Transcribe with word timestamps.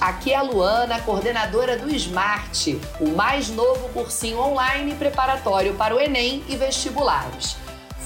Aqui 0.00 0.32
é 0.32 0.34
a 0.34 0.42
Luana, 0.42 0.98
coordenadora 1.02 1.76
do 1.76 1.88
Smart, 1.94 2.80
o 2.98 3.10
mais 3.10 3.48
novo 3.48 3.90
cursinho 3.90 4.40
online 4.40 4.92
preparatório 4.96 5.72
para 5.74 5.94
o 5.94 6.00
Enem 6.00 6.42
e 6.48 6.56
vestibulares. 6.56 7.56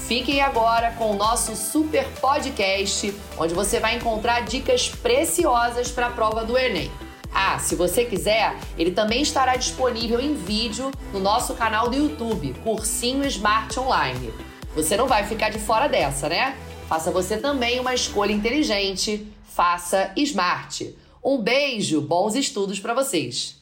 Fiquem 0.07 0.39
agora 0.39 0.91
com 0.91 1.09
o 1.09 1.15
nosso 1.15 1.55
super 1.55 2.07
podcast, 2.21 3.11
onde 3.39 3.55
você 3.55 3.79
vai 3.79 3.95
encontrar 3.95 4.41
dicas 4.41 4.87
preciosas 4.89 5.89
para 5.89 6.05
a 6.05 6.11
prova 6.11 6.45
do 6.45 6.55
Enem. 6.55 6.91
Ah, 7.33 7.57
se 7.57 7.73
você 7.73 8.05
quiser, 8.05 8.55
ele 8.77 8.91
também 8.91 9.23
estará 9.23 9.55
disponível 9.55 10.19
em 10.19 10.35
vídeo 10.35 10.91
no 11.11 11.19
nosso 11.19 11.55
canal 11.55 11.89
do 11.89 11.95
YouTube, 11.95 12.53
Cursinho 12.63 13.25
Smart 13.25 13.79
Online. 13.79 14.31
Você 14.75 14.95
não 14.95 15.07
vai 15.07 15.23
ficar 15.25 15.49
de 15.49 15.57
fora 15.57 15.89
dessa, 15.89 16.29
né? 16.29 16.55
Faça 16.87 17.09
você 17.09 17.35
também 17.35 17.79
uma 17.79 17.95
escolha 17.95 18.31
inteligente 18.31 19.33
faça 19.57 20.11
Smart. 20.15 20.95
Um 21.27 21.37
beijo, 21.37 21.99
bons 21.99 22.35
estudos 22.35 22.79
para 22.79 22.93
vocês! 22.93 23.56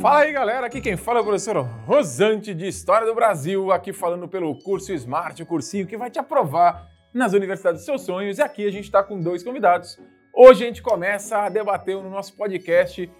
Fala 0.00 0.20
aí 0.20 0.32
galera, 0.32 0.66
aqui 0.66 0.80
quem 0.80 0.96
fala 0.96 1.18
é 1.18 1.20
o 1.20 1.24
professor 1.26 1.58
Rosante 1.84 2.54
de 2.54 2.66
História 2.66 3.06
do 3.06 3.14
Brasil, 3.14 3.70
aqui 3.70 3.92
falando 3.92 4.26
pelo 4.26 4.54
curso 4.54 4.94
Smart, 4.94 5.42
o 5.42 5.44
cursinho 5.44 5.86
que 5.86 5.94
vai 5.94 6.08
te 6.08 6.18
aprovar 6.18 6.88
nas 7.12 7.34
universidades 7.34 7.80
dos 7.80 7.84
seus 7.84 8.00
sonhos. 8.06 8.38
E 8.38 8.42
aqui 8.42 8.66
a 8.66 8.72
gente 8.72 8.84
está 8.84 9.02
com 9.02 9.20
dois 9.20 9.44
convidados. 9.44 10.00
Hoje 10.34 10.64
a 10.64 10.66
gente 10.68 10.80
começa 10.80 11.40
a 11.40 11.50
debater 11.50 11.96
no 11.96 12.08
nosso 12.08 12.34
podcast 12.34 13.12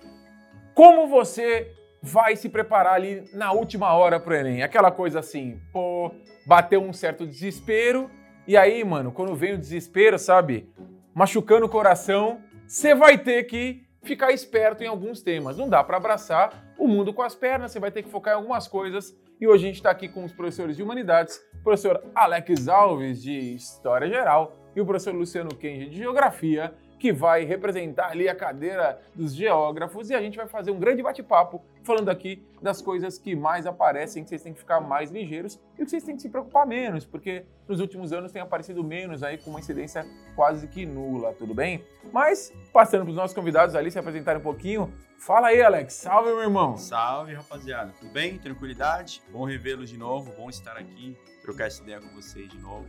como 0.72 1.06
você 1.06 1.70
vai 2.00 2.34
se 2.34 2.48
preparar 2.48 2.94
ali 2.94 3.28
na 3.34 3.52
última 3.52 3.92
hora 3.92 4.18
para 4.18 4.32
o 4.32 4.36
Enem. 4.36 4.62
Aquela 4.62 4.90
coisa 4.90 5.18
assim, 5.18 5.60
pô, 5.74 6.10
bateu 6.46 6.80
um 6.82 6.94
certo 6.94 7.26
desespero 7.26 8.10
e 8.46 8.56
aí, 8.56 8.82
mano, 8.84 9.12
quando 9.12 9.34
vem 9.34 9.52
o 9.52 9.58
desespero, 9.58 10.18
sabe, 10.18 10.66
machucando 11.14 11.66
o 11.66 11.68
coração, 11.68 12.40
você 12.66 12.94
vai 12.94 13.18
ter 13.18 13.44
que 13.44 13.86
ficar 14.02 14.32
esperto 14.32 14.82
em 14.82 14.86
alguns 14.86 15.20
temas. 15.20 15.58
Não 15.58 15.68
dá 15.68 15.84
para 15.84 15.98
abraçar 15.98 16.69
o 16.80 16.88
mundo 16.88 17.12
com 17.12 17.22
as 17.22 17.34
pernas, 17.34 17.70
você 17.70 17.78
vai 17.78 17.90
ter 17.90 18.02
que 18.02 18.08
focar 18.08 18.34
em 18.34 18.36
algumas 18.38 18.66
coisas. 18.66 19.14
E 19.38 19.46
hoje 19.46 19.64
a 19.64 19.66
gente 19.68 19.76
está 19.76 19.90
aqui 19.90 20.08
com 20.08 20.24
os 20.24 20.32
professores 20.32 20.76
de 20.76 20.82
Humanidades, 20.82 21.40
o 21.60 21.62
professor 21.62 22.02
Alex 22.14 22.68
Alves, 22.68 23.22
de 23.22 23.54
História 23.54 24.08
Geral, 24.08 24.56
e 24.74 24.80
o 24.80 24.86
professor 24.86 25.14
Luciano 25.14 25.54
Kenji, 25.54 25.90
de 25.90 25.98
Geografia 25.98 26.74
que 27.00 27.12
vai 27.12 27.44
representar 27.44 28.10
ali 28.10 28.28
a 28.28 28.34
cadeira 28.34 29.00
dos 29.14 29.34
geógrafos 29.34 30.10
e 30.10 30.14
a 30.14 30.20
gente 30.20 30.36
vai 30.36 30.46
fazer 30.46 30.70
um 30.70 30.78
grande 30.78 31.02
bate-papo 31.02 31.64
falando 31.82 32.10
aqui 32.10 32.46
das 32.60 32.82
coisas 32.82 33.18
que 33.18 33.34
mais 33.34 33.66
aparecem, 33.66 34.22
que 34.22 34.28
vocês 34.28 34.42
têm 34.42 34.52
que 34.52 34.60
ficar 34.60 34.80
mais 34.80 35.10
ligeiros 35.10 35.58
e 35.78 35.82
que 35.82 35.90
vocês 35.90 36.04
têm 36.04 36.14
que 36.14 36.20
se 36.20 36.28
preocupar 36.28 36.66
menos, 36.66 37.06
porque 37.06 37.46
nos 37.66 37.80
últimos 37.80 38.12
anos 38.12 38.30
tem 38.30 38.42
aparecido 38.42 38.84
menos 38.84 39.22
aí 39.22 39.38
com 39.38 39.48
uma 39.48 39.60
incidência 39.60 40.06
quase 40.36 40.68
que 40.68 40.84
nula, 40.84 41.32
tudo 41.32 41.54
bem? 41.54 41.82
Mas, 42.12 42.52
passando 42.70 43.04
para 43.04 43.10
os 43.10 43.16
nossos 43.16 43.34
convidados 43.34 43.74
ali 43.74 43.90
se 43.90 43.98
apresentarem 43.98 44.38
um 44.38 44.44
pouquinho, 44.44 44.92
fala 45.18 45.48
aí, 45.48 45.62
Alex. 45.62 45.94
Salve, 45.94 46.28
meu 46.28 46.42
irmão. 46.42 46.76
Salve, 46.76 47.32
rapaziada. 47.32 47.94
Tudo 47.98 48.12
bem? 48.12 48.36
Tranquilidade? 48.36 49.22
Bom 49.32 49.44
revê-los 49.44 49.88
de 49.88 49.96
novo, 49.96 50.30
bom 50.36 50.50
estar 50.50 50.76
aqui, 50.76 51.16
trocar 51.40 51.68
essa 51.68 51.82
ideia 51.82 51.98
com 51.98 52.08
vocês 52.14 52.46
de 52.46 52.58
novo. 52.58 52.86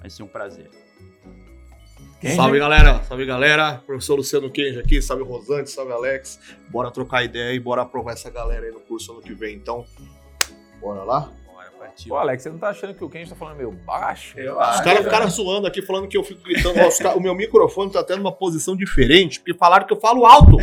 Vai 0.00 0.10
ser 0.10 0.24
um 0.24 0.28
prazer. 0.28 0.68
Kenji. 2.20 2.36
Salve 2.36 2.58
galera, 2.58 3.02
salve 3.04 3.26
galera. 3.26 3.82
Professor 3.86 4.16
Luciano 4.16 4.50
Kenji 4.50 4.78
aqui, 4.78 5.02
salve 5.02 5.22
Rosante, 5.22 5.70
salve 5.70 5.92
Alex. 5.92 6.38
Bora 6.70 6.90
trocar 6.90 7.22
ideia 7.24 7.52
e 7.54 7.60
bora 7.60 7.82
aprovar 7.82 8.12
essa 8.12 8.30
galera 8.30 8.66
aí 8.66 8.72
no 8.72 8.80
curso 8.80 9.12
ano 9.12 9.20
que 9.20 9.34
vem. 9.34 9.54
Então, 9.54 9.84
bora 10.80 11.02
lá? 11.04 11.30
Bora, 11.46 11.70
partiu. 11.78 12.08
Pô, 12.08 12.16
Alex, 12.16 12.42
você 12.42 12.50
não 12.50 12.58
tá 12.58 12.68
achando 12.70 12.94
que 12.94 13.04
o 13.04 13.08
Kenji 13.10 13.30
tá 13.30 13.36
falando 13.36 13.56
meio 13.56 13.70
baixo? 13.70 14.38
Eu 14.38 14.58
Os 14.58 14.80
caras 14.80 15.04
ficaram 15.04 15.28
zoando 15.28 15.66
aqui, 15.66 15.82
falando 15.82 16.08
que 16.08 16.16
eu 16.16 16.24
fico 16.24 16.42
gritando. 16.42 16.74
o 17.16 17.20
meu 17.20 17.34
microfone 17.34 17.90
tá 17.92 18.02
tendo 18.02 18.20
uma 18.20 18.32
posição 18.32 18.74
diferente, 18.74 19.38
porque 19.40 19.54
falaram 19.54 19.86
que 19.86 19.92
eu 19.92 20.00
falo 20.00 20.24
alto. 20.24 20.56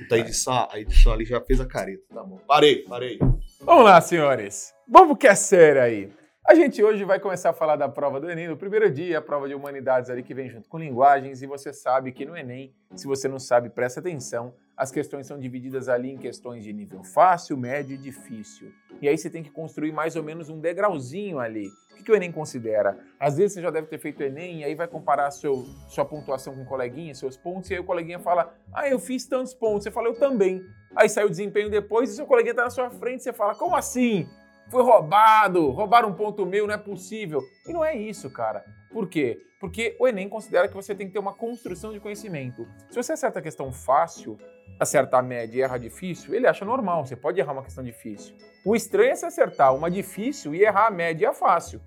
Então 0.00 0.16
a 0.16 0.20
edição, 0.20 0.68
a 0.70 0.78
edição 0.80 1.12
ali 1.12 1.24
já 1.24 1.40
fez 1.40 1.60
a 1.60 1.66
careta, 1.66 2.02
tá 2.14 2.22
bom. 2.22 2.38
Parei, 2.46 2.84
parei. 2.84 3.18
Vamos 3.60 3.84
lá, 3.84 4.00
senhores. 4.00 4.72
Vamos 4.88 5.18
que 5.18 5.26
é 5.26 5.34
sério 5.34 5.82
aí. 5.82 6.10
A 6.48 6.54
gente 6.54 6.82
hoje 6.82 7.04
vai 7.04 7.20
começar 7.20 7.50
a 7.50 7.52
falar 7.52 7.76
da 7.76 7.90
prova 7.90 8.18
do 8.18 8.30
Enem. 8.30 8.48
No 8.48 8.56
primeiro 8.56 8.90
dia, 8.90 9.18
a 9.18 9.20
prova 9.20 9.46
de 9.46 9.54
humanidades 9.54 10.08
ali 10.08 10.22
que 10.22 10.32
vem 10.32 10.48
junto 10.48 10.66
com 10.66 10.78
linguagens, 10.78 11.42
e 11.42 11.46
você 11.46 11.74
sabe 11.74 12.10
que 12.10 12.24
no 12.24 12.34
Enem, 12.34 12.74
se 12.96 13.06
você 13.06 13.28
não 13.28 13.38
sabe, 13.38 13.68
presta 13.68 14.00
atenção, 14.00 14.54
as 14.74 14.90
questões 14.90 15.26
são 15.26 15.38
divididas 15.38 15.90
ali 15.90 16.10
em 16.10 16.16
questões 16.16 16.64
de 16.64 16.72
nível 16.72 17.04
fácil, 17.04 17.54
médio 17.58 17.96
e 17.96 17.98
difícil. 17.98 18.72
E 19.02 19.06
aí 19.06 19.18
você 19.18 19.28
tem 19.28 19.42
que 19.42 19.50
construir 19.50 19.92
mais 19.92 20.16
ou 20.16 20.22
menos 20.22 20.48
um 20.48 20.58
degrauzinho 20.58 21.38
ali. 21.38 21.68
O 22.00 22.02
que, 22.02 22.10
o 22.10 22.16
Enem 22.16 22.32
considera? 22.32 22.98
Às 23.20 23.36
vezes 23.36 23.52
você 23.52 23.60
já 23.60 23.70
deve 23.70 23.86
ter 23.88 23.98
feito 23.98 24.22
Enem 24.22 24.60
e 24.60 24.64
aí 24.64 24.74
vai 24.74 24.88
comparar 24.88 25.30
seu, 25.30 25.66
sua 25.90 26.06
pontuação 26.06 26.54
com 26.54 26.62
o 26.62 26.66
coleguinha, 26.66 27.14
seus 27.14 27.36
pontos, 27.36 27.68
e 27.68 27.74
aí 27.74 27.80
o 27.80 27.84
coleguinha 27.84 28.20
fala: 28.20 28.54
Ah, 28.72 28.88
eu 28.88 28.98
fiz 28.98 29.26
tantos 29.26 29.52
pontos. 29.52 29.84
Você 29.84 29.90
fala, 29.90 30.08
eu 30.08 30.18
também. 30.18 30.64
Aí 30.96 31.10
sai 31.10 31.26
o 31.26 31.30
desempenho 31.30 31.68
depois 31.68 32.08
e 32.08 32.16
seu 32.16 32.24
coleguinha 32.24 32.52
está 32.52 32.64
na 32.64 32.70
sua 32.70 32.88
frente, 32.88 33.22
você 33.22 33.34
fala, 33.34 33.54
como 33.54 33.76
assim? 33.76 34.26
Foi 34.70 34.82
roubado, 34.82 35.70
roubaram 35.70 36.10
um 36.10 36.14
ponto 36.14 36.44
meu, 36.44 36.66
não 36.66 36.74
é 36.74 36.78
possível. 36.78 37.42
E 37.66 37.72
não 37.72 37.84
é 37.84 37.96
isso, 37.96 38.30
cara. 38.30 38.64
Por 38.90 39.08
quê? 39.08 39.38
Porque 39.60 39.96
o 39.98 40.06
Enem 40.06 40.28
considera 40.28 40.68
que 40.68 40.74
você 40.74 40.94
tem 40.94 41.06
que 41.06 41.12
ter 41.12 41.18
uma 41.18 41.34
construção 41.34 41.92
de 41.92 42.00
conhecimento. 42.00 42.66
Se 42.90 42.96
você 42.96 43.12
acerta 43.12 43.38
a 43.38 43.42
questão 43.42 43.72
fácil, 43.72 44.38
acerta 44.78 45.18
a 45.18 45.22
média 45.22 45.58
e 45.58 45.62
erra 45.62 45.78
difícil, 45.78 46.34
ele 46.34 46.46
acha 46.46 46.64
normal, 46.64 47.04
você 47.04 47.16
pode 47.16 47.40
errar 47.40 47.52
uma 47.52 47.64
questão 47.64 47.82
difícil. 47.82 48.36
O 48.64 48.76
estranho 48.76 49.10
é 49.10 49.16
se 49.16 49.26
acertar 49.26 49.74
uma 49.74 49.90
difícil 49.90 50.54
e 50.54 50.62
errar 50.62 50.86
a 50.86 50.90
média 50.90 51.24
e 51.24 51.28
a 51.28 51.32
fácil. 51.32 51.80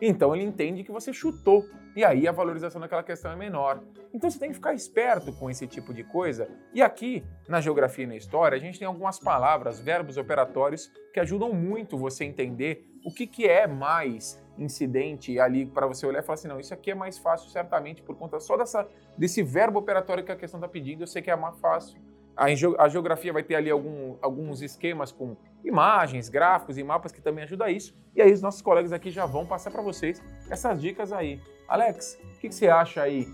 Então 0.00 0.34
ele 0.34 0.44
entende 0.44 0.82
que 0.82 0.92
você 0.92 1.12
chutou 1.12 1.64
e 1.96 2.04
aí 2.04 2.26
a 2.26 2.32
valorização 2.32 2.80
daquela 2.80 3.02
questão 3.02 3.30
é 3.30 3.36
menor. 3.36 3.82
Então 4.12 4.28
você 4.28 4.38
tem 4.38 4.48
que 4.48 4.56
ficar 4.56 4.74
esperto 4.74 5.32
com 5.32 5.48
esse 5.48 5.66
tipo 5.66 5.94
de 5.94 6.02
coisa. 6.02 6.48
E 6.72 6.82
aqui, 6.82 7.24
na 7.48 7.60
geografia 7.60 8.04
e 8.04 8.06
na 8.06 8.16
história, 8.16 8.56
a 8.56 8.60
gente 8.60 8.78
tem 8.78 8.86
algumas 8.86 9.18
palavras, 9.18 9.80
verbos 9.80 10.16
operatórios 10.16 10.90
que 11.12 11.20
ajudam 11.20 11.52
muito 11.52 11.96
você 11.96 12.24
entender 12.24 12.84
o 13.04 13.12
que, 13.12 13.26
que 13.26 13.46
é 13.46 13.66
mais 13.66 14.42
incidente 14.58 15.38
ali 15.38 15.66
para 15.66 15.86
você 15.86 16.06
olhar 16.06 16.20
e 16.20 16.22
falar 16.22 16.34
assim, 16.34 16.48
não, 16.48 16.60
isso 16.60 16.72
aqui 16.72 16.90
é 16.90 16.94
mais 16.94 17.18
fácil 17.18 17.50
certamente 17.50 18.02
por 18.02 18.16
conta 18.16 18.38
só 18.40 18.56
dessa, 18.56 18.88
desse 19.16 19.42
verbo 19.42 19.78
operatório 19.78 20.24
que 20.24 20.32
a 20.32 20.36
questão 20.36 20.58
está 20.58 20.68
pedindo, 20.68 21.02
eu 21.02 21.06
sei 21.06 21.22
que 21.22 21.30
é 21.30 21.36
mais 21.36 21.58
fácil. 21.58 22.00
A, 22.36 22.88
geografia 22.88 23.32
vai 23.32 23.42
ter 23.42 23.54
ali 23.54 23.70
algum, 23.70 24.16
alguns 24.20 24.60
esquemas 24.60 25.12
com 25.12 25.36
imagens, 25.64 26.28
gráficos 26.28 26.76
e 26.76 26.82
mapas 26.82 27.12
que 27.12 27.20
também 27.20 27.44
ajudam 27.44 27.66
a 27.66 27.70
isso. 27.70 27.94
E 28.14 28.20
aí 28.20 28.32
os 28.32 28.42
nossos 28.42 28.60
colegas 28.60 28.92
aqui 28.92 29.10
já 29.10 29.24
vão 29.24 29.46
passar 29.46 29.70
para 29.70 29.82
vocês 29.82 30.22
essas 30.50 30.80
dicas 30.80 31.12
aí. 31.12 31.40
Alex, 31.68 32.18
o 32.22 32.38
que, 32.40 32.48
que, 32.48 32.54
você 32.54 32.68
acha 32.68 33.02
aí? 33.02 33.26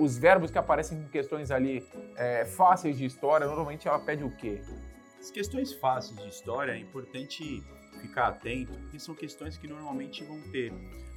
Os 0.00 0.18
verbos 0.18 0.50
que 0.50 0.58
aparecem 0.58 0.98
em 0.98 1.08
questões 1.08 1.50
ali 1.50 1.86
é, 2.16 2.44
fáceis 2.44 2.98
de 2.98 3.04
história, 3.04 3.46
normalmente 3.46 3.86
ela 3.86 3.98
pede 3.98 4.24
o 4.24 4.30
quê? 4.36 4.60
As 5.20 5.30
questões 5.30 5.72
fáceis 5.72 6.18
de 6.18 6.28
história 6.28 6.72
é 6.72 6.78
importante 6.78 7.62
ficar 8.00 8.28
atento, 8.28 8.72
porque 8.72 8.98
são 8.98 9.14
questões 9.14 9.56
que 9.56 9.68
normalmente 9.68 10.24
vão 10.24 10.40
ter 10.50 10.72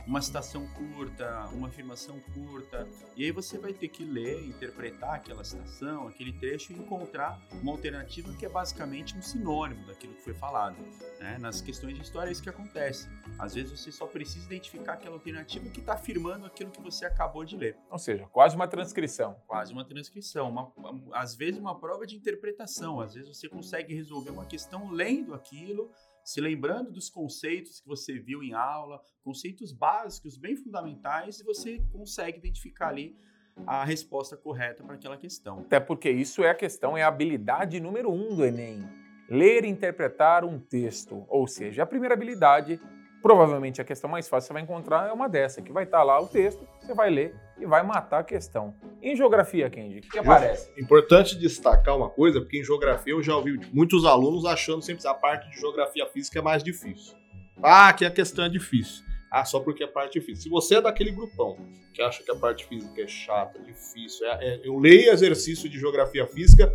uma 0.10 0.24
citação 0.24 0.66
curta, 0.70 1.48
uma 1.54 1.68
afirmação 1.68 2.20
curta, 2.34 2.88
e 3.16 3.24
aí 3.26 3.32
você 3.32 3.60
vai 3.60 3.72
ter 3.72 3.90
que 3.90 4.04
ler, 4.04 4.44
interpretar 4.44 5.14
aquela 5.14 5.44
citação, 5.44 6.08
aquele 6.08 6.34
trecho 6.34 6.74
e 6.74 6.76
encontrar 6.76 7.40
uma 7.62 7.72
alternativa 7.72 8.34
que 8.34 8.44
é 8.44 8.50
basicamente 8.50 9.16
um 9.16 9.22
sinônimo 9.22 9.86
daquilo 9.86 10.16
que 10.16 10.22
foi 10.24 10.34
falado. 10.34 10.78
Né? 11.20 11.38
Nas 11.38 11.62
questões 11.62 11.94
de 11.94 12.02
história 12.02 12.30
é 12.30 12.32
isso 12.32 12.42
que 12.42 12.50
acontece. 12.50 13.08
Às 13.38 13.54
vezes 13.54 13.80
você 13.80 13.92
só 13.92 14.08
precisa 14.08 14.48
identificar 14.48 14.94
aquela 14.94 15.14
alternativa 15.14 15.70
que 15.70 15.80
está 15.80 15.94
afirmando 15.94 16.48
aquilo 16.48 16.72
que 16.72 16.82
você 16.82 17.06
acabou 17.06 17.46
de 17.46 17.56
ler. 17.56 17.78
Ou 17.92 18.00
seja, 18.00 18.26
quase 18.32 18.56
uma 18.56 18.68
transcrição. 18.68 19.40
Quase 19.46 19.72
uma 19.72 19.86
transcrição. 19.86 20.50
Uma, 20.50 20.74
às 21.14 21.36
vezes 21.36 21.60
uma 21.60 21.80
prova 21.80 22.08
de 22.08 22.16
interpretação. 22.16 23.00
Às 23.00 23.14
vezes 23.14 23.30
você 23.30 23.48
consegue 23.48 23.94
resolver 23.94 24.32
uma 24.32 24.48
questão 24.48 24.90
lendo 24.90 25.36
aquilo 25.36 25.92
se 26.30 26.40
lembrando 26.40 26.92
dos 26.92 27.10
conceitos 27.10 27.80
que 27.80 27.88
você 27.88 28.20
viu 28.20 28.44
em 28.44 28.54
aula, 28.54 29.02
conceitos 29.24 29.74
básicos, 29.74 30.38
bem 30.38 30.56
fundamentais, 30.56 31.40
e 31.40 31.44
você 31.44 31.82
consegue 31.92 32.38
identificar 32.38 32.90
ali 32.90 33.18
a 33.66 33.84
resposta 33.84 34.38
correta 34.38 34.84
para 34.84 34.94
aquela 34.94 35.18
questão. 35.18 35.62
Até 35.62 35.80
porque 35.80 36.08
isso 36.08 36.44
é 36.44 36.52
a 36.52 36.54
questão, 36.54 36.96
é 36.96 37.02
a 37.02 37.08
habilidade 37.08 37.80
número 37.80 38.12
um 38.12 38.36
do 38.36 38.46
Enem. 38.46 38.88
Ler 39.28 39.66
e 39.66 39.70
interpretar 39.70 40.46
um 40.46 40.60
texto. 40.60 41.26
Ou 41.28 41.48
seja, 41.48 41.82
a 41.82 41.86
primeira 41.88 42.14
habilidade, 42.14 42.80
provavelmente 43.24 43.82
a 43.82 43.84
questão 43.84 44.08
mais 44.08 44.30
fácil 44.30 44.46
que 44.46 44.48
você 44.50 44.54
vai 44.54 44.62
encontrar 44.62 45.10
é 45.10 45.12
uma 45.12 45.28
dessa, 45.28 45.64
que 45.64 45.72
vai 45.72 45.86
estar 45.86 46.04
lá 46.04 46.22
o 46.22 46.28
texto, 46.28 46.64
você 46.80 46.94
vai 46.94 47.10
ler 47.10 47.36
e 47.60 47.66
vai 47.66 47.84
matar 47.84 48.20
a 48.20 48.24
questão. 48.24 48.74
Em 49.02 49.16
geografia, 49.16 49.70
Kendi, 49.70 50.00
o 50.00 50.02
que, 50.02 50.10
que 50.10 50.20
aparece? 50.20 50.72
Importante 50.78 51.38
destacar 51.38 51.96
uma 51.96 52.10
coisa, 52.10 52.40
porque 52.40 52.60
em 52.60 52.64
geografia 52.64 53.14
eu 53.14 53.22
já 53.22 53.36
ouvi 53.36 53.60
muitos 53.74 54.06
alunos 54.06 54.46
achando 54.46 54.82
sempre 54.82 55.02
que 55.02 55.08
a 55.08 55.14
parte 55.14 55.50
de 55.50 55.60
geografia 55.60 56.06
física 56.08 56.40
é 56.40 56.42
mais 56.42 56.64
difícil. 56.64 57.16
Ah, 57.62 57.92
que 57.94 58.06
a 58.06 58.12
questão 58.12 58.46
é 58.46 58.50
difícil. 58.50 59.04
Ah, 59.32 59.46
só 59.46 59.60
porque 59.60 59.84
a 59.84 59.88
parte 59.88 60.18
é 60.18 60.22
difícil. 60.22 60.44
Se 60.44 60.50
você 60.50 60.76
é 60.76 60.82
daquele 60.82 61.12
grupão 61.12 61.58
que 61.94 62.02
acha 62.02 62.24
que 62.24 62.32
a 62.32 62.36
parte 62.36 62.66
física 62.66 63.02
é 63.02 63.08
chata, 63.08 63.60
difícil, 63.60 64.26
é, 64.26 64.46
é, 64.46 64.62
eu 64.64 64.78
leio 64.80 65.12
exercício 65.12 65.70
de 65.70 65.80
geografia 65.80 66.26
física, 66.26 66.72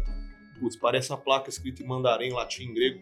putz, 0.60 0.76
parece 0.76 1.12
a 1.12 1.16
placa 1.16 1.48
escrita 1.48 1.82
em 1.82 1.86
mandarim, 1.86 2.30
latim, 2.30 2.72
grego. 2.72 3.00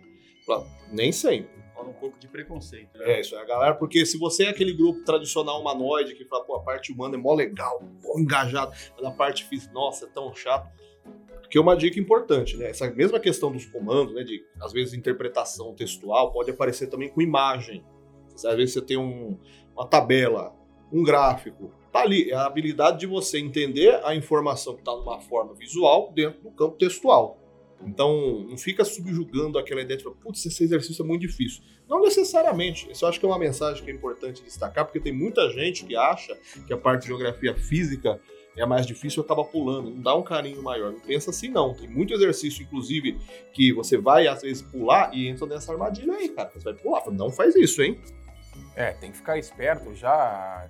Nem 0.90 1.12
sempre. 1.12 1.61
Um 1.90 1.92
pouco 1.92 2.18
de 2.18 2.28
preconceito. 2.28 2.96
Né? 2.98 3.12
É, 3.12 3.20
isso 3.20 3.34
é 3.34 3.40
a 3.40 3.44
galera, 3.44 3.74
porque 3.74 4.04
se 4.06 4.18
você 4.18 4.44
é 4.44 4.48
aquele 4.48 4.72
grupo 4.72 5.04
tradicional 5.04 5.60
humanoide 5.60 6.14
que 6.14 6.24
fala, 6.24 6.44
pô, 6.44 6.56
a 6.56 6.60
parte 6.60 6.92
humana 6.92 7.16
é 7.16 7.18
mó 7.18 7.34
legal, 7.34 7.82
mó 8.02 8.18
engajado, 8.18 8.72
mas 8.96 9.04
a 9.04 9.10
parte 9.10 9.44
física, 9.44 9.72
nossa, 9.72 10.06
é 10.06 10.08
tão 10.08 10.34
chato. 10.34 10.70
Que 11.50 11.58
é 11.58 11.60
uma 11.60 11.76
dica 11.76 12.00
importante, 12.00 12.56
né? 12.56 12.70
Essa 12.70 12.90
mesma 12.90 13.20
questão 13.20 13.52
dos 13.52 13.66
comandos, 13.66 14.14
né? 14.14 14.22
De 14.24 14.42
às 14.60 14.72
vezes 14.72 14.94
interpretação 14.94 15.74
textual 15.74 16.32
pode 16.32 16.50
aparecer 16.50 16.86
também 16.86 17.10
com 17.10 17.20
imagem. 17.20 17.84
Às 18.34 18.56
vezes 18.56 18.72
você 18.72 18.80
tem 18.80 18.96
um, 18.96 19.38
uma 19.76 19.86
tabela, 19.86 20.54
um 20.90 21.02
gráfico. 21.02 21.70
Tá 21.92 22.00
ali, 22.00 22.30
é 22.30 22.34
a 22.34 22.46
habilidade 22.46 23.00
de 23.00 23.06
você 23.06 23.38
entender 23.38 24.00
a 24.02 24.14
informação 24.14 24.74
que 24.74 24.80
está 24.80 24.92
numa 24.92 25.20
forma 25.20 25.52
visual 25.52 26.10
dentro 26.14 26.40
do 26.42 26.50
campo 26.52 26.78
textual. 26.78 27.38
Então, 27.86 28.46
não 28.48 28.56
fica 28.56 28.84
subjugando 28.84 29.58
aquela 29.58 29.82
ideia 29.82 29.98
de, 29.98 30.04
putz, 30.04 30.44
esse 30.46 30.64
exercício 30.64 31.02
é 31.02 31.06
muito 31.06 31.22
difícil. 31.22 31.62
Não 31.88 32.00
necessariamente. 32.00 32.90
Isso 32.90 33.04
eu 33.04 33.08
acho 33.08 33.18
que 33.20 33.26
é 33.26 33.28
uma 33.28 33.38
mensagem 33.38 33.84
que 33.84 33.90
é 33.90 33.94
importante 33.94 34.42
destacar, 34.42 34.84
porque 34.84 35.00
tem 35.00 35.12
muita 35.12 35.50
gente 35.50 35.84
que 35.84 35.96
acha 35.96 36.36
que 36.66 36.72
a 36.72 36.76
parte 36.76 37.02
de 37.02 37.08
geografia 37.08 37.54
física 37.54 38.20
é 38.56 38.66
mais 38.66 38.86
difícil 38.86 39.22
acaba 39.22 39.44
pulando. 39.44 39.90
Não 39.90 40.00
dá 40.00 40.14
um 40.14 40.22
carinho 40.22 40.62
maior. 40.62 40.92
Não 40.92 41.00
pensa 41.00 41.30
assim, 41.30 41.48
não. 41.48 41.74
Tem 41.74 41.88
muito 41.88 42.12
exercício, 42.12 42.62
inclusive, 42.62 43.18
que 43.52 43.72
você 43.72 43.96
vai, 43.96 44.26
às 44.26 44.42
vezes, 44.42 44.62
pular 44.62 45.10
e 45.14 45.26
entra 45.26 45.46
nessa 45.46 45.72
armadilha 45.72 46.14
aí, 46.14 46.28
cara. 46.28 46.50
Você 46.54 46.64
vai 46.64 46.74
pular. 46.74 47.10
Não 47.10 47.30
faz 47.30 47.56
isso, 47.56 47.82
hein? 47.82 47.98
É, 48.76 48.92
tem 48.92 49.10
que 49.10 49.16
ficar 49.16 49.38
esperto. 49.38 49.94
Já 49.94 50.68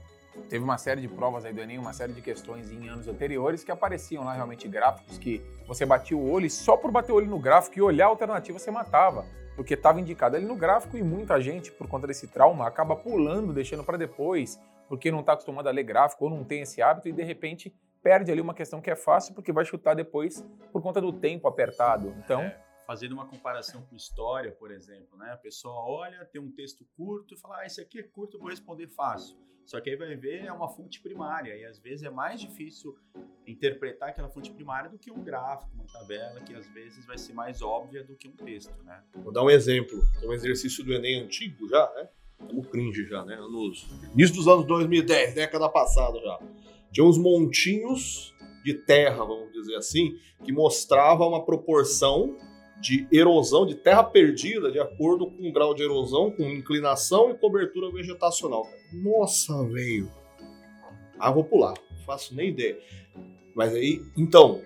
teve 0.49 0.64
uma 0.64 0.79
série 0.79 1.00
de 1.00 1.08
provas 1.08 1.44
aí 1.44 1.52
do 1.52 1.61
Enem, 1.61 1.79
uma 1.79 1.93
série 1.93 2.12
de 2.12 2.20
questões 2.20 2.70
em 2.70 2.88
anos 2.88 3.08
anteriores 3.08 3.62
que 3.64 3.70
apareciam 3.70 4.25
lá 4.25 4.34
realmente 4.34 4.67
gráficos 4.69 5.19
que 5.19 5.43
você 5.67 5.84
batia 5.84 6.17
o 6.17 6.31
olho 6.31 6.46
e 6.46 6.50
só 6.50 6.76
por 6.76 6.90
bater 6.90 7.12
o 7.12 7.17
olho 7.17 7.26
no 7.26 7.38
gráfico 7.38 7.79
e 7.79 7.82
olhar 7.82 8.06
a 8.06 8.08
alternativa 8.08 8.58
você 8.58 8.70
matava, 8.70 9.25
porque 9.56 9.75
estava 9.75 10.00
indicado 10.00 10.37
ali 10.37 10.44
no 10.44 10.56
gráfico 10.56 10.96
e 10.96 11.02
muita 11.02 11.40
gente, 11.40 11.70
por 11.73 11.87
conta 11.87 12.06
desse 12.06 12.26
trauma, 12.26 12.67
acaba 12.67 12.96
pulando, 12.96 13.52
deixando 13.52 13.84
para 13.84 13.96
depois, 13.96 14.61
porque 14.88 15.11
não 15.11 15.20
está 15.20 15.32
acostumado 15.32 15.69
a 15.69 15.73
ler 15.73 15.84
gráfico 15.84 16.25
ou 16.25 16.31
não 16.31 16.44
tem 16.44 16.62
esse 16.62 16.82
hábito 16.82 17.08
e 17.08 17.12
de 17.12 17.23
repente 17.23 17.75
perde 18.02 18.32
ali 18.32 18.40
uma 18.40 18.55
questão 18.55 18.81
que 18.81 18.90
é 18.90 18.96
fácil 18.96 19.35
porque 19.35 19.52
vai 19.52 19.64
chutar 19.64 19.94
depois 19.94 20.44
por 20.73 20.82
conta 20.82 21.00
do 21.00 21.12
tempo 21.12 21.46
apertado. 21.46 22.14
Então. 22.19 22.40
É 22.40 22.72
fazendo 22.93 23.12
uma 23.12 23.25
comparação 23.25 23.81
com 23.89 23.97
história, 23.97 24.53
por 24.53 24.71
exemplo, 24.71 25.17
né? 25.17 25.31
A 25.33 25.37
pessoa 25.39 25.75
olha, 25.77 26.27
tem 26.27 26.39
um 26.39 26.53
texto 26.53 26.87
curto 26.94 27.33
e 27.33 27.39
fala, 27.39 27.61
ah, 27.61 27.67
esse 27.67 27.81
aqui 27.81 27.99
é 27.99 28.03
curto, 28.03 28.39
vou 28.39 28.50
responder 28.50 28.87
fácil. 28.87 29.35
Só 29.65 29.81
que 29.81 29.89
aí 29.89 29.97
vai 29.97 30.15
ver 30.15 30.44
é 30.44 30.53
uma 30.53 30.69
fonte 30.69 31.00
primária 31.00 31.56
e 31.56 31.65
às 31.65 31.79
vezes 31.79 32.05
é 32.05 32.11
mais 32.11 32.39
difícil 32.39 32.94
interpretar 33.47 34.11
aquela 34.11 34.29
fonte 34.29 34.50
primária 34.50 34.91
do 34.91 34.99
que 34.99 35.11
um 35.11 35.25
gráfico, 35.25 35.71
uma 35.75 35.87
tabela 35.87 36.39
que 36.43 36.55
às 36.55 36.69
vezes 36.69 37.06
vai 37.06 37.17
ser 37.17 37.33
mais 37.33 37.62
óbvia 37.62 38.05
do 38.05 38.15
que 38.15 38.29
um 38.29 38.33
texto, 38.33 38.77
né? 38.85 39.03
Vou 39.15 39.33
dar 39.33 39.43
um 39.43 39.49
exemplo, 39.49 39.99
tem 40.21 40.29
um 40.29 40.35
exercício 40.35 40.85
do 40.85 40.93
Enem 40.93 41.23
antigo 41.23 41.67
já, 41.71 41.91
né? 41.95 42.11
Estamos 42.43 42.67
cringe 42.67 43.06
já, 43.06 43.25
né? 43.25 43.37
Nos 43.37 43.88
início 44.12 44.37
dos 44.37 44.47
anos 44.47 44.67
2010, 44.67 45.35
década 45.35 45.67
passada 45.71 46.21
já. 46.21 46.38
Tinha 46.93 47.06
uns 47.06 47.17
montinhos 47.17 48.35
de 48.62 48.75
terra, 48.75 49.25
vamos 49.25 49.50
dizer 49.50 49.77
assim, 49.77 50.19
que 50.45 50.53
mostrava 50.53 51.27
uma 51.27 51.43
proporção 51.43 52.37
de 52.82 53.06
erosão, 53.12 53.64
de 53.64 53.76
terra 53.76 54.02
perdida, 54.02 54.70
de 54.70 54.81
acordo 54.81 55.31
com 55.31 55.49
o 55.49 55.52
grau 55.52 55.73
de 55.73 55.84
erosão, 55.84 56.32
com 56.32 56.43
inclinação 56.43 57.31
e 57.31 57.34
cobertura 57.38 57.93
vegetacional. 57.93 58.69
Nossa, 58.93 59.64
velho. 59.69 60.11
Ah, 61.17 61.31
vou 61.31 61.44
pular. 61.44 61.75
Não 61.93 61.99
faço 62.05 62.34
nem 62.34 62.49
ideia. 62.49 62.76
Mas 63.55 63.73
aí, 63.73 64.02
então, 64.17 64.61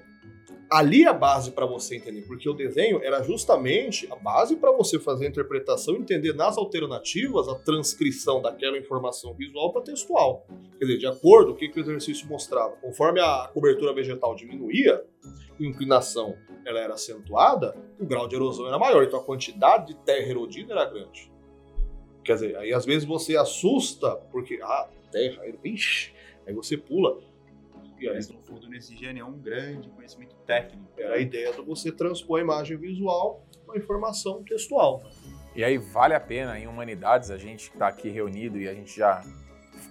ali 0.70 1.04
é 1.04 1.08
a 1.08 1.12
base 1.12 1.50
para 1.52 1.66
você 1.66 1.96
entender, 1.96 2.22
porque 2.22 2.48
o 2.48 2.52
desenho 2.52 3.00
era 3.02 3.22
justamente 3.22 4.10
a 4.10 4.16
base 4.16 4.56
para 4.56 4.72
você 4.72 4.98
fazer 4.98 5.26
a 5.26 5.28
interpretação, 5.28 5.96
entender 5.96 6.34
nas 6.34 6.58
alternativas 6.58 7.48
a 7.48 7.54
transcrição 7.54 8.42
daquela 8.42 8.76
informação 8.76 9.34
visual 9.34 9.72
para 9.72 9.82
textual. 9.82 10.46
Quer 10.78 10.86
dizer, 10.86 10.98
de 10.98 11.06
acordo 11.06 11.50
com 11.50 11.56
o 11.56 11.58
que, 11.58 11.68
que 11.68 11.78
o 11.78 11.82
exercício 11.82 12.26
mostrava, 12.26 12.76
conforme 12.76 13.20
a 13.20 13.48
cobertura 13.52 13.94
vegetal 13.94 14.34
diminuía, 14.34 15.04
inclinação 15.58 16.36
ela 16.64 16.80
era 16.80 16.94
acentuada, 16.94 17.76
o 17.98 18.04
grau 18.04 18.26
de 18.26 18.34
erosão 18.34 18.66
era 18.66 18.78
maior, 18.78 19.04
então 19.04 19.20
a 19.20 19.24
quantidade 19.24 19.88
de 19.88 19.94
terra 20.04 20.28
erodida 20.28 20.72
era 20.72 20.84
grande. 20.84 21.30
Quer 22.24 22.34
dizer, 22.34 22.56
aí 22.56 22.72
às 22.72 22.84
vezes 22.84 23.04
você 23.04 23.36
assusta, 23.36 24.16
porque, 24.32 24.58
ah, 24.60 24.88
terra, 25.12 25.42
ixi, 25.64 26.12
aí 26.46 26.52
você 26.52 26.76
pula. 26.76 27.18
E 28.16 28.18
aí, 28.18 28.24
Mas 28.24 28.28
no 28.28 28.40
fundo 28.42 28.66
não 28.66 28.74
exigia 28.74 29.12
nenhum 29.12 29.38
grande 29.38 29.88
conhecimento 29.90 30.34
técnico. 30.46 30.88
Era 30.96 31.14
a 31.14 31.18
ideia 31.18 31.52
de 31.52 31.62
você 31.62 31.92
transpor 31.92 32.38
a 32.38 32.42
imagem 32.42 32.76
visual 32.76 33.46
a 33.72 33.76
informação 33.76 34.42
textual. 34.42 35.02
E 35.54 35.64
aí 35.64 35.78
vale 35.78 36.14
a 36.14 36.20
pena, 36.20 36.58
em 36.58 36.66
Humanidades, 36.66 37.30
a 37.30 37.38
gente 37.38 37.70
está 37.70 37.88
aqui 37.88 38.08
reunido 38.08 38.58
e 38.58 38.68
a 38.68 38.74
gente 38.74 38.96
já 38.96 39.22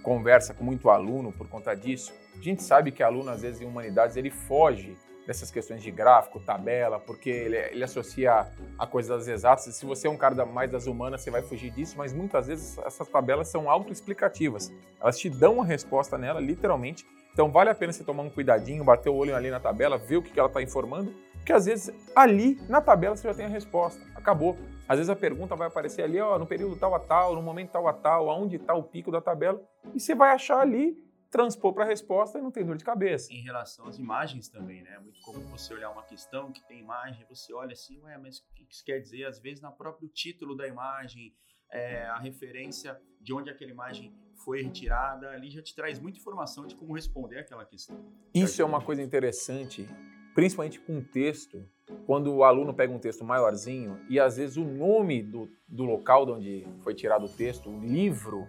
conversa 0.02 0.54
com 0.54 0.64
muito 0.64 0.88
aluno 0.88 1.32
por 1.32 1.48
conta 1.48 1.74
disso. 1.74 2.12
A 2.38 2.42
gente 2.42 2.62
sabe 2.62 2.92
que 2.92 3.02
aluno, 3.02 3.30
às 3.30 3.42
vezes, 3.42 3.60
em 3.60 3.64
Humanidades, 3.64 4.16
ele 4.16 4.30
foge 4.30 4.96
dessas 5.26 5.50
questões 5.50 5.82
de 5.82 5.90
gráfico, 5.90 6.38
tabela, 6.38 7.00
porque 7.00 7.28
ele, 7.28 7.56
ele 7.56 7.82
associa 7.82 8.46
a 8.78 8.86
coisa 8.86 9.16
exatas. 9.30 9.74
Se 9.74 9.84
você 9.84 10.06
é 10.06 10.10
um 10.10 10.16
cara 10.16 10.46
mais 10.46 10.70
das 10.70 10.86
humanas, 10.86 11.20
você 11.20 11.30
vai 11.32 11.42
fugir 11.42 11.70
disso, 11.72 11.96
mas 11.98 12.12
muitas 12.12 12.46
vezes 12.46 12.78
essas 12.78 13.08
tabelas 13.08 13.48
são 13.48 13.68
autoexplicativas. 13.68 14.72
Elas 15.00 15.18
te 15.18 15.28
dão 15.28 15.54
uma 15.54 15.64
resposta 15.64 16.16
nela, 16.16 16.40
literalmente. 16.40 17.04
Então 17.36 17.52
vale 17.52 17.68
a 17.68 17.74
pena 17.74 17.92
você 17.92 18.02
tomar 18.02 18.22
um 18.22 18.30
cuidadinho, 18.30 18.82
bater 18.82 19.10
o 19.10 19.14
olho 19.14 19.36
ali 19.36 19.50
na 19.50 19.60
tabela, 19.60 19.98
ver 19.98 20.16
o 20.16 20.22
que 20.22 20.40
ela 20.40 20.48
está 20.48 20.62
informando, 20.62 21.12
porque 21.34 21.52
às 21.52 21.66
vezes 21.66 21.94
ali 22.16 22.58
na 22.66 22.80
tabela 22.80 23.14
você 23.14 23.28
já 23.28 23.34
tem 23.34 23.44
a 23.44 23.48
resposta. 23.50 24.02
Acabou. 24.14 24.56
Às 24.88 24.96
vezes 24.96 25.10
a 25.10 25.14
pergunta 25.14 25.54
vai 25.54 25.68
aparecer 25.68 26.00
ali, 26.00 26.18
ó, 26.18 26.38
no 26.38 26.46
período 26.46 26.76
tal 26.76 26.94
a 26.94 26.98
tal, 26.98 27.34
no 27.34 27.42
momento 27.42 27.72
tal 27.72 27.86
a 27.86 27.92
tal, 27.92 28.30
aonde 28.30 28.56
está 28.56 28.72
o 28.72 28.82
pico 28.82 29.10
da 29.10 29.20
tabela, 29.20 29.62
e 29.94 30.00
você 30.00 30.14
vai 30.14 30.30
achar 30.30 30.60
ali 30.60 30.96
transpor 31.30 31.74
para 31.74 31.84
a 31.84 31.86
resposta 31.86 32.38
e 32.38 32.40
não 32.40 32.50
tem 32.50 32.64
dor 32.64 32.78
de 32.78 32.84
cabeça. 32.86 33.30
Em 33.30 33.42
relação 33.42 33.86
às 33.86 33.98
imagens 33.98 34.48
também, 34.48 34.82
né? 34.82 34.94
É 34.94 34.98
muito 34.98 35.20
comum 35.20 35.44
você 35.50 35.74
olhar 35.74 35.90
uma 35.90 36.04
questão 36.04 36.50
que 36.50 36.66
tem 36.66 36.80
imagem, 36.80 37.26
você 37.28 37.52
olha 37.52 37.74
assim, 37.74 38.00
ué, 38.00 38.16
mas 38.16 38.38
o 38.38 38.54
que 38.54 38.66
isso 38.70 38.82
quer 38.82 38.98
dizer? 38.98 39.26
Às 39.26 39.38
vezes, 39.38 39.60
no 39.60 39.70
próprio 39.72 40.08
título 40.08 40.56
da 40.56 40.66
imagem, 40.66 41.34
é, 41.72 42.04
a 42.06 42.18
referência 42.18 42.98
de 43.20 43.32
onde 43.32 43.50
aquela 43.50 43.70
imagem 43.70 44.14
foi 44.44 44.62
retirada, 44.62 45.30
ali 45.30 45.50
já 45.50 45.62
te 45.62 45.74
traz 45.74 45.98
muita 45.98 46.18
informação 46.18 46.66
de 46.66 46.76
como 46.76 46.94
responder 46.94 47.38
aquela 47.38 47.64
questão. 47.64 48.04
Isso 48.34 48.62
é 48.62 48.64
uma 48.64 48.80
coisa 48.80 49.02
interessante, 49.02 49.88
principalmente 50.34 50.78
com 50.78 51.02
texto, 51.02 51.68
quando 52.06 52.32
o 52.32 52.44
aluno 52.44 52.74
pega 52.74 52.92
um 52.92 52.98
texto 52.98 53.24
maiorzinho 53.24 54.00
e 54.08 54.20
às 54.20 54.36
vezes 54.36 54.56
o 54.56 54.64
nome 54.64 55.22
do, 55.22 55.50
do 55.66 55.84
local 55.84 56.24
de 56.26 56.32
onde 56.32 56.66
foi 56.82 56.94
tirado 56.94 57.26
o 57.26 57.28
texto, 57.28 57.70
o 57.70 57.80
livro, 57.80 58.46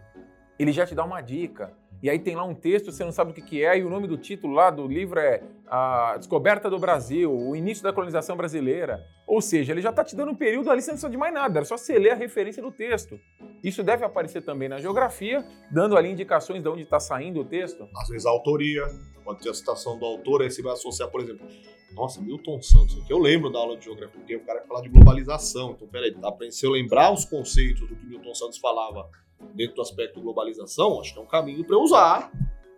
ele 0.60 0.72
já 0.72 0.86
te 0.86 0.94
dá 0.94 1.04
uma 1.04 1.22
dica 1.22 1.76
e 2.02 2.10
aí 2.10 2.20
tem 2.20 2.36
lá 2.36 2.44
um 2.44 2.54
texto, 2.54 2.92
você 2.92 3.04
não 3.04 3.12
sabe 3.12 3.32
o 3.32 3.34
que, 3.34 3.42
que 3.42 3.64
é, 3.64 3.80
e 3.80 3.84
o 3.84 3.90
nome 3.90 4.08
do 4.08 4.18
título 4.18 4.54
lá 4.54 4.70
do 4.70 4.88
livro 4.88 5.20
é 5.20 5.42
A 5.68 6.16
Descoberta 6.18 6.70
do 6.70 6.78
Brasil, 6.78 7.32
o 7.32 7.56
início 7.56 7.84
da 7.84 7.92
colonização 7.92 8.38
brasileira. 8.38 9.04
Ou 9.26 9.42
seja, 9.42 9.74
ele 9.74 9.82
já 9.82 9.90
está 9.90 10.04
te 10.04 10.16
dando 10.16 10.32
um 10.32 10.36
período 10.36 10.70
ali, 10.70 10.82
você 10.82 10.92
não 10.92 10.96
precisa 10.96 11.10
de 11.10 11.18
mais 11.18 11.34
nada, 11.34 11.60
era 11.60 11.66
só 11.66 11.76
você 11.76 11.98
ler 11.98 12.12
a 12.12 12.16
referência 12.16 12.62
do 12.62 12.72
texto. 12.72 13.20
Isso 13.64 13.84
deve 13.84 14.06
aparecer 14.06 14.42
também 14.44 14.70
na 14.70 14.80
geografia, 14.80 15.44
dando 15.72 15.98
ali 15.98 16.10
indicações 16.10 16.62
de 16.62 16.70
onde 16.70 16.84
está 16.84 17.00
saindo 17.00 17.42
o 17.42 17.46
texto. 17.46 17.90
Às 17.98 18.10
vezes 18.10 18.28
a 18.28 18.30
autoria, 18.30 18.84
pode 19.24 19.42
ter 19.42 19.50
a 19.50 19.54
citação 19.54 19.98
do 19.98 20.06
autor, 20.06 20.44
aí 20.44 20.52
você 20.52 20.62
vai 20.62 20.74
associar, 20.74 21.10
por 21.10 21.22
exemplo, 21.22 21.48
nossa, 21.94 22.22
Milton 22.22 22.62
Santos, 22.62 23.04
que 23.04 23.12
eu 23.12 23.18
lembro 23.18 23.50
da 23.52 23.58
aula 23.58 23.76
de 23.76 23.86
geografia, 23.86 24.20
porque 24.20 24.36
o 24.36 24.46
cara 24.46 24.64
fala 24.68 24.84
de 24.84 24.90
globalização, 24.90 25.72
então 25.72 25.88
peraí, 25.88 26.14
tá, 26.14 26.32
se 26.52 26.64
eu 26.64 26.72
lembrar 26.72 27.12
os 27.12 27.26
conceitos 27.26 27.90
do 27.90 27.96
que 27.96 28.06
Milton 28.06 28.36
Santos 28.36 28.60
falava 28.60 29.10
dentro 29.54 29.76
do 29.76 29.82
aspecto 29.82 30.22
globalização, 30.22 31.00
acho 31.00 31.14
que 31.14 31.20
é 31.20 31.22
um 31.22 31.28
caminho 31.28 31.66
para 31.66 31.78
usar 31.78 32.32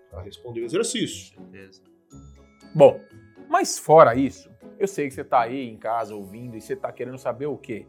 para 0.09 0.21
responder 0.21 0.61
o 0.61 0.65
exercício. 0.65 1.39
Beleza. 1.39 1.81
Bom, 2.73 2.99
mas 3.47 3.77
fora 3.77 4.15
isso, 4.15 4.49
eu 4.77 4.87
sei 4.87 5.07
que 5.07 5.13
você 5.13 5.21
está 5.21 5.41
aí 5.41 5.69
em 5.69 5.77
casa 5.77 6.15
ouvindo 6.15 6.55
e 6.55 6.61
você 6.61 6.73
está 6.73 6.91
querendo 6.91 7.17
saber 7.17 7.45
o 7.45 7.57
quê? 7.57 7.85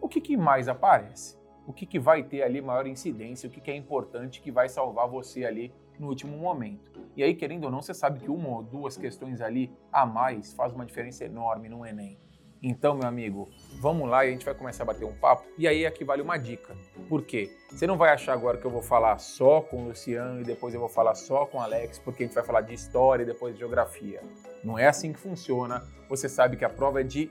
O 0.00 0.08
que, 0.08 0.20
que 0.20 0.36
mais 0.36 0.68
aparece? 0.68 1.36
O 1.66 1.72
que, 1.72 1.84
que 1.84 1.98
vai 1.98 2.22
ter 2.22 2.42
ali 2.42 2.62
maior 2.62 2.86
incidência? 2.86 3.48
O 3.48 3.52
que, 3.52 3.60
que 3.60 3.70
é 3.70 3.76
importante 3.76 4.40
que 4.40 4.50
vai 4.50 4.68
salvar 4.68 5.08
você 5.08 5.44
ali 5.44 5.72
no 5.98 6.08
último 6.08 6.36
momento? 6.36 6.90
E 7.14 7.22
aí, 7.22 7.34
querendo 7.34 7.64
ou 7.64 7.70
não, 7.70 7.82
você 7.82 7.92
sabe 7.92 8.20
que 8.20 8.30
uma 8.30 8.48
ou 8.48 8.62
duas 8.62 8.96
questões 8.96 9.40
ali 9.40 9.70
a 9.92 10.06
mais 10.06 10.54
faz 10.54 10.72
uma 10.72 10.86
diferença 10.86 11.24
enorme 11.24 11.68
no 11.68 11.84
Enem. 11.84 12.18
Então, 12.62 12.96
meu 12.96 13.06
amigo, 13.06 13.48
vamos 13.80 14.08
lá 14.08 14.24
e 14.24 14.28
a 14.28 14.32
gente 14.32 14.44
vai 14.44 14.54
começar 14.54 14.82
a 14.82 14.86
bater 14.86 15.04
um 15.04 15.12
papo. 15.12 15.44
E 15.56 15.68
aí 15.68 15.86
aqui 15.86 16.04
vale 16.04 16.22
uma 16.22 16.36
dica. 16.36 16.76
Por 17.08 17.22
quê? 17.22 17.56
Você 17.70 17.86
não 17.86 17.96
vai 17.96 18.10
achar 18.10 18.32
agora 18.32 18.58
que 18.58 18.64
eu 18.64 18.70
vou 18.70 18.82
falar 18.82 19.18
só 19.18 19.60
com 19.60 19.84
o 19.84 19.88
Luciano 19.88 20.40
e 20.40 20.44
depois 20.44 20.74
eu 20.74 20.80
vou 20.80 20.88
falar 20.88 21.14
só 21.14 21.46
com 21.46 21.58
o 21.58 21.60
Alex, 21.60 21.98
porque 22.00 22.24
a 22.24 22.26
gente 22.26 22.34
vai 22.34 22.44
falar 22.44 22.62
de 22.62 22.74
história 22.74 23.22
e 23.22 23.26
depois 23.26 23.54
de 23.54 23.60
geografia. 23.60 24.20
Não 24.64 24.76
é 24.78 24.88
assim 24.88 25.12
que 25.12 25.20
funciona. 25.20 25.84
Você 26.08 26.28
sabe 26.28 26.56
que 26.56 26.64
a 26.64 26.68
prova 26.68 27.00
é 27.00 27.04
de 27.04 27.30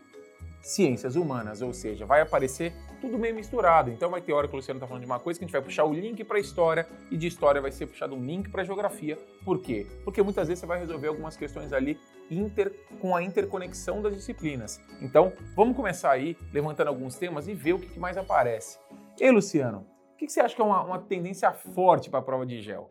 ciências 0.62 1.16
humanas, 1.16 1.62
ou 1.62 1.74
seja, 1.74 2.06
vai 2.06 2.22
aparecer 2.22 2.74
tudo 3.00 3.18
meio 3.18 3.36
misturado. 3.36 3.90
Então 3.92 4.10
vai 4.10 4.22
ter 4.22 4.34
hora 4.34 4.48
que 4.48 4.54
o 4.54 4.58
Luciano 4.58 4.78
está 4.78 4.88
falando 4.88 5.04
de 5.04 5.10
uma 5.10 5.20
coisa 5.20 5.40
que 5.40 5.46
a 5.46 5.48
gente 5.48 5.54
vai 5.54 5.62
puxar 5.62 5.86
o 5.86 5.94
link 5.94 6.24
para 6.24 6.38
a 6.38 6.40
história 6.40 6.88
e 7.12 7.18
de 7.18 7.28
história 7.28 7.62
vai 7.62 7.72
ser 7.72 7.88
puxado 7.88 8.16
um 8.16 8.24
link 8.24 8.50
para 8.50 8.64
geografia. 8.64 9.18
Por 9.46 9.60
quê? 9.60 9.86
Porque 10.04 10.22
muitas 10.22 10.48
vezes 10.48 10.60
você 10.60 10.66
vai 10.66 10.80
resolver 10.80 11.08
algumas 11.08 11.38
questões 11.38 11.72
ali 11.72 12.00
inter, 12.30 12.72
com 13.00 13.16
a 13.16 13.24
interconexão 13.24 14.02
das 14.02 14.16
disciplinas. 14.16 14.82
Então 15.02 15.34
vamos 15.56 15.76
começar 15.76 16.12
aí 16.12 16.38
levantando 16.54 16.88
alguns 16.88 17.16
temas 17.16 17.48
e 17.48 17.54
ver 17.54 17.74
o 17.74 17.80
que, 17.80 18.00
mais 18.00 18.18
aparece. 18.18 18.78
E 19.20 19.32
Luciano, 19.32 19.86
o 20.14 20.18
que, 20.18 20.26
que 20.26 20.32
você 20.32 20.40
acha 20.40 20.56
que 20.56 20.62
é 20.62 20.66
uma, 20.66 20.84
uma 20.84 21.00
tendência 21.00 21.52
forte 21.52 22.10
para 22.10 22.20
a 22.20 22.24
prova 22.24 22.46
de 22.46 22.62
gel? 22.62 22.90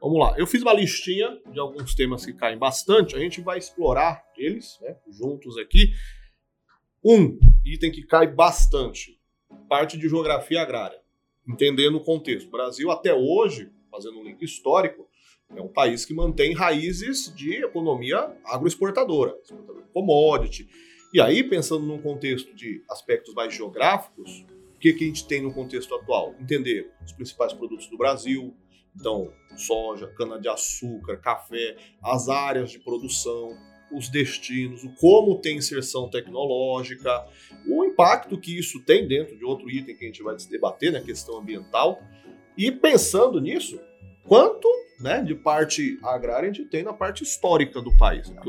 Vamos 0.00 0.18
lá, 0.18 0.34
eu 0.36 0.46
fiz 0.48 0.62
uma 0.62 0.72
listinha 0.72 1.40
de 1.52 1.60
alguns 1.60 1.94
temas 1.94 2.26
que 2.26 2.32
caem 2.32 2.58
bastante, 2.58 3.14
a 3.14 3.20
gente 3.20 3.40
vai 3.40 3.56
explorar 3.56 4.24
eles 4.36 4.78
né, 4.80 4.96
juntos 5.08 5.56
aqui. 5.56 5.92
Um 7.04 7.38
item 7.64 7.92
que 7.92 8.02
cai 8.02 8.26
bastante, 8.26 9.20
parte 9.68 9.96
de 9.96 10.08
geografia 10.08 10.60
agrária, 10.60 11.00
entendendo 11.46 11.96
o 11.98 12.04
contexto. 12.04 12.48
O 12.48 12.50
Brasil, 12.50 12.90
até 12.90 13.14
hoje, 13.14 13.70
fazendo 13.90 14.18
um 14.18 14.24
link 14.24 14.42
histórico, 14.42 15.08
é 15.56 15.60
um 15.60 15.68
país 15.68 16.04
que 16.04 16.14
mantém 16.14 16.54
raízes 16.54 17.32
de 17.34 17.64
economia 17.64 18.34
agroexportadora, 18.44 19.36
exportadora 19.42 19.82
de 19.82 19.92
commodity. 19.92 20.68
E 21.12 21.20
aí, 21.20 21.44
pensando 21.44 21.84
num 21.84 22.00
contexto 22.00 22.54
de 22.54 22.82
aspectos 22.90 23.34
mais 23.34 23.54
geográficos, 23.54 24.44
o 24.74 24.78
que, 24.78 24.92
que 24.92 25.04
a 25.04 25.06
gente 25.06 25.26
tem 25.26 25.42
no 25.42 25.52
contexto 25.52 25.94
atual? 25.94 26.34
Entender 26.40 26.90
os 27.04 27.12
principais 27.12 27.52
produtos 27.52 27.86
do 27.88 27.98
Brasil, 27.98 28.54
então, 28.98 29.32
soja, 29.56 30.06
cana-de-açúcar, 30.06 31.18
café, 31.18 31.76
as 32.02 32.28
áreas 32.28 32.70
de 32.70 32.78
produção, 32.78 33.56
os 33.92 34.08
destinos, 34.08 34.84
o 34.84 34.94
como 34.96 35.38
tem 35.40 35.58
inserção 35.58 36.08
tecnológica, 36.08 37.26
o 37.66 37.84
impacto 37.84 38.38
que 38.38 38.58
isso 38.58 38.82
tem 38.84 39.06
dentro 39.06 39.36
de 39.36 39.44
outro 39.44 39.70
item 39.70 39.96
que 39.96 40.04
a 40.04 40.08
gente 40.08 40.22
vai 40.22 40.36
debater, 40.50 40.92
né, 40.92 41.00
questão 41.00 41.38
ambiental. 41.38 42.02
E 42.56 42.70
pensando 42.70 43.40
nisso, 43.40 43.80
quanto 44.26 44.68
né, 45.02 45.20
de 45.22 45.34
parte 45.34 45.98
agrária 46.02 46.48
a 46.48 46.52
gente 46.52 46.68
tem 46.68 46.82
na 46.82 46.92
parte 46.92 47.22
histórica 47.22 47.80
do 47.82 47.94
país. 47.96 48.30
Né? 48.30 48.40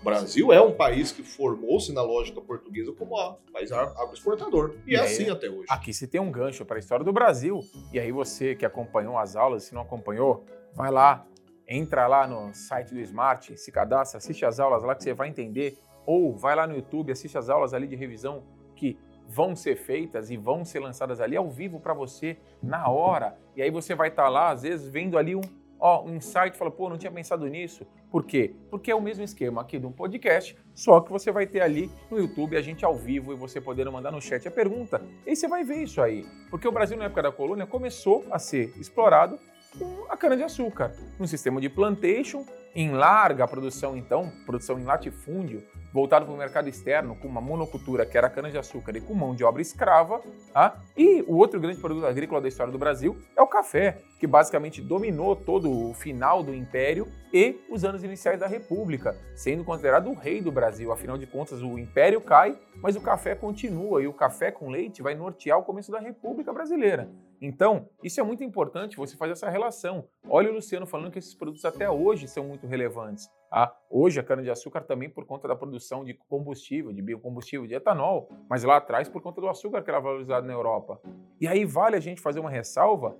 O 0.00 0.04
Brasil 0.04 0.52
é 0.52 0.60
um 0.60 0.72
país 0.72 1.12
que 1.12 1.22
formou-se 1.22 1.92
na 1.92 2.00
lógica 2.00 2.40
portuguesa 2.40 2.92
como 2.92 3.20
um 3.20 3.52
país 3.52 3.70
agroexportador. 3.72 4.76
E, 4.86 4.92
e 4.92 4.94
é 4.94 5.00
aí, 5.00 5.06
assim 5.06 5.28
até 5.28 5.50
hoje. 5.50 5.66
Aqui 5.68 5.92
se 5.92 6.06
tem 6.06 6.20
um 6.20 6.30
gancho 6.30 6.64
para 6.64 6.76
a 6.76 6.78
história 6.78 7.04
do 7.04 7.12
Brasil. 7.12 7.60
E 7.92 7.98
aí 7.98 8.10
você 8.10 8.54
que 8.54 8.64
acompanhou 8.64 9.18
as 9.18 9.36
aulas, 9.36 9.64
se 9.64 9.74
não 9.74 9.82
acompanhou, 9.82 10.44
vai 10.74 10.90
lá, 10.90 11.26
entra 11.68 12.06
lá 12.06 12.26
no 12.26 12.54
site 12.54 12.94
do 12.94 13.00
Smart, 13.00 13.56
se 13.58 13.72
cadastra, 13.72 14.18
assiste 14.18 14.44
as 14.44 14.60
aulas 14.60 14.82
lá 14.82 14.94
que 14.94 15.02
você 15.02 15.12
vai 15.12 15.28
entender, 15.28 15.78
ou 16.06 16.34
vai 16.34 16.54
lá 16.54 16.66
no 16.66 16.76
YouTube, 16.76 17.10
assiste 17.10 17.36
as 17.36 17.50
aulas 17.50 17.74
ali 17.74 17.86
de 17.86 17.96
revisão 17.96 18.44
que 18.76 18.96
vão 19.28 19.56
ser 19.56 19.76
feitas 19.76 20.30
e 20.30 20.36
vão 20.36 20.64
ser 20.64 20.78
lançadas 20.78 21.20
ali 21.20 21.36
ao 21.36 21.50
vivo 21.50 21.80
para 21.80 21.92
você 21.92 22.38
na 22.62 22.88
hora. 22.88 23.36
E 23.56 23.62
aí 23.62 23.70
você 23.70 23.94
vai 23.94 24.08
estar 24.08 24.24
tá 24.24 24.28
lá, 24.28 24.50
às 24.50 24.62
vezes, 24.62 24.88
vendo 24.88 25.18
ali 25.18 25.34
um, 25.34 25.40
ó, 25.78 26.04
um 26.04 26.16
insight, 26.16 26.56
fala, 26.56 26.70
pô, 26.70 26.88
não 26.88 26.98
tinha 26.98 27.10
pensado 27.10 27.46
nisso. 27.46 27.86
Por 28.10 28.24
quê? 28.24 28.54
Porque 28.70 28.90
é 28.90 28.94
o 28.94 29.00
mesmo 29.00 29.24
esquema 29.24 29.60
aqui 29.60 29.78
de 29.78 29.86
um 29.86 29.92
podcast, 29.92 30.56
só 30.74 31.00
que 31.00 31.10
você 31.10 31.30
vai 31.30 31.46
ter 31.46 31.60
ali 31.60 31.90
no 32.10 32.18
YouTube 32.18 32.56
a 32.56 32.62
gente 32.62 32.84
ao 32.84 32.94
vivo 32.94 33.32
e 33.32 33.36
você 33.36 33.60
podendo 33.60 33.92
mandar 33.92 34.10
no 34.10 34.20
chat 34.20 34.46
a 34.46 34.50
pergunta. 34.50 35.02
E 35.26 35.34
você 35.34 35.48
vai 35.48 35.64
ver 35.64 35.82
isso 35.82 36.00
aí. 36.00 36.24
Porque 36.50 36.66
o 36.66 36.72
Brasil, 36.72 36.96
na 36.96 37.04
época 37.04 37.22
da 37.22 37.32
colônia, 37.32 37.66
começou 37.66 38.24
a 38.30 38.38
ser 38.38 38.72
explorado 38.78 39.38
com 39.78 40.06
a 40.08 40.16
cana-de-açúcar, 40.16 40.92
no 41.18 41.26
sistema 41.26 41.60
de 41.60 41.68
plantation, 41.68 42.44
em 42.74 42.90
larga 42.90 43.48
produção, 43.48 43.96
então, 43.96 44.30
produção 44.44 44.78
em 44.78 44.84
latifúndio, 44.84 45.62
voltado 45.92 46.26
para 46.26 46.34
o 46.34 46.36
mercado 46.36 46.68
externo, 46.68 47.16
com 47.16 47.26
uma 47.26 47.40
monocultura 47.40 48.04
que 48.04 48.18
era 48.18 48.28
cana-de-açúcar 48.28 48.94
e 48.94 49.00
com 49.00 49.14
mão 49.14 49.34
de 49.34 49.42
obra 49.42 49.62
escrava. 49.62 50.20
Tá? 50.52 50.78
E 50.94 51.22
o 51.26 51.36
outro 51.36 51.58
grande 51.58 51.80
produto 51.80 52.04
agrícola 52.04 52.38
da 52.38 52.48
história 52.48 52.70
do 52.70 52.78
Brasil 52.78 53.16
é 53.34 53.40
o 53.40 53.46
café, 53.46 54.02
que 54.20 54.26
basicamente 54.26 54.82
dominou 54.82 55.34
todo 55.34 55.70
o 55.70 55.94
final 55.94 56.42
do 56.42 56.54
Império 56.54 57.08
e 57.32 57.56
os 57.70 57.82
anos 57.82 58.04
iniciais 58.04 58.38
da 58.38 58.46
República, 58.46 59.16
sendo 59.34 59.64
considerado 59.64 60.10
o 60.10 60.14
rei 60.14 60.42
do 60.42 60.52
Brasil. 60.52 60.92
Afinal 60.92 61.16
de 61.16 61.26
contas, 61.26 61.62
o 61.62 61.78
Império 61.78 62.20
cai, 62.20 62.58
mas 62.82 62.94
o 62.94 63.00
café 63.00 63.34
continua 63.34 64.02
e 64.02 64.06
o 64.06 64.12
café 64.12 64.50
com 64.50 64.68
leite 64.68 65.00
vai 65.00 65.14
nortear 65.14 65.58
o 65.58 65.62
começo 65.62 65.90
da 65.90 65.98
República 65.98 66.52
Brasileira. 66.52 67.08
Então, 67.40 67.88
isso 68.02 68.20
é 68.20 68.22
muito 68.22 68.42
importante 68.42 68.96
você 68.96 69.16
fazer 69.16 69.32
essa 69.32 69.50
relação. 69.50 70.08
Olha 70.28 70.50
o 70.50 70.54
Luciano 70.54 70.86
falando 70.86 71.10
que 71.10 71.18
esses 71.18 71.34
produtos 71.34 71.64
até 71.64 71.88
hoje 71.90 72.26
são 72.28 72.44
muito 72.44 72.66
relevantes. 72.66 73.28
Ah, 73.50 73.74
hoje 73.90 74.18
a 74.18 74.22
cana-de-açúcar 74.22 74.82
também 74.82 75.08
por 75.08 75.24
conta 75.24 75.46
da 75.46 75.54
produção 75.54 76.04
de 76.04 76.14
combustível, 76.14 76.92
de 76.92 77.02
biocombustível, 77.02 77.66
de 77.66 77.74
etanol, 77.74 78.28
mas 78.48 78.64
lá 78.64 78.76
atrás 78.76 79.08
por 79.08 79.22
conta 79.22 79.40
do 79.40 79.48
açúcar 79.48 79.82
que 79.82 79.90
era 79.90 80.00
valorizado 80.00 80.46
na 80.46 80.52
Europa. 80.52 81.00
E 81.40 81.46
aí 81.46 81.64
vale 81.64 81.96
a 81.96 82.00
gente 82.00 82.20
fazer 82.20 82.40
uma 82.40 82.50
ressalva 82.50 83.16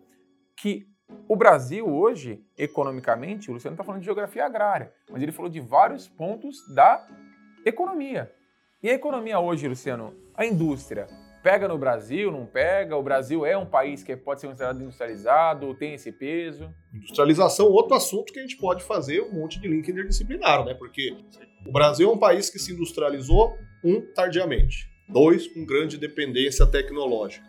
que 0.57 0.89
o 1.29 1.37
Brasil 1.37 1.87
hoje, 1.87 2.45
economicamente, 2.57 3.51
o 3.51 3.55
Luciano 3.55 3.75
está 3.75 3.85
falando 3.85 4.01
de 4.01 4.07
geografia 4.07 4.45
agrária, 4.45 4.93
mas 5.11 5.23
ele 5.23 5.33
falou 5.33 5.51
de 5.51 5.61
vários 5.61 6.09
pontos 6.09 6.67
da 6.75 7.07
economia. 7.65 8.33
E 8.83 8.91
a 8.91 8.95
economia 8.95 9.39
hoje, 9.39 9.69
Luciano, 9.69 10.15
a 10.35 10.45
indústria, 10.45 11.07
pega 11.47 11.69
no 11.69 11.79
Brasil, 11.79 12.33
não 12.33 12.45
pega? 12.45 12.97
O 12.97 13.03
Brasil 13.05 13.47
é 13.47 13.57
um 13.57 13.65
país 13.65 14.03
que 14.03 14.17
pode 14.17 14.41
ser 14.41 14.49
considerado 14.49 14.83
industrializado, 14.83 15.73
tem 15.75 15.95
esse 15.95 16.11
peso? 16.11 16.75
Industrialização, 16.93 17.71
outro 17.71 17.95
assunto 17.95 18.33
que 18.33 18.41
a 18.41 18.43
gente 18.43 18.57
pode 18.57 18.83
fazer 18.83 19.21
um 19.21 19.33
monte 19.33 19.61
de 19.61 19.69
link 19.69 19.89
interdisciplinar, 19.89 20.65
né? 20.65 20.75
Porque 20.75 21.17
o 21.65 21.71
Brasil 21.71 22.11
é 22.11 22.13
um 22.13 22.19
país 22.19 22.51
que 22.51 22.59
se 22.59 22.73
industrializou, 22.73 23.57
um, 23.85 24.01
tardiamente, 24.13 24.89
dois, 25.09 25.47
com 25.47 25.65
grande 25.65 25.97
dependência 25.97 26.67
tecnológica. 26.67 27.47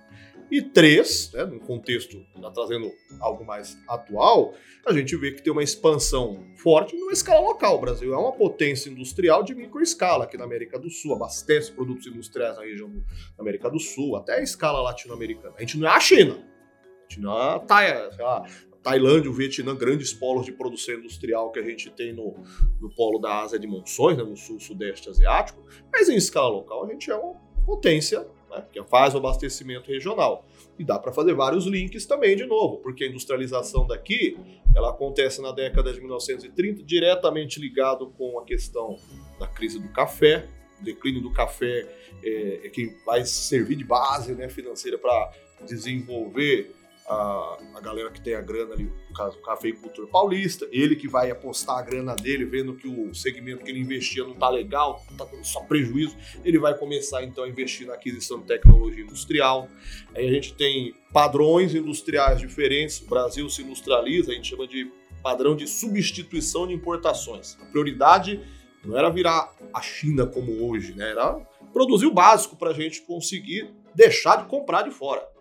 E 0.49 0.61
três, 0.61 1.31
né, 1.33 1.43
no 1.43 1.59
contexto, 1.59 2.25
tá 2.41 2.49
trazendo 2.51 2.89
algo 3.19 3.45
mais 3.45 3.77
atual, 3.87 4.53
a 4.85 4.93
gente 4.93 5.15
vê 5.17 5.31
que 5.31 5.41
tem 5.41 5.51
uma 5.51 5.63
expansão 5.63 6.45
forte 6.55 6.95
numa 6.95 7.11
escala 7.11 7.41
local. 7.41 7.75
O 7.75 7.81
Brasil 7.81 8.13
é 8.13 8.17
uma 8.17 8.31
potência 8.31 8.89
industrial 8.89 9.43
de 9.43 9.53
micro 9.53 9.81
escala 9.81 10.23
aqui 10.23 10.37
na 10.37 10.45
América 10.45 10.79
do 10.79 10.89
Sul, 10.89 11.13
abastece 11.13 11.71
produtos 11.73 12.07
industriais 12.07 12.55
na 12.55 12.63
região 12.63 12.89
da 12.89 13.41
América 13.41 13.69
do 13.69 13.79
Sul, 13.79 14.15
até 14.15 14.35
a 14.35 14.41
escala 14.41 14.81
latino-americana. 14.81 15.53
A 15.57 15.59
gente 15.59 15.77
não 15.77 15.87
é 15.87 15.91
a 15.91 15.99
China, 15.99 16.33
a 16.35 17.01
gente 17.09 17.21
não 17.21 17.37
é 17.37 17.55
a, 17.55 17.59
Thaia, 17.59 18.09
a 18.21 18.45
Tailândia, 18.81 19.29
o 19.29 19.33
Vietnã, 19.33 19.75
grandes 19.75 20.13
polos 20.13 20.45
de 20.45 20.53
produção 20.53 20.95
industrial 20.95 21.51
que 21.51 21.59
a 21.59 21.63
gente 21.63 21.89
tem 21.89 22.13
no, 22.13 22.41
no 22.79 22.89
polo 22.95 23.19
da 23.19 23.41
Ásia 23.41 23.59
de 23.59 23.67
Monções, 23.67 24.15
né, 24.15 24.23
no 24.23 24.37
sul-sudeste 24.37 25.09
asiático, 25.09 25.61
mas 25.91 26.07
em 26.07 26.15
escala 26.15 26.47
local 26.47 26.85
a 26.85 26.87
gente 26.87 27.11
é 27.11 27.15
uma 27.15 27.35
potência 27.65 28.25
né, 28.49 28.65
que 28.71 28.83
faz 28.83 29.13
o 29.13 29.17
abastecimento 29.17 29.91
regional. 29.91 30.45
E 30.77 30.83
dá 30.83 30.99
para 30.99 31.11
fazer 31.11 31.33
vários 31.33 31.65
links 31.65 32.05
também, 32.05 32.35
de 32.35 32.45
novo, 32.45 32.77
porque 32.77 33.03
a 33.03 33.07
industrialização 33.07 33.87
daqui 33.87 34.37
ela 34.75 34.89
acontece 34.89 35.41
na 35.41 35.51
década 35.51 35.91
de 35.91 35.99
1930, 35.99 36.83
diretamente 36.83 37.59
ligado 37.59 38.11
com 38.17 38.39
a 38.39 38.45
questão 38.45 38.97
da 39.39 39.47
crise 39.47 39.79
do 39.79 39.89
café, 39.89 40.47
o 40.79 40.83
declínio 40.83 41.21
do 41.21 41.31
café 41.31 41.87
é, 42.23 42.67
é 42.67 42.69
quem 42.69 42.95
vai 43.05 43.25
servir 43.25 43.75
de 43.75 43.83
base 43.83 44.33
né, 44.33 44.47
financeira 44.49 44.97
para 44.97 45.31
desenvolver 45.65 46.75
a, 47.07 47.57
a 47.75 47.79
galera 47.79 48.11
que 48.11 48.19
tem 48.19 48.35
a 48.35 48.41
grana 48.41 48.73
ali, 48.73 48.83
no 48.83 49.15
caso, 49.15 49.37
o 49.37 49.41
cafeicultor 49.41 50.07
paulista, 50.07 50.67
ele 50.71 50.95
que 50.95 51.07
vai 51.07 51.31
apostar 51.31 51.77
a 51.77 51.81
grana 51.81 52.15
dele, 52.15 52.43
vendo 52.43 52.75
que 52.75 52.87
o 52.87 53.13
segmento 53.15 53.63
que 53.63 53.71
ele 53.71 53.79
investia 53.79 54.25
não 54.25 54.33
tá 54.33 54.49
legal, 54.49 55.01
tá 55.17 55.23
dando 55.23 55.45
só 55.45 55.61
prejuízo, 55.61 56.17
ele 56.43 56.59
vai 56.59 56.77
começar 56.77 57.23
então 57.23 57.45
a 57.45 57.49
investir 57.49 57.87
na 57.87 57.93
aquisição 57.93 58.39
de 58.39 58.45
tecnologia 58.45 59.03
industrial. 59.03 59.69
Aí 60.13 60.27
a 60.27 60.31
gente 60.31 60.53
tem 60.53 60.93
padrões 61.13 61.73
industriais 61.73 62.39
diferentes, 62.39 63.01
o 63.01 63.07
Brasil 63.07 63.49
se 63.49 63.61
industrializa, 63.61 64.31
a 64.31 64.35
gente 64.35 64.49
chama 64.49 64.67
de 64.67 64.91
padrão 65.23 65.55
de 65.55 65.65
substituição 65.65 66.67
de 66.67 66.73
importações. 66.73 67.57
A 67.61 67.65
prioridade 67.65 68.41
não 68.83 68.97
era 68.97 69.09
virar 69.09 69.53
a 69.73 69.81
China 69.81 70.25
como 70.25 70.69
hoje, 70.69 70.93
né? 70.93 71.11
Era 71.11 71.35
produzir 71.71 72.05
o 72.05 72.13
básico 72.13 72.55
para 72.55 72.71
a 72.71 72.73
gente 72.73 73.01
conseguir 73.01 73.73
deixar 73.95 74.37
de 74.37 74.49
comprar 74.49 74.83
de 74.83 74.91
fora. 74.91 75.36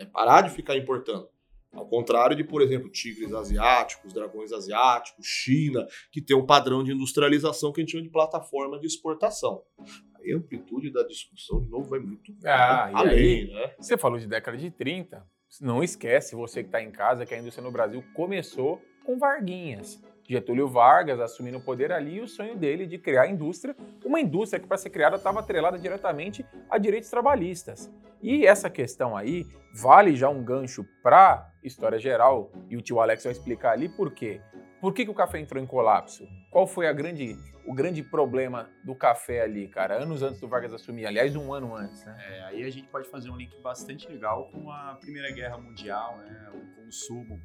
É 0.00 0.06
parar 0.06 0.42
de 0.42 0.50
ficar 0.50 0.76
importando. 0.76 1.28
Ao 1.72 1.86
contrário 1.86 2.36
de, 2.36 2.42
por 2.42 2.62
exemplo, 2.62 2.90
tigres 2.90 3.32
asiáticos, 3.32 4.12
dragões 4.12 4.52
asiáticos, 4.52 5.24
China, 5.24 5.86
que 6.10 6.20
tem 6.20 6.36
um 6.36 6.44
padrão 6.44 6.82
de 6.82 6.92
industrialização 6.92 7.72
que 7.72 7.80
a 7.80 7.82
gente 7.82 7.92
chama 7.92 8.02
de 8.02 8.10
plataforma 8.10 8.80
de 8.80 8.86
exportação. 8.86 9.62
Aí 10.16 10.32
a 10.32 10.36
amplitude 10.36 10.90
da 10.92 11.04
discussão, 11.04 11.62
de 11.62 11.70
novo, 11.70 11.88
vai 11.88 12.00
muito 12.00 12.34
ah, 12.44 12.90
além. 12.92 13.44
Aí, 13.44 13.52
né? 13.52 13.74
Você 13.78 13.96
falou 13.96 14.18
de 14.18 14.26
década 14.26 14.56
de 14.56 14.70
30. 14.70 15.24
Não 15.60 15.82
esquece, 15.82 16.34
você 16.34 16.62
que 16.62 16.68
está 16.68 16.82
em 16.82 16.90
casa, 16.90 17.24
que 17.24 17.34
a 17.34 17.38
indústria 17.38 17.64
no 17.64 17.72
Brasil 17.72 18.04
começou 18.14 18.80
com 19.04 19.18
Varguinhas. 19.18 20.00
Getúlio 20.30 20.68
Vargas 20.68 21.18
assumindo 21.18 21.58
o 21.58 21.60
poder 21.60 21.90
ali 21.90 22.18
e 22.18 22.20
o 22.20 22.28
sonho 22.28 22.56
dele 22.56 22.86
de 22.86 22.98
criar 22.98 23.22
a 23.22 23.26
indústria, 23.26 23.74
uma 24.04 24.20
indústria 24.20 24.60
que 24.60 24.66
para 24.68 24.76
ser 24.76 24.90
criada 24.90 25.16
estava 25.16 25.40
atrelada 25.40 25.76
diretamente 25.76 26.46
a 26.70 26.78
direitos 26.78 27.10
trabalhistas. 27.10 27.90
E 28.22 28.46
essa 28.46 28.70
questão 28.70 29.16
aí 29.16 29.44
vale 29.74 30.14
já 30.14 30.28
um 30.28 30.44
gancho 30.44 30.86
para 31.02 31.50
história 31.64 31.98
geral, 31.98 32.52
e 32.68 32.76
o 32.76 32.80
tio 32.80 33.00
Alex 33.00 33.24
vai 33.24 33.32
explicar 33.32 33.72
ali 33.72 33.88
por 33.88 34.14
quê. 34.14 34.40
Por 34.80 34.94
que, 34.94 35.04
que 35.04 35.10
o 35.10 35.14
café 35.14 35.40
entrou 35.40 35.60
em 35.60 35.66
colapso? 35.66 36.24
Qual 36.48 36.64
foi 36.64 36.86
a 36.86 36.92
grande, 36.92 37.36
o 37.66 37.74
grande 37.74 38.00
problema 38.00 38.70
do 38.84 38.94
café 38.94 39.42
ali, 39.42 39.66
cara? 39.66 39.94
Anos 40.00 40.22
antes 40.22 40.40
do 40.40 40.48
Vargas 40.48 40.72
assumir, 40.72 41.06
aliás, 41.06 41.34
um 41.34 41.52
ano 41.52 41.74
antes, 41.74 42.04
né? 42.04 42.16
É, 42.30 42.42
aí 42.44 42.64
a 42.64 42.70
gente 42.70 42.86
pode 42.86 43.08
fazer 43.08 43.30
um 43.30 43.36
link 43.36 43.60
bastante 43.60 44.08
legal 44.08 44.48
com 44.52 44.70
a 44.70 44.96
Primeira 45.00 45.30
Guerra 45.32 45.58
Mundial, 45.58 46.18
né? 46.18 46.50
O 46.54 46.84
consumo 46.84 47.40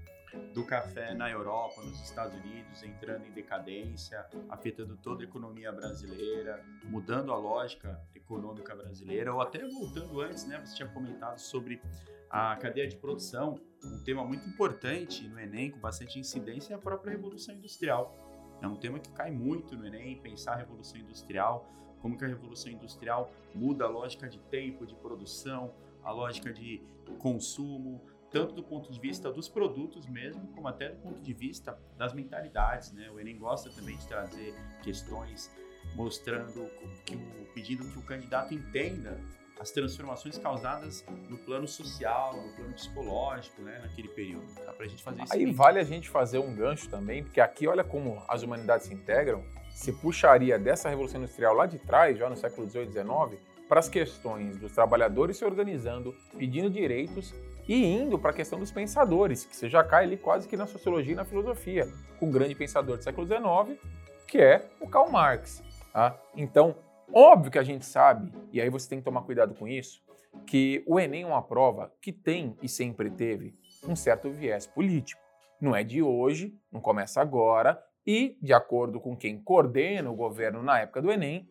do 0.54 0.66
café 0.66 1.14
na 1.14 1.30
Europa, 1.30 1.82
nos 1.82 2.02
Estados 2.02 2.34
Unidos, 2.40 2.84
entrando 2.84 3.26
em 3.26 3.32
decadência, 3.32 4.26
afetando 4.50 4.98
toda 4.98 5.24
a 5.24 5.26
economia 5.26 5.72
brasileira, 5.72 6.64
mudando 6.84 7.32
a 7.32 7.38
lógica 7.38 8.02
econômica 8.14 8.76
brasileira, 8.76 9.34
ou 9.34 9.42
até 9.42 9.60
voltando 9.68 10.22
antes, 10.22 10.46
né? 10.48 10.60
Você 10.64 10.76
tinha 10.76 10.88
comentado 10.88 11.40
sobre 11.40 11.82
a 12.30 12.56
cadeia 12.56 12.88
de 12.88 12.96
produção, 12.96 13.60
um 13.84 14.04
tema 14.04 14.26
muito 14.26 14.48
importante 14.48 15.28
no 15.28 15.40
Enem, 15.40 15.72
com 15.72 15.80
bastante 15.80 16.20
incidência, 16.20 16.74
é 16.74 16.76
a 16.76 16.80
própria 16.80 17.12
Revolução 17.12 17.54
Industrial. 17.56 18.14
É 18.62 18.68
um 18.68 18.76
tema 18.76 19.00
que 19.00 19.12
cai 19.12 19.32
muito 19.32 19.76
no 19.76 19.86
Enem, 19.86 20.20
pensar 20.22 20.54
a 20.54 20.56
Revolução 20.58 21.00
Industrial, 21.00 21.70
como 22.02 22.18
que 22.18 22.26
a 22.26 22.28
Revolução 22.28 22.72
Industrial 22.72 23.32
muda 23.54 23.86
a 23.86 23.88
lógica 23.88 24.28
de 24.28 24.40
tempo, 24.40 24.86
de 24.86 24.96
produção, 24.96 25.74
a 26.04 26.12
lógica 26.12 26.54
de 26.54 26.82
consumo, 27.20 28.02
tanto 28.36 28.54
do 28.54 28.62
ponto 28.62 28.92
de 28.92 29.00
vista 29.00 29.32
dos 29.32 29.48
produtos 29.48 30.06
mesmo, 30.08 30.46
como 30.48 30.68
até 30.68 30.90
do 30.90 30.98
ponto 30.98 31.22
de 31.22 31.34
vista 31.34 31.80
das 31.98 32.14
mentalidades, 32.14 32.92
né? 32.92 33.10
O 33.10 33.18
Enem 33.18 33.38
gosta 33.38 33.70
também 33.70 33.96
de 33.96 34.06
trazer 34.06 34.54
questões 34.84 35.50
mostrando 35.96 36.70
que 37.06 37.16
o 37.16 37.46
pedindo 37.54 37.86
que 37.86 37.98
o 37.98 38.02
candidato 38.02 38.54
entenda 38.54 39.18
as 39.58 39.72
transformações 39.72 40.38
causadas 40.38 41.06
no 41.30 41.38
plano 41.38 41.66
social, 41.66 42.36
no 42.36 42.52
plano 42.58 42.74
psicológico, 42.74 43.62
né, 43.62 43.80
naquele 43.82 44.10
período. 44.10 44.54
Dá 44.66 44.74
pra 44.74 44.86
gente 44.86 45.02
fazer 45.02 45.24
isso. 45.24 45.34
Aí 45.34 45.46
vale 45.54 45.80
a 45.80 45.86
gente 45.86 46.10
fazer 46.10 46.40
um 46.40 46.54
gancho 46.54 46.90
também, 46.90 47.24
porque 47.24 47.40
aqui 47.40 47.66
olha 47.66 47.86
como 47.86 48.22
as 48.28 48.44
humanidades 48.44 48.88
se 48.88 48.94
integram. 48.94 49.46
Se 49.70 49.94
puxaria 49.94 50.60
dessa 50.60 50.90
revolução 50.90 51.22
industrial 51.22 51.54
lá 51.54 51.66
de 51.66 51.80
trás, 51.80 52.18
já 52.18 52.30
no 52.30 52.36
século 52.36 52.70
XVIII, 52.70 52.92
XIX, 52.92 53.42
para 53.70 53.80
as 53.80 53.88
questões 53.88 54.58
dos 54.58 54.74
trabalhadores 54.74 55.38
se 55.38 55.46
organizando, 55.46 56.14
pedindo 56.38 56.70
direitos 56.70 57.34
e 57.68 57.86
indo 57.86 58.18
para 58.20 58.32
a 58.32 58.34
questão 58.34 58.60
dos 58.60 58.72
pensadores, 58.72 59.46
que 59.46 59.56
você 59.56 59.70
já 59.70 59.84
cai 59.84 60.04
ali 60.04 60.18
quase 60.18 60.48
que 60.48 60.56
na 60.56 60.68
sociologia 60.68 61.14
e 61.14 61.16
na 61.16 61.26
filosofia, 61.26 61.88
com 62.20 62.28
um 62.28 62.32
grande 62.32 62.56
pensador 62.56 62.98
do 62.98 63.04
século 63.04 63.26
XIX, 63.26 63.80
que 64.28 64.38
é 64.40 64.70
o 64.80 64.88
Karl 64.88 65.10
Marx. 65.10 65.64
Tá? 65.92 66.20
Então, 66.36 66.76
óbvio 67.14 67.52
que 67.52 67.60
a 67.60 67.64
gente 67.64 67.86
sabe, 67.86 68.32
e 68.52 68.62
aí 68.62 68.70
você 68.70 68.90
tem 68.90 69.00
que 69.00 69.06
tomar 69.06 69.22
cuidado 69.22 69.56
com 69.56 69.68
isso, 69.68 70.04
que 70.46 70.84
o 70.86 71.00
Enem 71.00 71.24
é 71.24 71.28
uma 71.28 71.42
prova 71.42 71.92
que 72.02 72.12
tem 72.12 72.58
e 72.62 72.68
sempre 72.68 73.10
teve 73.10 73.56
um 73.88 73.96
certo 73.96 74.30
viés 74.30 74.68
político. 74.68 75.22
Não 75.60 75.76
é 75.76 75.84
de 75.84 76.02
hoje, 76.02 76.54
não 76.72 76.82
começa 76.82 77.22
agora, 77.22 77.82
e, 78.06 78.38
de 78.42 78.54
acordo 78.54 79.00
com 79.00 79.16
quem 79.16 79.42
coordena 79.42 80.12
o 80.12 80.16
governo 80.16 80.62
na 80.62 80.80
época 80.80 81.02
do 81.02 81.12
Enem, 81.12 81.50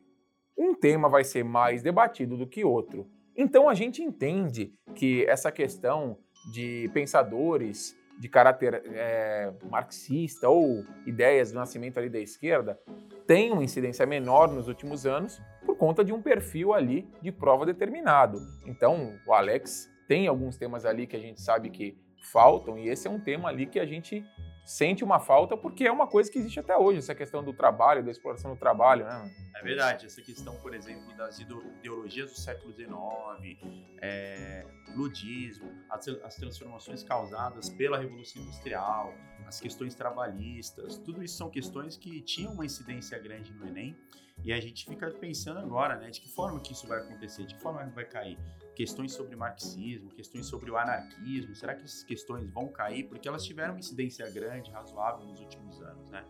um 0.56 0.74
tema 0.74 1.08
vai 1.08 1.24
ser 1.24 1.42
mais 1.42 1.82
debatido 1.82 2.36
do 2.36 2.46
que 2.46 2.64
outro. 2.64 3.10
Então 3.36 3.68
a 3.68 3.74
gente 3.74 4.02
entende 4.02 4.72
que 4.94 5.24
essa 5.26 5.50
questão 5.50 6.18
de 6.52 6.90
pensadores 6.92 7.96
de 8.18 8.28
caráter 8.28 8.82
é, 8.86 9.52
marxista 9.68 10.48
ou 10.48 10.84
ideias 11.04 11.50
do 11.50 11.58
nascimento 11.58 11.98
ali 11.98 12.08
da 12.08 12.20
esquerda 12.20 12.78
tem 13.26 13.50
uma 13.50 13.64
incidência 13.64 14.06
menor 14.06 14.52
nos 14.52 14.68
últimos 14.68 15.04
anos 15.04 15.40
por 15.66 15.76
conta 15.76 16.04
de 16.04 16.12
um 16.12 16.22
perfil 16.22 16.72
ali 16.72 17.08
de 17.20 17.32
prova 17.32 17.66
determinado. 17.66 18.38
Então 18.66 19.18
o 19.26 19.32
Alex 19.32 19.90
tem 20.06 20.28
alguns 20.28 20.56
temas 20.56 20.84
ali 20.84 21.06
que 21.06 21.16
a 21.16 21.20
gente 21.20 21.40
sabe 21.40 21.70
que 21.70 21.98
faltam 22.32 22.78
e 22.78 22.88
esse 22.88 23.08
é 23.08 23.10
um 23.10 23.18
tema 23.18 23.48
ali 23.48 23.66
que 23.66 23.80
a 23.80 23.86
gente 23.86 24.24
sente 24.64 25.04
uma 25.04 25.20
falta 25.20 25.56
porque 25.56 25.84
é 25.84 25.92
uma 25.92 26.06
coisa 26.06 26.30
que 26.30 26.38
existe 26.38 26.58
até 26.58 26.76
hoje, 26.76 26.98
essa 26.98 27.14
questão 27.14 27.44
do 27.44 27.52
trabalho, 27.52 28.02
da 28.02 28.10
exploração 28.10 28.54
do 28.54 28.58
trabalho, 28.58 29.04
né? 29.04 29.30
É 29.56 29.62
verdade, 29.62 30.06
essa 30.06 30.22
questão, 30.22 30.56
por 30.56 30.74
exemplo, 30.74 31.14
das 31.16 31.38
ideologias 31.38 32.30
do 32.30 32.38
século 32.38 32.72
XIX, 32.72 33.58
é, 34.00 34.66
ludismo, 34.96 35.70
as, 35.90 36.08
as 36.08 36.36
transformações 36.36 37.02
causadas 37.02 37.68
pela 37.70 37.98
Revolução 37.98 38.42
Industrial, 38.42 39.12
as 39.46 39.60
questões 39.60 39.94
trabalhistas, 39.94 40.98
tudo 40.98 41.22
isso 41.22 41.36
são 41.36 41.50
questões 41.50 41.96
que 41.96 42.22
tinham 42.22 42.52
uma 42.52 42.64
incidência 42.64 43.18
grande 43.18 43.52
no 43.52 43.66
Enem 43.66 43.96
e 44.44 44.52
a 44.52 44.60
gente 44.60 44.84
fica 44.84 45.10
pensando 45.10 45.58
agora, 45.58 45.96
né, 45.96 46.10
de 46.10 46.20
que 46.20 46.28
forma 46.28 46.60
que 46.60 46.72
isso 46.72 46.86
vai 46.86 47.00
acontecer, 47.00 47.46
de 47.46 47.54
que 47.54 47.60
forma 47.62 47.82
vai 47.86 48.04
cair 48.04 48.38
questões 48.76 49.12
sobre 49.12 49.34
marxismo, 49.34 50.10
questões 50.10 50.44
sobre 50.46 50.70
o 50.70 50.76
anarquismo, 50.76 51.54
será 51.54 51.74
que 51.74 51.84
essas 51.84 52.04
questões 52.04 52.50
vão 52.50 52.68
cair? 52.68 53.04
Porque 53.04 53.26
elas 53.26 53.44
tiveram 53.44 53.72
uma 53.72 53.80
incidência 53.80 54.28
grande, 54.30 54.70
razoável 54.70 55.24
nos 55.24 55.40
últimos 55.40 55.80
anos, 55.80 56.10
né? 56.10 56.24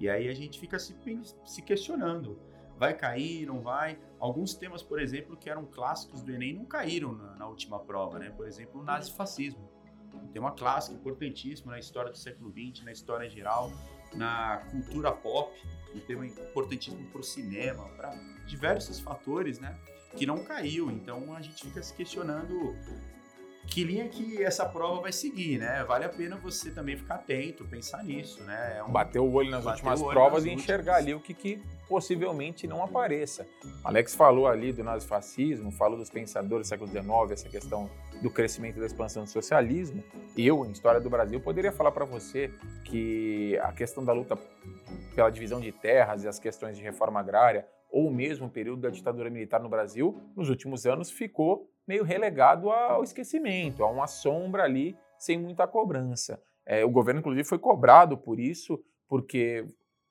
E 0.00 0.08
aí 0.08 0.28
a 0.28 0.34
gente 0.34 0.58
fica 0.58 0.78
se, 0.78 0.96
se 1.44 1.62
questionando, 1.62 2.40
vai 2.76 2.94
cair, 2.94 3.46
não 3.46 3.60
vai? 3.60 3.98
Alguns 4.18 4.54
temas, 4.54 4.82
por 4.82 4.98
exemplo, 4.98 5.36
que 5.36 5.48
eram 5.48 5.66
clássicos 5.66 6.22
do 6.22 6.32
Enem 6.32 6.54
não 6.54 6.64
caíram 6.64 7.12
na, 7.12 7.36
na 7.36 7.46
última 7.46 7.78
prova, 7.78 8.18
né? 8.18 8.30
Por 8.30 8.48
exemplo, 8.48 8.80
o 8.80 8.84
nazifascismo. 8.84 9.70
Um 10.12 10.26
tema 10.28 10.50
clássico, 10.52 10.96
importantíssimo 10.96 11.70
na 11.70 11.78
história 11.78 12.10
do 12.10 12.16
século 12.16 12.50
XX, 12.50 12.84
na 12.84 12.90
história 12.90 13.28
geral, 13.28 13.70
na 14.14 14.56
cultura 14.70 15.12
pop, 15.12 15.52
um 15.94 16.00
tema 16.00 16.26
importantíssimo 16.26 17.06
para 17.10 17.20
o 17.20 17.24
cinema, 17.24 17.84
para 17.96 18.14
diversos 18.46 19.00
fatores, 19.00 19.58
né? 19.58 19.76
que 20.16 20.26
não 20.26 20.42
caiu. 20.44 20.90
Então 20.90 21.34
a 21.34 21.40
gente 21.40 21.64
fica 21.64 21.82
se 21.82 21.94
questionando 21.94 22.74
que 23.66 23.84
linha 23.84 24.08
que 24.08 24.42
essa 24.42 24.66
prova 24.66 25.02
vai 25.02 25.12
seguir, 25.12 25.58
né? 25.58 25.84
Vale 25.84 26.04
a 26.04 26.08
pena 26.08 26.36
você 26.36 26.70
também 26.70 26.96
ficar 26.96 27.16
atento, 27.16 27.64
pensar 27.64 28.02
nisso, 28.02 28.42
né? 28.42 28.78
É 28.78 28.82
um... 28.82 28.90
Bater 28.90 29.20
o 29.20 29.30
olho 29.30 29.50
nas 29.50 29.64
últimas 29.64 30.00
olho 30.00 30.10
provas 30.10 30.44
nas 30.44 30.52
e 30.52 30.54
enxergar 30.54 30.94
últimas. 30.94 31.02
ali 31.02 31.14
o 31.14 31.20
que, 31.20 31.34
que, 31.34 31.62
possivelmente 31.88 32.66
não 32.66 32.82
apareça. 32.82 33.46
Alex 33.84 34.14
falou 34.14 34.48
ali 34.48 34.72
do 34.72 34.82
nazifascismo, 34.82 35.70
falou 35.70 35.98
dos 35.98 36.10
pensadores 36.10 36.66
do 36.66 36.70
século 36.70 36.90
XIX, 36.90 37.08
essa 37.30 37.48
questão 37.48 37.88
do 38.20 38.30
crescimento 38.30 38.76
e 38.76 38.80
da 38.80 38.86
expansão 38.86 39.24
do 39.24 39.30
socialismo. 39.30 40.02
Eu, 40.36 40.64
em 40.64 40.72
História 40.72 41.00
do 41.00 41.10
Brasil, 41.10 41.40
poderia 41.40 41.70
falar 41.70 41.92
para 41.92 42.04
você 42.04 42.50
que 42.84 43.56
a 43.62 43.72
questão 43.72 44.04
da 44.04 44.12
luta 44.12 44.36
pela 45.14 45.30
divisão 45.30 45.60
de 45.60 45.72
terras 45.72 46.24
e 46.24 46.28
as 46.28 46.38
questões 46.38 46.76
de 46.76 46.82
reforma 46.82 47.20
agrária 47.20 47.66
ou 47.90 48.10
mesmo 48.10 48.46
o 48.46 48.50
período 48.50 48.82
da 48.82 48.90
ditadura 48.90 49.28
militar 49.28 49.60
no 49.60 49.68
Brasil, 49.68 50.16
nos 50.36 50.48
últimos 50.48 50.86
anos 50.86 51.10
ficou 51.10 51.68
meio 51.86 52.04
relegado 52.04 52.70
ao 52.70 53.02
esquecimento, 53.02 53.82
a 53.82 53.90
uma 53.90 54.06
sombra 54.06 54.62
ali 54.62 54.96
sem 55.18 55.38
muita 55.38 55.66
cobrança. 55.66 56.40
É, 56.64 56.84
o 56.84 56.90
governo, 56.90 57.20
inclusive, 57.20 57.48
foi 57.48 57.58
cobrado 57.58 58.16
por 58.16 58.38
isso, 58.38 58.80
porque 59.08 59.66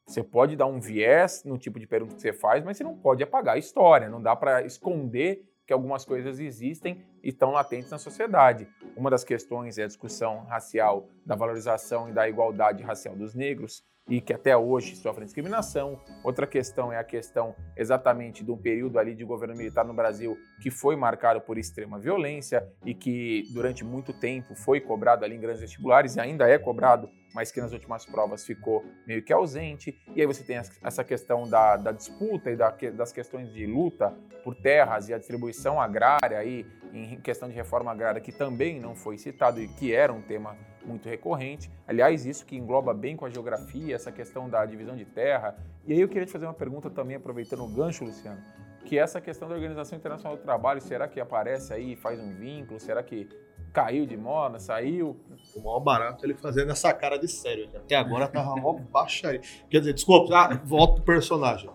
você 0.06 0.24
pode 0.24 0.56
dar 0.56 0.66
um 0.66 0.80
viés 0.80 1.44
no 1.46 1.58
tipo 1.58 1.80
de 1.80 1.88
pergunta 1.88 2.16
que 2.16 2.22
você 2.22 2.34
faz, 2.34 2.64
mas 2.64 2.78
você 2.78 2.84
não 2.84 2.98
pode 2.98 3.24
apagar 3.24 3.56
a 3.56 3.60
história, 3.60 4.10
não 4.10 4.22
dá 4.22 4.36
para 4.36 4.64
esconder 4.64 5.46
que 5.66 5.72
algumas 5.72 6.04
coisas 6.04 6.40
existem 6.40 7.06
e 7.24 7.36
latentes 7.42 7.92
na 7.92 7.98
sociedade. 7.98 8.68
Uma 8.96 9.10
das 9.10 9.24
questões 9.24 9.78
é 9.78 9.84
a 9.84 9.88
discussão 9.88 10.46
racial, 10.46 11.08
da 11.26 11.36
valorização 11.36 12.10
e 12.10 12.14
da 12.14 12.28
igualdade 12.28 12.84
racial 12.84 13.16
dos 13.16 13.34
negros, 13.34 13.84
e 14.10 14.20
que 14.20 14.34
até 14.34 14.58
hoje 14.58 14.96
sofrem 14.96 15.26
discriminação. 15.26 16.02
Outra 16.24 16.48
questão 16.48 16.92
é 16.92 16.98
a 16.98 17.04
questão 17.04 17.56
exatamente 17.78 18.44
do 18.44 18.58
período 18.58 18.98
ali 18.98 19.14
de 19.14 19.24
governo 19.24 19.56
militar 19.56 19.86
no 19.86 19.94
Brasil 19.94 20.38
que 20.62 20.72
foi 20.72 20.96
marcado 20.96 21.40
por 21.40 21.58
extrema 21.58 22.00
violência 22.00 22.68
e 22.84 22.94
que 22.94 23.44
durante 23.54 23.86
muito 23.86 24.12
tempo 24.12 24.56
foi 24.56 24.82
cobrado 24.82 25.24
ali 25.24 25.36
em 25.36 25.40
grandes 25.40 25.62
vestibulares 25.62 26.16
e 26.16 26.20
ainda 26.20 26.50
é 26.50 26.58
cobrado, 26.58 27.10
mas 27.34 27.52
que 27.52 27.62
nas 27.62 27.72
últimas 27.72 28.06
provas 28.06 28.44
ficou 28.44 28.84
meio 29.06 29.24
que 29.24 29.32
ausente. 29.32 29.96
E 30.16 30.22
aí 30.22 30.26
você 30.26 30.44
tem 30.44 30.58
essa 30.58 31.04
questão 31.04 31.48
da, 31.48 31.78
da 31.78 31.92
disputa 31.92 32.50
e 32.50 32.56
da, 32.56 32.72
das 32.94 33.14
questões 33.14 33.54
de 33.54 33.66
luta 33.68 34.14
por 34.44 34.56
terras 34.56 35.08
e 35.08 35.14
a 35.14 35.18
distribuição 35.18 35.80
agrária 35.80 36.38
aí 36.38 36.66
em 36.94 37.20
questão 37.20 37.48
de 37.48 37.56
reforma 37.56 37.92
agrária 37.92 38.22
que 38.22 38.32
também 38.32 38.80
não 38.80 38.96
foi 38.96 39.18
citado 39.18 39.62
e 39.62 39.68
que 39.68 39.94
era 39.94 40.12
um 40.12 40.22
tema 40.22 40.58
muito 40.86 41.08
recorrente. 41.08 41.70
Aliás, 41.88 42.26
isso 42.26 42.46
que 42.46 42.56
engloba 42.56 42.94
bem 42.94 43.16
com 43.16 43.26
a 43.26 43.30
geografia, 43.30 43.96
essa 43.96 44.12
questão 44.12 44.50
da 44.50 44.66
divisão 44.66 44.96
de 44.96 45.06
terra. 45.06 45.56
E 45.86 45.94
aí 45.94 46.00
eu 46.00 46.08
queria 46.08 46.26
te 46.26 46.32
fazer 46.32 46.46
uma 46.46 46.54
pergunta 46.54 46.90
também, 46.90 47.16
aproveitando 47.16 47.64
o 47.64 47.68
gancho, 47.68 48.04
Luciano, 48.04 48.42
que 48.86 48.98
é 48.98 49.02
essa 49.02 49.22
questão 49.22 49.48
da 49.48 49.56
Organização 49.56 49.98
Internacional 49.98 50.38
do 50.38 50.44
Trabalho, 50.44 50.82
será 50.82 51.08
que 51.08 51.20
aparece 51.20 51.74
aí, 51.74 51.96
faz 51.96 52.20
um 52.20 52.34
vínculo? 52.34 52.80
Será 52.80 53.04
que 53.04 53.30
caiu 53.72 54.06
de 54.06 54.18
moda, 54.18 54.60
saiu? 54.60 55.16
O 55.56 55.62
maior 55.62 55.80
barato 55.80 56.26
ele 56.26 56.34
fazendo 56.34 56.72
essa 56.72 56.94
cara 56.94 57.18
de 57.18 57.28
sério. 57.28 57.70
Até 57.76 57.96
agora 57.96 58.28
tava 58.28 58.54
uma 58.54 58.74
baixaria. 58.74 59.42
Quer 59.70 59.80
dizer, 59.80 59.94
desculpa, 59.94 60.36
ah, 60.36 60.62
volta 60.64 60.96
pro 60.96 61.04
personagem. 61.04 61.70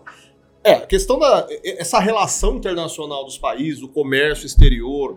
É, 0.65 0.73
a 0.73 0.85
questão 0.87 1.19
da 1.19 1.47
essa 1.63 1.99
relação 1.99 2.57
internacional 2.57 3.23
dos 3.23 3.37
países, 3.37 3.83
o 3.83 3.87
comércio 3.87 4.47
exterior, 4.47 5.15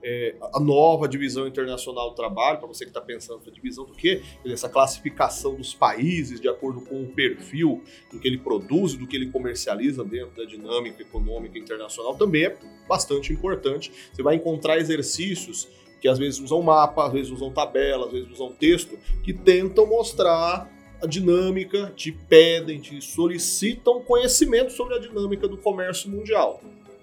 é, 0.00 0.36
a 0.52 0.60
nova 0.60 1.08
divisão 1.08 1.48
internacional 1.48 2.10
do 2.10 2.14
trabalho, 2.14 2.58
para 2.58 2.68
você 2.68 2.84
que 2.84 2.90
está 2.90 3.00
pensando 3.00 3.40
essa 3.40 3.50
divisão 3.50 3.84
do 3.86 3.92
quê? 3.92 4.22
Essa 4.46 4.68
classificação 4.68 5.56
dos 5.56 5.74
países 5.74 6.40
de 6.40 6.48
acordo 6.48 6.80
com 6.82 7.02
o 7.02 7.08
perfil 7.08 7.82
do 8.12 8.20
que 8.20 8.28
ele 8.28 8.38
produz, 8.38 8.94
do 8.94 9.04
que 9.04 9.16
ele 9.16 9.32
comercializa 9.32 10.04
dentro 10.04 10.36
da 10.36 10.44
dinâmica 10.44 11.02
econômica 11.02 11.58
internacional, 11.58 12.14
também 12.14 12.44
é 12.44 12.56
bastante 12.88 13.32
importante. 13.32 13.90
Você 14.12 14.22
vai 14.22 14.36
encontrar 14.36 14.78
exercícios 14.78 15.66
que 16.00 16.06
às 16.06 16.20
vezes 16.20 16.38
usam 16.38 16.62
mapa, 16.62 17.06
às 17.06 17.12
vezes 17.12 17.32
usam 17.32 17.50
tabela, 17.50 18.06
às 18.06 18.12
vezes 18.12 18.30
usam 18.30 18.52
texto, 18.52 18.96
que 19.24 19.32
tentam 19.32 19.86
mostrar 19.86 20.70
a 21.04 21.06
dinâmica, 21.06 21.92
te 21.94 22.10
pedem, 22.10 22.80
te 22.80 23.00
solicitam 23.02 24.02
conhecimento 24.02 24.72
sobre 24.72 24.94
a 24.94 24.98
dinâmica 24.98 25.46
do 25.46 25.58
comércio 25.58 26.10
mundial. 26.10 26.62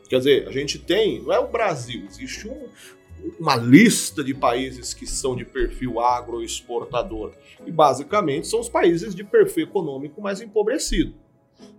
Quer 0.10 0.18
dizer, 0.18 0.48
a 0.48 0.52
gente 0.52 0.80
tem, 0.80 1.22
não 1.22 1.32
é 1.32 1.40
o 1.40 1.48
Brasil, 1.48 2.04
existe 2.06 2.48
um, 2.48 2.68
uma 3.40 3.56
lista 3.56 4.24
de 4.24 4.34
países 4.34 4.94
que 4.94 5.06
são 5.06 5.36
de 5.36 5.46
perfil 5.46 6.00
agroexportador. 6.00 7.34
E 7.66 7.72
basicamente 7.72 8.48
são 8.48 8.60
os 8.60 8.68
países 8.68 9.14
de 9.14 9.24
perfil 9.24 9.66
econômico 9.66 10.20
mais 10.20 10.42
empobrecido. 10.42 11.14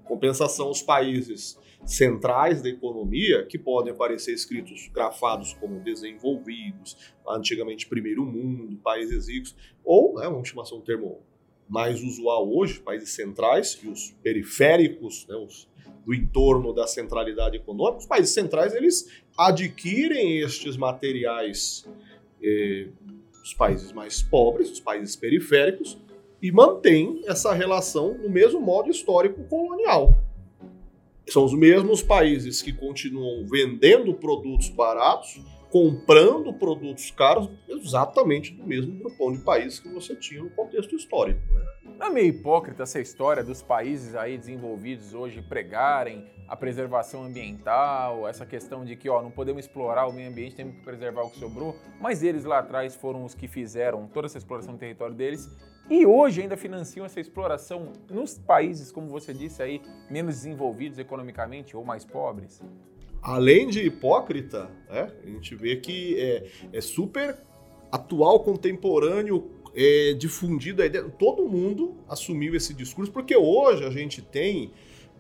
Compensação, 0.04 0.70
os 0.70 0.80
países 0.80 1.58
centrais 1.84 2.62
da 2.62 2.68
economia 2.68 3.44
que 3.46 3.58
podem 3.58 3.92
aparecer 3.92 4.32
escritos, 4.32 4.88
grafados 4.94 5.54
como 5.54 5.80
desenvolvidos, 5.80 6.96
antigamente 7.28 7.88
primeiro 7.88 8.24
mundo, 8.24 8.78
países 8.82 9.28
ricos, 9.28 9.56
ou, 9.84 10.20
né, 10.20 10.28
vamos 10.28 10.48
chamar 10.48 10.62
assim 10.62 10.76
um 10.76 10.80
termo 10.80 11.20
mais 11.68 12.02
usual 12.02 12.52
hoje, 12.54 12.80
países 12.80 13.10
centrais 13.10 13.78
e 13.82 13.88
os 13.88 14.10
periféricos, 14.22 15.26
né, 15.28 15.36
os 15.36 15.70
do 16.04 16.12
entorno 16.12 16.72
da 16.72 16.86
centralidade 16.86 17.56
econômica, 17.56 17.98
os 17.98 18.06
países 18.06 18.34
centrais 18.34 18.74
eles 18.74 19.08
adquirem 19.38 20.40
estes 20.40 20.76
materiais 20.76 21.88
eh, 22.42 22.88
os 23.42 23.54
países 23.54 23.92
mais 23.92 24.22
pobres, 24.22 24.70
os 24.70 24.80
países 24.80 25.16
periféricos, 25.16 25.98
e 26.40 26.50
mantêm 26.50 27.22
essa 27.26 27.52
relação 27.52 28.16
no 28.18 28.28
mesmo 28.28 28.60
modo 28.60 28.90
histórico 28.90 29.44
colonial. 29.44 30.16
São 31.28 31.44
os 31.44 31.54
mesmos 31.54 32.02
países 32.02 32.60
que 32.60 32.72
continuam 32.72 33.46
vendendo 33.46 34.12
produtos 34.14 34.68
baratos, 34.68 35.40
comprando 35.72 36.52
produtos 36.52 37.10
caros, 37.10 37.48
exatamente 37.66 38.52
do 38.52 38.66
mesmo 38.66 38.92
grupão 38.98 39.32
de 39.32 39.38
países 39.38 39.80
que 39.80 39.88
você 39.88 40.14
tinha 40.14 40.42
no 40.42 40.50
contexto 40.50 40.94
histórico. 40.94 41.40
Né? 41.50 41.94
Não 41.98 42.06
é 42.08 42.10
meio 42.10 42.26
hipócrita 42.26 42.82
essa 42.82 43.00
história 43.00 43.42
dos 43.42 43.62
países 43.62 44.14
aí 44.14 44.36
desenvolvidos 44.36 45.14
hoje 45.14 45.40
pregarem 45.40 46.26
a 46.46 46.54
preservação 46.54 47.24
ambiental, 47.24 48.28
essa 48.28 48.44
questão 48.44 48.84
de 48.84 48.96
que 48.96 49.08
ó, 49.08 49.22
não 49.22 49.30
podemos 49.30 49.64
explorar 49.64 50.06
o 50.06 50.12
meio 50.12 50.28
ambiente, 50.28 50.56
temos 50.56 50.74
que 50.74 50.82
preservar 50.82 51.22
o 51.22 51.30
que 51.30 51.38
sobrou, 51.38 51.74
mas 51.98 52.22
eles 52.22 52.44
lá 52.44 52.58
atrás 52.58 52.94
foram 52.94 53.24
os 53.24 53.34
que 53.34 53.48
fizeram 53.48 54.06
toda 54.06 54.26
essa 54.26 54.36
exploração 54.36 54.74
do 54.74 54.78
território 54.78 55.14
deles 55.14 55.48
e 55.88 56.04
hoje 56.04 56.42
ainda 56.42 56.56
financiam 56.56 57.06
essa 57.06 57.18
exploração 57.18 57.94
nos 58.10 58.36
países, 58.36 58.92
como 58.92 59.08
você 59.08 59.32
disse 59.32 59.62
aí, 59.62 59.80
menos 60.10 60.34
desenvolvidos 60.34 60.98
economicamente 60.98 61.74
ou 61.74 61.82
mais 61.82 62.04
pobres? 62.04 62.60
Além 63.22 63.68
de 63.68 63.80
hipócrita, 63.80 64.68
né, 64.90 65.12
a 65.22 65.26
gente 65.28 65.54
vê 65.54 65.76
que 65.76 66.18
é, 66.18 66.46
é 66.72 66.80
super 66.80 67.38
atual, 67.90 68.40
contemporâneo, 68.40 69.48
é, 69.74 70.12
difundido 70.14 70.82
a 70.82 70.86
ideia. 70.86 71.04
Todo 71.04 71.48
mundo 71.48 71.96
assumiu 72.08 72.54
esse 72.56 72.74
discurso, 72.74 73.12
porque 73.12 73.36
hoje 73.36 73.84
a 73.84 73.90
gente 73.90 74.20
tem 74.20 74.72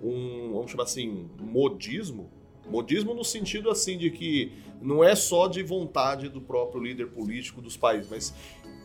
um, 0.02 0.52
vamos 0.52 0.70
chamar 0.70 0.84
assim, 0.84 1.28
modismo. 1.40 2.28
Modismo 2.68 3.14
no 3.14 3.24
sentido 3.24 3.70
assim 3.70 3.96
de 3.96 4.10
que 4.10 4.52
não 4.80 5.02
é 5.04 5.14
só 5.14 5.46
de 5.46 5.62
vontade 5.62 6.28
do 6.28 6.40
próprio 6.40 6.82
líder 6.82 7.08
político 7.08 7.62
dos 7.62 7.76
países, 7.76 8.10
mas 8.10 8.34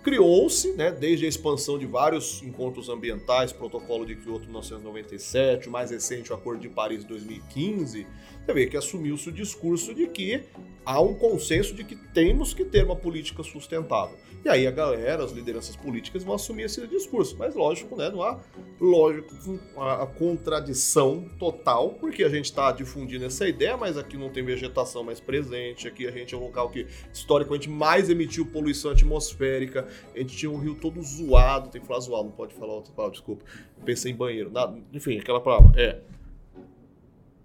criou-se, 0.04 0.74
né, 0.74 0.92
desde 0.92 1.26
a 1.26 1.30
expansão 1.30 1.78
de 1.78 1.86
vários 1.86 2.42
encontros 2.44 2.90
ambientais, 2.90 3.52
protocolo 3.52 4.06
de 4.06 4.16
Kyoto 4.16 4.46
1997, 4.46 5.68
o 5.68 5.72
mais 5.72 5.92
recente 5.92 6.32
o 6.32 6.36
Acordo 6.36 6.62
de 6.62 6.70
Paris 6.70 7.04
2015, 7.04 8.08
você 8.46 8.54
vê 8.54 8.68
que 8.68 8.78
assumiu-se 8.78 9.28
o 9.28 9.32
discurso 9.32 9.94
de 9.94 10.08
que 10.08 10.44
há 10.86 11.02
um 11.02 11.14
consenso 11.14 11.74
de 11.74 11.84
que 11.84 11.96
temos 11.96 12.54
que 12.54 12.64
ter 12.64 12.86
uma 12.86 12.96
política 12.96 13.44
sustentável. 13.44 14.18
E 14.44 14.50
aí 14.50 14.68
a 14.68 14.72
galera, 14.72 15.24
as 15.24 15.32
lideranças 15.32 15.76
políticas 15.76 16.24
vão 16.24 16.36
assumir 16.36 16.64
esse 16.64 16.86
discurso. 16.88 17.36
Mas 17.38 17.56
lógico, 17.56 17.96
né, 17.96 18.10
não 18.10 18.22
há 18.22 18.40
lógico 18.80 19.34
a, 19.78 20.06
contradição 20.06 21.26
total, 21.38 21.92
porque 22.00 22.24
a 22.24 22.30
gente 22.30 22.46
está 22.46 22.72
difundindo 22.72 23.26
essa 23.26 23.48
ideia, 23.48 23.76
mas 23.76 23.98
aqui 23.98 24.18
não 24.18 24.30
tem 24.30 24.44
vegetação 24.44 25.04
mais 25.04 25.20
presente, 25.20 25.88
aqui 25.88 26.08
a 26.08 26.12
gente 26.12 26.34
é 26.34 26.38
um 26.38 26.42
local 26.42 26.70
que 26.70 26.88
historicamente 27.14 27.70
mais 27.70 28.10
emitiu 28.10 28.46
poluição 28.46 28.92
atmosférica, 28.92 29.88
a 30.16 30.20
gente 30.20 30.36
tinha 30.38 30.52
um 30.52 30.58
rio 30.58 30.76
todo 30.76 31.02
zoado, 31.02 31.70
tem 31.70 31.82
que 31.82 31.88
falar 31.88 32.00
zoado, 32.00 32.26
não 32.26 32.32
pode 32.32 32.54
falar 32.54 32.74
outra 32.74 32.94
palavra, 32.94 33.18
desculpa. 33.18 33.44
Pensei 33.84 34.12
em 34.12 34.16
banheiro, 34.16 34.52
nada, 34.52 34.78
enfim, 34.94 35.20
aquela 35.20 35.40
palavra. 35.40 35.72
É, 35.80 36.00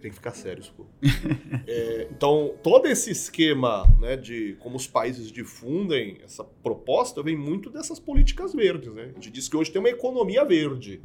tem 0.03 0.11
que 0.11 0.17
ficar 0.17 0.33
sério, 0.33 0.61
desculpa. 0.61 0.91
é, 1.67 2.09
então, 2.11 2.55
todo 2.63 2.87
esse 2.87 3.11
esquema 3.11 3.87
né, 4.01 4.17
de 4.17 4.57
como 4.59 4.77
os 4.77 4.87
países 4.87 5.31
difundem 5.31 6.19
essa 6.25 6.45
proposta 6.45 7.23
vem 7.23 7.37
muito 7.37 7.71
dessas 7.71 8.01
políticas 8.01 8.53
verdes. 8.53 8.93
Né? 8.93 9.11
A 9.11 9.15
gente 9.15 9.31
diz 9.31 9.49
que 9.49 9.57
hoje 9.57 9.71
tem 9.71 9.81
uma 9.81 9.89
economia 9.89 10.45
verde, 10.45 11.01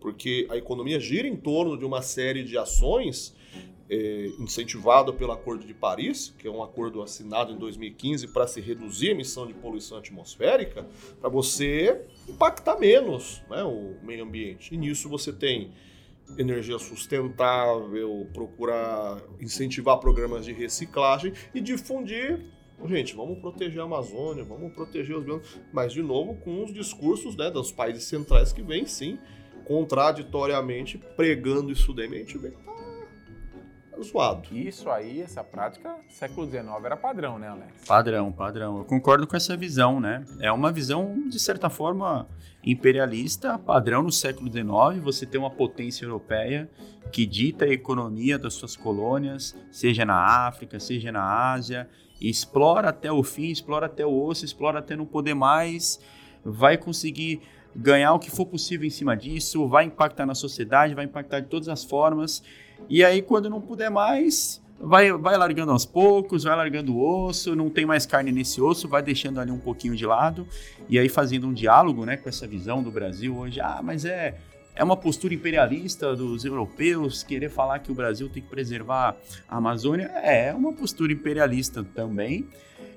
porque 0.00 0.46
a 0.50 0.56
economia 0.56 0.98
gira 0.98 1.28
em 1.28 1.36
torno 1.36 1.76
de 1.76 1.84
uma 1.84 2.00
série 2.00 2.42
de 2.42 2.56
ações 2.56 3.36
é, 3.90 4.30
incentivado 4.38 5.12
pelo 5.12 5.32
Acordo 5.32 5.66
de 5.66 5.74
Paris, 5.74 6.34
que 6.38 6.48
é 6.48 6.50
um 6.50 6.62
acordo 6.62 7.02
assinado 7.02 7.52
em 7.52 7.58
2015 7.58 8.28
para 8.28 8.46
se 8.46 8.60
reduzir 8.60 9.08
a 9.08 9.10
emissão 9.10 9.46
de 9.46 9.52
poluição 9.52 9.98
atmosférica, 9.98 10.86
para 11.20 11.28
você 11.28 12.00
impactar 12.26 12.78
menos 12.78 13.42
né, 13.50 13.62
o 13.64 13.96
meio 14.02 14.24
ambiente. 14.24 14.74
E 14.74 14.78
nisso 14.78 15.08
você 15.08 15.30
tem 15.30 15.72
energia 16.38 16.78
sustentável, 16.78 18.26
procurar 18.32 19.20
incentivar 19.40 19.98
programas 19.98 20.44
de 20.44 20.52
reciclagem 20.52 21.32
e 21.54 21.60
difundir. 21.60 22.40
Gente, 22.86 23.14
vamos 23.14 23.38
proteger 23.38 23.80
a 23.80 23.84
Amazônia, 23.84 24.42
vamos 24.42 24.72
proteger 24.72 25.16
os 25.16 25.24
biomas, 25.24 25.46
mas 25.72 25.92
de 25.92 26.02
novo 26.02 26.34
com 26.36 26.64
os 26.64 26.72
discursos 26.72 27.36
né, 27.36 27.50
dos 27.50 27.70
países 27.70 28.04
centrais 28.04 28.52
que 28.52 28.62
vêm 28.62 28.86
sim 28.86 29.18
contraditoriamente 29.64 30.98
pregando 31.16 31.70
isso 31.70 31.92
daí. 31.92 32.06
A 32.06 32.18
gente 32.18 32.38
vê 32.38 32.50
que 32.50 32.56
tá 32.56 32.69
zoado. 34.02 34.48
Isso 34.52 34.88
aí, 34.90 35.20
essa 35.20 35.42
prática, 35.42 35.96
século 36.08 36.48
XIX 36.48 36.66
era 36.84 36.96
padrão, 36.96 37.38
né, 37.38 37.48
Alex? 37.48 37.84
Padrão, 37.86 38.32
padrão. 38.32 38.78
Eu 38.78 38.84
concordo 38.84 39.26
com 39.26 39.36
essa 39.36 39.56
visão, 39.56 40.00
né? 40.00 40.24
É 40.40 40.50
uma 40.50 40.72
visão, 40.72 41.28
de 41.28 41.38
certa 41.38 41.68
forma, 41.70 42.28
imperialista, 42.64 43.58
padrão 43.58 44.02
no 44.02 44.12
século 44.12 44.50
XIX. 44.50 45.02
Você 45.02 45.26
tem 45.26 45.40
uma 45.40 45.50
potência 45.50 46.04
europeia 46.04 46.70
que 47.10 47.26
dita 47.26 47.64
a 47.64 47.68
economia 47.68 48.38
das 48.38 48.54
suas 48.54 48.76
colônias, 48.76 49.56
seja 49.70 50.04
na 50.04 50.46
África, 50.46 50.78
seja 50.78 51.10
na 51.10 51.52
Ásia, 51.52 51.88
e 52.20 52.28
explora 52.28 52.90
até 52.90 53.10
o 53.10 53.22
fim, 53.22 53.50
explora 53.50 53.86
até 53.86 54.04
o 54.04 54.22
osso, 54.22 54.44
explora 54.44 54.78
até 54.78 54.94
não 54.94 55.06
poder 55.06 55.34
mais, 55.34 55.98
vai 56.44 56.76
conseguir 56.76 57.40
ganhar 57.74 58.12
o 58.12 58.18
que 58.18 58.30
for 58.30 58.46
possível 58.46 58.86
em 58.86 58.90
cima 58.90 59.16
disso, 59.16 59.66
vai 59.66 59.84
impactar 59.84 60.26
na 60.26 60.34
sociedade, 60.34 60.94
vai 60.94 61.04
impactar 61.04 61.40
de 61.40 61.46
todas 61.46 61.68
as 61.68 61.84
formas. 61.84 62.42
E 62.88 63.04
aí, 63.04 63.22
quando 63.22 63.48
não 63.48 63.60
puder 63.60 63.90
mais, 63.90 64.60
vai, 64.80 65.12
vai 65.12 65.36
largando 65.36 65.72
aos 65.72 65.84
poucos, 65.84 66.44
vai 66.44 66.56
largando 66.56 66.96
o 66.96 67.26
osso, 67.26 67.54
não 67.54 67.68
tem 67.68 67.84
mais 67.84 68.06
carne 68.06 68.32
nesse 68.32 68.60
osso, 68.60 68.88
vai 68.88 69.02
deixando 69.02 69.40
ali 69.40 69.50
um 69.50 69.58
pouquinho 69.58 69.94
de 69.94 70.06
lado, 70.06 70.46
e 70.88 70.98
aí 70.98 71.08
fazendo 71.08 71.46
um 71.46 71.52
diálogo 71.52 72.04
né, 72.04 72.16
com 72.16 72.28
essa 72.28 72.46
visão 72.46 72.82
do 72.82 72.90
Brasil 72.90 73.36
hoje. 73.36 73.60
Ah, 73.60 73.80
mas 73.82 74.04
é, 74.04 74.38
é 74.74 74.82
uma 74.82 74.96
postura 74.96 75.34
imperialista 75.34 76.16
dos 76.16 76.44
europeus 76.44 77.22
querer 77.22 77.50
falar 77.50 77.80
que 77.80 77.92
o 77.92 77.94
Brasil 77.94 78.28
tem 78.28 78.42
que 78.42 78.48
preservar 78.48 79.16
a 79.48 79.56
Amazônia. 79.58 80.06
É 80.22 80.54
uma 80.54 80.72
postura 80.72 81.12
imperialista 81.12 81.84
também. 81.94 82.48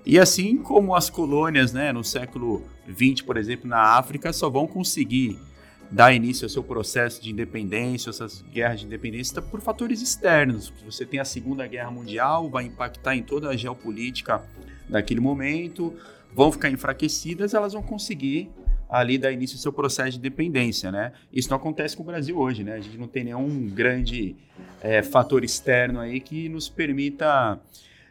E 0.06 0.20
assim 0.20 0.58
como 0.58 0.96
as 0.96 1.10
colônias 1.10 1.72
né, 1.72 1.92
no 1.92 2.04
século 2.04 2.64
XX, 2.90 3.22
por 3.22 3.38
exemplo, 3.38 3.70
na 3.70 3.98
África, 3.98 4.34
só 4.34 4.50
vão 4.50 4.68
conseguir 4.68 5.40
dar 5.94 6.12
início 6.12 6.46
ao 6.46 6.50
seu 6.50 6.64
processo 6.64 7.22
de 7.22 7.30
independência, 7.30 8.10
essas 8.10 8.42
guerras 8.52 8.80
de 8.80 8.88
independência, 8.88 9.40
por 9.44 9.62
fatores 9.62 10.02
externos. 10.02 10.74
Você 10.84 11.06
tem 11.06 11.20
a 11.20 11.26
Segunda 11.26 11.68
Guerra 11.68 11.92
Mundial, 11.92 12.50
vai 12.50 12.64
impactar 12.64 13.16
em 13.16 13.22
toda 13.22 13.50
a 13.50 13.56
geopolítica 13.56 14.42
daquele 14.90 15.20
momento, 15.20 15.94
vão 16.34 16.52
ficar 16.52 16.72
enfraquecidas, 16.72 17.54
elas 17.54 17.74
vão 17.74 17.84
conseguir 17.84 18.50
ali 18.90 19.20
dar 19.20 19.32
início 19.32 19.56
ao 19.56 19.62
seu 19.62 19.72
processo 19.72 20.14
de 20.14 20.18
independência, 20.18 20.92
né? 20.92 21.14
Isso 21.32 21.48
não 21.52 21.58
acontece 21.58 21.96
com 21.96 22.02
o 22.02 22.06
Brasil 22.08 22.40
hoje, 22.40 22.64
né? 22.64 22.74
A 22.74 22.80
gente 22.80 22.98
não 22.98 23.08
tem 23.08 23.26
nenhum 23.26 23.68
grande 23.70 24.36
é, 24.82 25.04
fator 25.04 25.44
externo 25.44 26.00
aí 26.00 26.20
que 26.20 26.50
nos 26.50 26.70
permita 26.70 27.62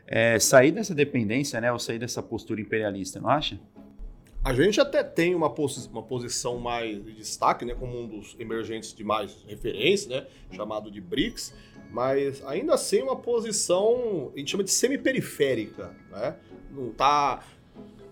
é, 0.06 0.38
sair 0.38 0.70
dessa 0.70 0.94
dependência, 0.94 1.60
né? 1.60 1.72
Ou 1.72 1.80
sair 1.80 1.98
dessa 1.98 2.22
postura 2.22 2.60
imperialista, 2.60 3.20
não 3.20 3.28
acha? 3.28 3.58
A 4.44 4.52
gente 4.52 4.80
até 4.80 5.04
tem 5.04 5.36
uma, 5.36 5.48
posi 5.50 5.88
uma 5.88 6.02
posição 6.02 6.58
mais 6.58 7.02
de 7.04 7.12
destaque, 7.12 7.64
né, 7.64 7.76
como 7.76 7.96
um 7.96 8.08
dos 8.08 8.34
emergentes 8.40 8.92
de 8.92 9.04
mais 9.04 9.44
referência, 9.46 10.08
né, 10.08 10.26
chamado 10.50 10.90
de 10.90 11.00
BRICS, 11.00 11.54
mas 11.92 12.44
ainda 12.44 12.74
assim 12.74 13.02
uma 13.02 13.14
posição, 13.14 14.32
a 14.34 14.38
gente 14.38 14.50
chama 14.50 14.64
de 14.64 14.70
semi-periférica, 14.70 15.94
né? 16.10 16.36
Não 16.72 16.88
está 16.88 17.44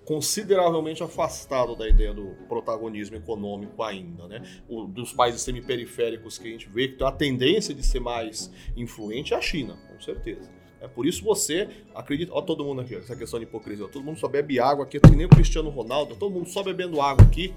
consideravelmente 0.04 1.02
afastado 1.02 1.74
da 1.74 1.88
ideia 1.88 2.12
do 2.12 2.36
protagonismo 2.46 3.16
econômico 3.16 3.82
ainda, 3.82 4.28
né? 4.28 4.42
O, 4.68 4.84
dos 4.84 5.12
países 5.12 5.40
semi-periféricos 5.40 6.38
que 6.38 6.46
a 6.46 6.50
gente 6.50 6.68
vê 6.68 6.88
que 6.88 6.96
tem 6.96 7.06
a 7.06 7.12
tendência 7.12 7.74
de 7.74 7.82
ser 7.84 8.00
mais 8.00 8.52
influente 8.76 9.34
é 9.34 9.36
a 9.36 9.40
China, 9.40 9.78
com 9.88 10.00
certeza. 10.00 10.59
É 10.80 10.88
por 10.88 11.06
isso 11.06 11.22
você 11.22 11.68
acredita. 11.94 12.32
Ó, 12.32 12.40
todo 12.40 12.64
mundo 12.64 12.80
aqui, 12.80 12.96
essa 12.96 13.14
questão 13.14 13.38
de 13.38 13.44
hipocrisia. 13.44 13.86
Todo 13.88 14.02
mundo 14.02 14.18
só 14.18 14.26
bebe 14.26 14.58
água 14.58 14.84
aqui, 14.84 14.98
nem 15.14 15.26
o 15.26 15.28
Cristiano 15.28 15.68
Ronaldo, 15.68 16.16
todo 16.16 16.32
mundo 16.32 16.48
só 16.48 16.62
bebendo 16.62 17.00
água 17.00 17.24
aqui. 17.24 17.54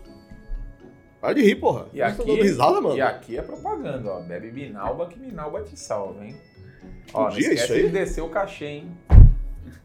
Para 1.22 1.34
de 1.36 1.42
rir, 1.42 1.56
porra. 1.56 1.88
E 1.94 2.02
aqui, 2.02 2.18
tá 2.18 2.44
risada, 2.44 2.82
mano. 2.82 2.98
E 2.98 3.02
aqui 3.02 3.38
é 3.38 3.42
propaganda, 3.42 4.10
ó. 4.10 4.22
Bebe 4.22 4.52
Minalba 4.52 5.08
que 5.08 5.18
Minalba 5.18 5.64
te 5.64 5.80
salva, 5.80 6.26
hein? 6.26 6.36
Ó, 7.14 7.30
Podia 7.30 7.48
não 7.48 7.54
esquece 7.54 7.64
isso 7.64 7.74
aí? 7.74 7.84
de 7.84 7.90
descer 7.90 8.22
o 8.22 8.30
cachê, 8.30 8.66
hein? 8.66 8.92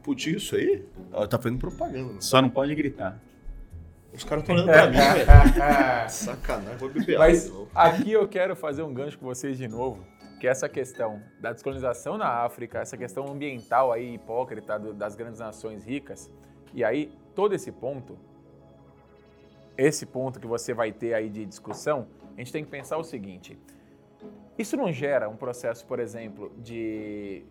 Podia 0.02 0.36
isso 0.36 0.56
aí? 0.56 0.84
Ó, 1.12 1.24
tá 1.28 1.38
fazendo 1.38 1.60
propaganda. 1.60 2.06
Mano. 2.08 2.22
Só 2.22 2.42
não 2.42 2.50
pode 2.50 2.74
gritar. 2.74 3.20
Os 4.12 4.24
caras 4.24 4.42
estão 4.42 4.56
olhando 4.56 4.72
pra 4.72 4.86
mim, 4.88 4.96
velho. 4.96 6.10
Sacanagem, 6.10 6.76
vou 6.78 6.88
beber 6.88 7.18
Mas 7.18 7.52
aqui 7.72 8.10
eu 8.10 8.26
quero 8.26 8.56
fazer 8.56 8.82
um 8.82 8.92
gancho 8.92 9.16
com 9.16 9.26
vocês 9.26 9.56
de 9.56 9.68
novo 9.68 10.04
que 10.38 10.46
essa 10.46 10.68
questão 10.68 11.22
da 11.40 11.52
descolonização 11.52 12.16
na 12.16 12.28
África, 12.28 12.78
essa 12.78 12.96
questão 12.96 13.26
ambiental 13.26 13.92
aí 13.92 14.14
hipócrita 14.14 14.78
do, 14.78 14.94
das 14.94 15.16
grandes 15.16 15.40
nações 15.40 15.84
ricas, 15.84 16.30
e 16.72 16.84
aí 16.84 17.12
todo 17.34 17.54
esse 17.54 17.72
ponto, 17.72 18.18
esse 19.76 20.06
ponto 20.06 20.40
que 20.40 20.46
você 20.46 20.72
vai 20.72 20.92
ter 20.92 21.14
aí 21.14 21.28
de 21.28 21.44
discussão, 21.44 22.06
a 22.36 22.38
gente 22.38 22.52
tem 22.52 22.64
que 22.64 22.70
pensar 22.70 22.96
o 22.98 23.04
seguinte: 23.04 23.58
isso 24.56 24.76
não 24.76 24.92
gera 24.92 25.28
um 25.28 25.36
processo, 25.36 25.84
por 25.86 25.98
exemplo, 25.98 26.52
de 26.58 27.44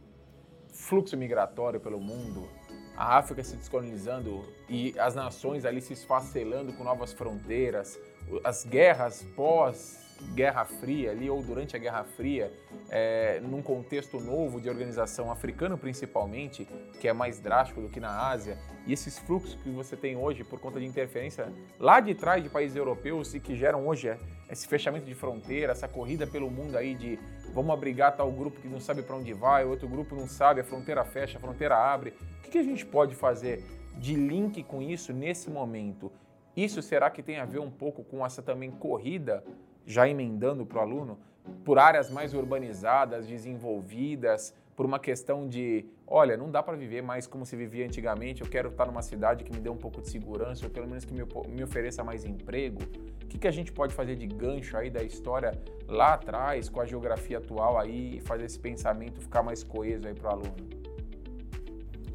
fluxo 0.71 1.17
migratório 1.17 1.79
pelo 1.79 1.99
mundo, 1.99 2.47
a 2.95 3.17
África 3.17 3.43
se 3.43 3.55
descolonizando 3.55 4.43
e 4.69 4.97
as 4.97 5.13
nações 5.13 5.65
ali 5.65 5.81
se 5.81 5.93
esfacelando 5.93 6.73
com 6.73 6.83
novas 6.83 7.13
fronteiras, 7.13 7.99
as 8.43 8.65
guerras 8.65 9.23
pós 9.35 10.06
Guerra 10.33 10.65
Fria 10.65 11.11
ali, 11.11 11.29
ou 11.29 11.41
durante 11.41 11.75
a 11.75 11.79
Guerra 11.79 12.03
Fria, 12.03 12.51
é, 12.89 13.39
num 13.41 13.61
contexto 13.61 14.19
novo 14.19 14.61
de 14.61 14.69
organização 14.69 15.31
africano 15.31 15.77
principalmente, 15.77 16.67
que 16.99 17.07
é 17.07 17.13
mais 17.13 17.39
drástico 17.39 17.81
do 17.81 17.89
que 17.89 17.99
na 17.99 18.29
Ásia, 18.29 18.57
e 18.85 18.93
esses 18.93 19.17
fluxos 19.19 19.55
que 19.55 19.69
você 19.69 19.95
tem 19.95 20.15
hoje 20.15 20.43
por 20.43 20.59
conta 20.59 20.79
de 20.79 20.85
interferência 20.85 21.51
lá 21.79 21.99
de 21.99 22.13
trás 22.15 22.43
de 22.43 22.49
países 22.49 22.75
europeus 22.75 23.33
e 23.33 23.39
que 23.39 23.55
geram 23.55 23.87
hoje 23.87 24.09
é, 24.09 24.17
esse 24.49 24.67
fechamento 24.67 25.05
de 25.05 25.13
fronteira, 25.13 25.71
essa 25.71 25.87
corrida 25.87 26.25
pelo 26.25 26.49
mundo 26.49 26.77
aí 26.77 26.95
de 26.95 27.19
vamos 27.53 27.71
abrigar 27.71 28.15
tal 28.15 28.31
grupo 28.31 28.61
que 28.61 28.67
não 28.67 28.79
sabe 28.79 29.01
para 29.01 29.15
onde 29.15 29.33
vai, 29.33 29.65
outro 29.65 29.87
grupo 29.87 30.15
não 30.15 30.27
sabe, 30.27 30.61
a 30.61 30.63
fronteira 30.63 31.03
fecha, 31.03 31.37
a 31.37 31.41
fronteira 31.41 31.75
abre. 31.75 32.13
O 32.39 32.43
que, 32.43 32.51
que 32.51 32.57
a 32.57 32.63
gente 32.63 32.85
pode 32.85 33.15
fazer 33.15 33.63
de 33.97 34.15
link 34.15 34.63
com 34.63 34.81
isso 34.81 35.11
nesse 35.11 35.49
momento? 35.49 36.11
Isso 36.55 36.81
será 36.81 37.09
que 37.09 37.21
tem 37.21 37.37
a 37.37 37.45
ver 37.45 37.59
um 37.59 37.69
pouco 37.69 38.03
com 38.03 38.25
essa 38.25 38.41
também 38.41 38.71
corrida 38.71 39.43
já 39.87 40.07
emendando 40.07 40.65
para 40.65 40.79
o 40.79 40.81
aluno, 40.81 41.17
por 41.63 41.79
áreas 41.79 42.11
mais 42.11 42.33
urbanizadas, 42.33 43.25
desenvolvidas, 43.25 44.53
por 44.75 44.85
uma 44.85 44.99
questão 44.99 45.47
de, 45.47 45.85
olha, 46.05 46.37
não 46.37 46.51
dá 46.51 46.61
para 46.61 46.77
viver 46.77 47.01
mais 47.01 47.25
como 47.25 47.45
se 47.45 47.55
vivia 47.55 47.85
antigamente, 47.85 48.41
eu 48.41 48.47
quero 48.47 48.69
estar 48.69 48.85
numa 48.85 49.01
cidade 49.01 49.43
que 49.43 49.51
me 49.51 49.59
dê 49.59 49.69
um 49.69 49.77
pouco 49.77 50.01
de 50.01 50.09
segurança, 50.09 50.65
ou 50.65 50.69
pelo 50.69 50.87
menos 50.87 51.03
que 51.03 51.13
me, 51.13 51.23
me 51.49 51.63
ofereça 51.63 52.03
mais 52.03 52.25
emprego. 52.25 52.83
O 53.23 53.27
que, 53.27 53.39
que 53.39 53.47
a 53.47 53.51
gente 53.51 53.71
pode 53.71 53.93
fazer 53.95 54.15
de 54.15 54.27
gancho 54.27 54.77
aí 54.77 54.89
da 54.91 55.01
história 55.01 55.51
lá 55.87 56.13
atrás, 56.13 56.69
com 56.69 56.79
a 56.79 56.85
geografia 56.85 57.39
atual 57.39 57.79
aí, 57.79 58.17
e 58.17 58.21
fazer 58.21 58.45
esse 58.45 58.59
pensamento 58.59 59.19
ficar 59.19 59.41
mais 59.41 59.63
coeso 59.63 60.07
aí 60.07 60.13
para 60.13 60.29
o 60.29 60.31
aluno? 60.33 60.55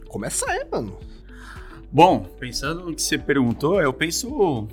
Começa 0.07 0.49
aí, 0.49 0.65
mano. 0.71 1.01
Bom, 1.91 2.25
pensando 2.39 2.85
no 2.85 2.95
que 2.95 3.03
você 3.03 3.19
perguntou, 3.19 3.83
eu 3.83 3.93
penso 3.93 4.69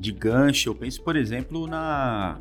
de 0.00 0.12
gancho. 0.12 0.70
Eu 0.70 0.74
penso, 0.74 1.02
por 1.02 1.14
exemplo, 1.14 1.66
na 1.66 2.40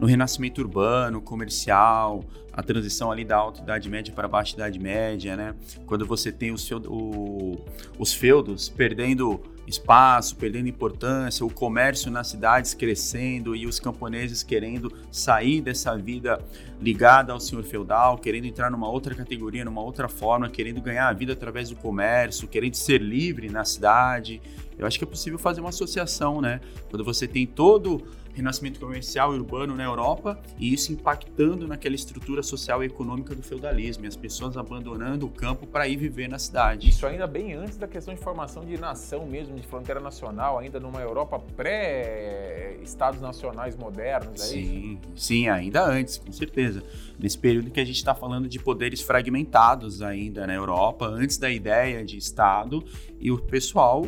no 0.00 0.06
renascimento 0.06 0.62
urbano, 0.62 1.20
comercial, 1.20 2.24
a 2.50 2.62
transição 2.62 3.12
ali 3.12 3.22
da 3.22 3.36
alta 3.36 3.60
idade 3.60 3.88
média 3.90 4.12
para 4.14 4.24
a 4.24 4.28
baixa 4.28 4.54
idade 4.54 4.78
média, 4.78 5.36
né? 5.36 5.54
Quando 5.84 6.06
você 6.06 6.32
tem 6.32 6.50
os, 6.52 6.66
feudo, 6.66 6.90
o, 6.90 7.62
os 7.98 8.14
feudos 8.14 8.70
perdendo 8.70 9.38
espaço, 9.66 10.34
perdendo 10.36 10.68
importância, 10.68 11.44
o 11.44 11.52
comércio 11.52 12.10
nas 12.10 12.28
cidades 12.28 12.72
crescendo 12.72 13.54
e 13.54 13.66
os 13.66 13.78
camponeses 13.78 14.42
querendo 14.42 14.90
sair 15.12 15.60
dessa 15.60 15.96
vida 15.96 16.42
ligada 16.80 17.32
ao 17.32 17.38
senhor 17.38 17.62
feudal, 17.62 18.16
querendo 18.16 18.46
entrar 18.46 18.70
numa 18.70 18.88
outra 18.88 19.14
categoria, 19.14 19.64
numa 19.64 19.82
outra 19.82 20.08
forma, 20.08 20.48
querendo 20.48 20.80
ganhar 20.80 21.08
a 21.08 21.12
vida 21.12 21.34
através 21.34 21.68
do 21.68 21.76
comércio, 21.76 22.48
querendo 22.48 22.74
ser 22.74 23.00
livre 23.00 23.50
na 23.50 23.66
cidade. 23.66 24.40
Eu 24.78 24.86
acho 24.86 24.98
que 24.98 25.04
é 25.04 25.06
possível 25.06 25.38
fazer 25.38 25.60
uma 25.60 25.68
associação, 25.68 26.40
né? 26.40 26.58
Quando 26.88 27.04
você 27.04 27.28
tem 27.28 27.46
todo 27.46 28.02
renascimento 28.34 28.80
comercial 28.80 29.34
e 29.34 29.38
urbano 29.38 29.74
na 29.74 29.84
Europa 29.84 30.40
e 30.58 30.72
isso 30.72 30.92
impactando 30.92 31.66
naquela 31.66 31.94
estrutura 31.94 32.42
social 32.42 32.82
e 32.82 32.86
econômica 32.86 33.34
do 33.34 33.42
feudalismo, 33.42 34.04
e 34.04 34.08
as 34.08 34.16
pessoas 34.16 34.56
abandonando 34.56 35.26
o 35.26 35.28
campo 35.28 35.66
para 35.66 35.86
ir 35.88 35.96
viver 35.96 36.28
na 36.28 36.38
cidade. 36.38 36.88
Isso 36.88 37.06
ainda 37.06 37.26
bem 37.26 37.54
antes 37.54 37.76
da 37.76 37.88
questão 37.88 38.14
de 38.14 38.20
formação 38.20 38.64
de 38.64 38.78
nação 38.78 39.26
mesmo, 39.26 39.56
de 39.56 39.66
fronteira 39.66 40.00
nacional, 40.00 40.58
ainda 40.58 40.78
numa 40.78 41.00
Europa 41.00 41.38
pré-estados 41.56 43.20
nacionais 43.20 43.76
modernos, 43.76 44.40
é 44.40 44.44
sim, 44.44 44.98
isso? 45.14 45.26
Sim, 45.26 45.48
ainda 45.48 45.84
antes, 45.84 46.18
com 46.18 46.32
certeza. 46.32 46.82
Nesse 47.18 47.38
período 47.38 47.70
que 47.70 47.80
a 47.80 47.84
gente 47.84 47.96
está 47.96 48.14
falando 48.14 48.48
de 48.48 48.58
poderes 48.58 49.00
fragmentados 49.00 50.02
ainda 50.02 50.46
na 50.46 50.54
Europa, 50.54 51.06
antes 51.06 51.36
da 51.36 51.50
ideia 51.50 52.04
de 52.04 52.16
Estado, 52.16 52.82
e 53.18 53.30
o 53.30 53.38
pessoal 53.38 54.06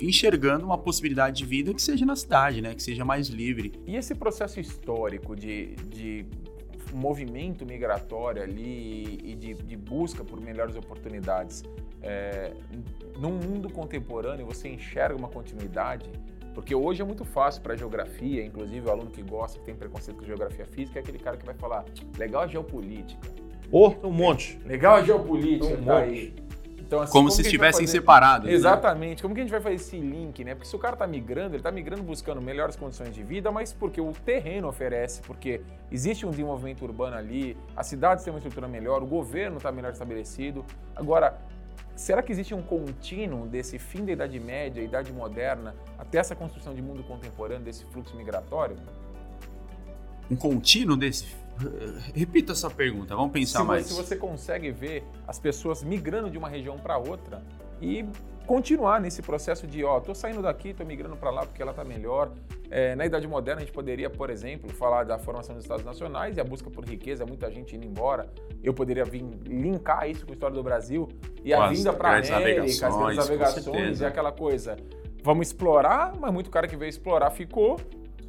enxergando 0.00 0.64
uma 0.64 0.78
possibilidade 0.78 1.38
de 1.38 1.46
vida 1.46 1.74
que 1.74 1.82
seja 1.82 2.06
na 2.06 2.16
cidade, 2.16 2.60
né? 2.62 2.74
Que 2.74 2.82
seja 2.82 3.04
mais 3.04 3.28
livre. 3.28 3.72
E 3.86 3.96
esse 3.96 4.14
processo 4.14 4.58
histórico 4.60 5.36
de, 5.36 5.74
de 5.88 6.26
movimento 6.92 7.64
migratório 7.66 8.42
ali 8.42 9.18
e 9.22 9.34
de, 9.34 9.54
de 9.54 9.76
busca 9.76 10.24
por 10.24 10.40
melhores 10.40 10.76
oportunidades, 10.76 11.62
é, 12.02 12.52
num 13.18 13.32
mundo 13.32 13.70
contemporâneo 13.70 14.46
você 14.46 14.68
enxerga 14.68 15.16
uma 15.16 15.28
continuidade? 15.28 16.10
Porque 16.54 16.74
hoje 16.74 17.00
é 17.00 17.04
muito 17.04 17.24
fácil 17.24 17.62
para 17.62 17.76
geografia, 17.76 18.44
inclusive 18.44 18.86
o 18.86 18.90
aluno 18.90 19.10
que 19.10 19.22
gosta, 19.22 19.58
que 19.58 19.64
tem 19.64 19.74
preconceito 19.74 20.18
com 20.18 20.24
geografia 20.24 20.66
física, 20.66 20.98
é 20.98 21.02
aquele 21.02 21.18
cara 21.18 21.36
que 21.36 21.46
vai 21.46 21.54
falar, 21.54 21.84
legal 22.18 22.42
a 22.42 22.46
geopolítica. 22.46 23.28
Oh, 23.70 23.94
um 24.02 24.10
monte. 24.10 24.58
Legal 24.66 24.96
a 24.96 25.02
geopolítica, 25.02 25.74
um 25.74 25.84
tá 25.84 26.00
monte. 26.00 26.08
aí. 26.08 26.34
Então, 26.90 27.02
assim, 27.02 27.12
como, 27.12 27.28
como 27.28 27.30
se 27.30 27.42
estivessem 27.42 27.86
separados. 27.86 28.48
Né? 28.48 28.52
Exatamente. 28.52 29.18
Né? 29.18 29.22
Como 29.22 29.32
que 29.32 29.40
a 29.40 29.44
gente 29.44 29.52
vai 29.52 29.60
fazer 29.60 29.76
esse 29.76 29.96
link, 29.96 30.42
né? 30.42 30.56
Porque 30.56 30.68
se 30.68 30.74
o 30.74 30.78
cara 30.78 30.94
está 30.94 31.06
migrando, 31.06 31.50
ele 31.50 31.58
está 31.58 31.70
migrando 31.70 32.02
buscando 32.02 32.42
melhores 32.42 32.74
condições 32.74 33.14
de 33.14 33.22
vida, 33.22 33.52
mas 33.52 33.72
porque 33.72 34.00
o 34.00 34.12
terreno 34.12 34.66
oferece, 34.66 35.22
porque 35.22 35.60
existe 35.88 36.26
um 36.26 36.30
desenvolvimento 36.30 36.82
urbano 36.82 37.16
ali, 37.16 37.56
a 37.76 37.84
cidade 37.84 38.24
tem 38.24 38.32
uma 38.32 38.40
estrutura 38.40 38.66
melhor, 38.66 39.04
o 39.04 39.06
governo 39.06 39.58
está 39.58 39.70
melhor 39.70 39.92
estabelecido. 39.92 40.64
Agora, 40.96 41.38
será 41.94 42.24
que 42.24 42.32
existe 42.32 42.56
um 42.56 42.62
contínuo 42.62 43.46
desse 43.46 43.78
fim 43.78 44.04
da 44.04 44.10
Idade 44.10 44.40
Média, 44.40 44.82
Idade 44.82 45.12
Moderna, 45.12 45.76
até 45.96 46.18
essa 46.18 46.34
construção 46.34 46.74
de 46.74 46.82
mundo 46.82 47.04
contemporâneo, 47.04 47.62
desse 47.62 47.84
fluxo 47.84 48.16
migratório? 48.16 48.76
Um 50.28 50.34
contínuo 50.34 50.96
desse 50.96 51.24
Repita 52.14 52.52
essa 52.52 52.70
pergunta, 52.70 53.14
vamos 53.14 53.32
pensar 53.32 53.60
se, 53.60 53.64
mais. 53.64 53.86
Se 53.86 53.94
você 53.94 54.16
consegue 54.16 54.70
ver 54.70 55.04
as 55.26 55.38
pessoas 55.38 55.82
migrando 55.82 56.30
de 56.30 56.38
uma 56.38 56.48
região 56.48 56.78
para 56.78 56.98
outra 56.98 57.42
e 57.80 58.04
continuar 58.46 59.00
nesse 59.00 59.22
processo 59.22 59.66
de, 59.66 59.84
ó, 59.84 60.00
tô 60.00 60.14
saindo 60.14 60.42
daqui, 60.42 60.74
tô 60.74 60.84
migrando 60.84 61.16
para 61.16 61.30
lá 61.30 61.46
porque 61.46 61.62
ela 61.62 61.72
tá 61.72 61.84
melhor. 61.84 62.32
É, 62.70 62.94
na 62.96 63.06
Idade 63.06 63.26
Moderna 63.26 63.60
a 63.60 63.64
gente 63.64 63.72
poderia, 63.72 64.10
por 64.10 64.30
exemplo, 64.30 64.70
falar 64.70 65.04
da 65.04 65.18
formação 65.18 65.54
dos 65.54 65.64
Estados 65.64 65.84
Nacionais 65.84 66.36
e 66.36 66.40
a 66.40 66.44
busca 66.44 66.70
por 66.70 66.84
riqueza, 66.84 67.24
muita 67.24 67.50
gente 67.50 67.76
indo 67.76 67.86
embora. 67.86 68.28
Eu 68.62 68.74
poderia 68.74 69.04
vir 69.04 69.24
linkar 69.46 70.08
isso 70.08 70.24
com 70.24 70.32
a 70.32 70.34
história 70.34 70.56
do 70.56 70.62
Brasil 70.62 71.08
e 71.44 71.52
a 71.54 71.68
vinda 71.68 71.92
para 71.92 72.08
a 72.08 72.36
América, 72.36 72.88
as 72.88 72.96
grandes 72.96 73.16
navegações 73.16 74.00
e 74.00 74.04
aquela 74.04 74.32
coisa. 74.32 74.76
Vamos 75.22 75.48
explorar, 75.48 76.14
mas 76.18 76.32
muito 76.32 76.50
cara 76.50 76.66
que 76.66 76.76
veio 76.76 76.88
explorar 76.88 77.30
ficou 77.30 77.78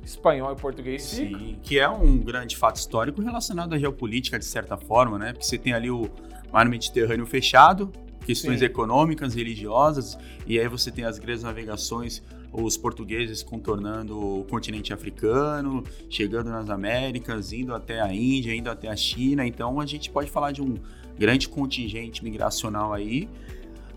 espanhol 0.04 0.54
e 0.54 0.56
português 0.56 1.04
Sim, 1.04 1.38
fica. 1.38 1.60
que 1.62 1.80
é 1.80 1.88
um 1.90 2.18
grande 2.18 2.58
fato 2.58 2.78
histórico 2.78 3.22
relacionado 3.22 3.74
à 3.74 3.78
geopolítica, 3.78 4.38
de 4.38 4.46
certa 4.46 4.78
forma, 4.78 5.18
né? 5.18 5.34
Porque 5.34 5.46
você 5.46 5.58
tem 5.58 5.74
ali 5.74 5.90
o 5.90 6.10
mar 6.52 6.68
Mediterrâneo 6.68 7.26
fechado, 7.26 7.92
questões 8.26 8.60
Sim. 8.60 8.66
econômicas, 8.66 9.34
religiosas, 9.34 10.18
e 10.46 10.60
aí 10.60 10.68
você 10.68 10.92
tem 10.92 11.06
as 11.06 11.18
grandes 11.18 11.44
navegações, 11.44 12.22
os 12.52 12.76
portugueses 12.76 13.42
contornando 13.42 14.20
o 14.20 14.44
continente 14.46 14.94
africano, 14.94 15.84
chegando 16.10 16.50
nas 16.50 16.70
Américas, 16.70 17.54
indo 17.54 17.74
até 17.74 18.02
a 18.02 18.14
Índia, 18.14 18.54
indo 18.54 18.70
até 18.70 18.90
a 18.90 18.96
China. 18.96 19.46
Então 19.46 19.80
a 19.80 19.86
gente 19.86 20.10
pode 20.10 20.30
falar 20.30 20.52
de 20.52 20.62
um 20.62 20.76
grande 21.18 21.48
contingente 21.48 22.24
migracional 22.24 22.92
aí 22.94 23.30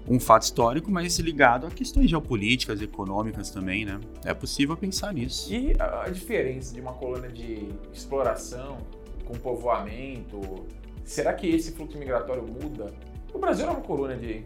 um 0.09 0.21
fato 0.21 0.43
histórico, 0.43 0.91
mas 0.91 1.19
ligado 1.19 1.67
a 1.67 1.71
questões 1.71 2.11
geopolíticas, 2.11 2.81
econômicas 2.83 3.51
também, 3.51 3.85
né? 3.85 4.01
É 4.25 4.35
possível 4.35 4.77
pensar 4.77 5.13
nisso. 5.15 5.53
E 5.53 5.75
a 5.79 6.09
diferença 6.11 6.75
de 6.75 6.81
uma 6.81 6.93
colônia 6.93 7.31
de 7.31 7.69
exploração 7.93 8.79
com 9.25 9.35
povoamento, 9.35 10.67
será 11.05 11.33
que 11.33 11.47
esse 11.47 11.73
fluxo 11.73 11.99
migratório 11.99 12.43
muda? 12.43 12.93
O 13.33 13.39
Brasil 13.39 13.65
era 13.65 13.73
uma 13.73 13.83
colônia 13.83 14.17
de 14.17 14.45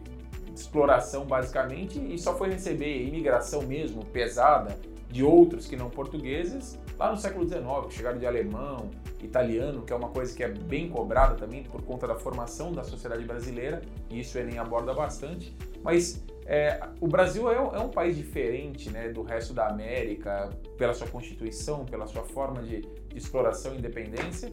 exploração 0.54 1.24
basicamente 1.24 1.98
e 1.98 2.18
só 2.18 2.36
foi 2.36 2.50
receber 2.50 3.06
imigração 3.06 3.62
mesmo 3.62 4.04
pesada 4.06 4.78
de 5.10 5.22
outros 5.22 5.66
que 5.66 5.76
não 5.76 5.90
portugueses 5.90 6.78
lá 6.98 7.12
no 7.12 7.16
século 7.16 7.46
XIX, 7.46 7.64
que 7.88 7.94
chegaram 7.94 8.18
de 8.18 8.26
alemão, 8.26 8.90
italiano, 9.22 9.82
que 9.82 9.92
é 9.92 9.96
uma 9.96 10.08
coisa 10.08 10.34
que 10.34 10.42
é 10.42 10.48
bem 10.48 10.88
cobrada 10.88 11.34
também 11.34 11.62
por 11.62 11.82
conta 11.82 12.06
da 12.06 12.14
formação 12.14 12.72
da 12.72 12.82
sociedade 12.82 13.24
brasileira, 13.24 13.80
e 14.10 14.20
isso 14.20 14.36
o 14.36 14.40
Enem 14.40 14.58
aborda 14.58 14.92
bastante. 14.92 15.56
Mas 15.82 16.24
é, 16.44 16.80
o 17.00 17.06
Brasil 17.06 17.50
é 17.50 17.60
um, 17.60 17.74
é 17.74 17.78
um, 17.78 17.88
país 17.88 18.16
diferente 18.16 18.90
né, 18.90 19.10
do 19.10 19.22
resto 19.22 19.52
da 19.52 19.68
América, 19.68 20.50
pela 20.76 20.94
sua 20.94 21.06
constituição, 21.06 21.84
pela 21.84 22.06
sua 22.06 22.22
forma 22.22 22.62
de, 22.62 22.80
de 22.80 23.18
exploração 23.18 23.74
e 23.74 23.78
independência, 23.78 24.50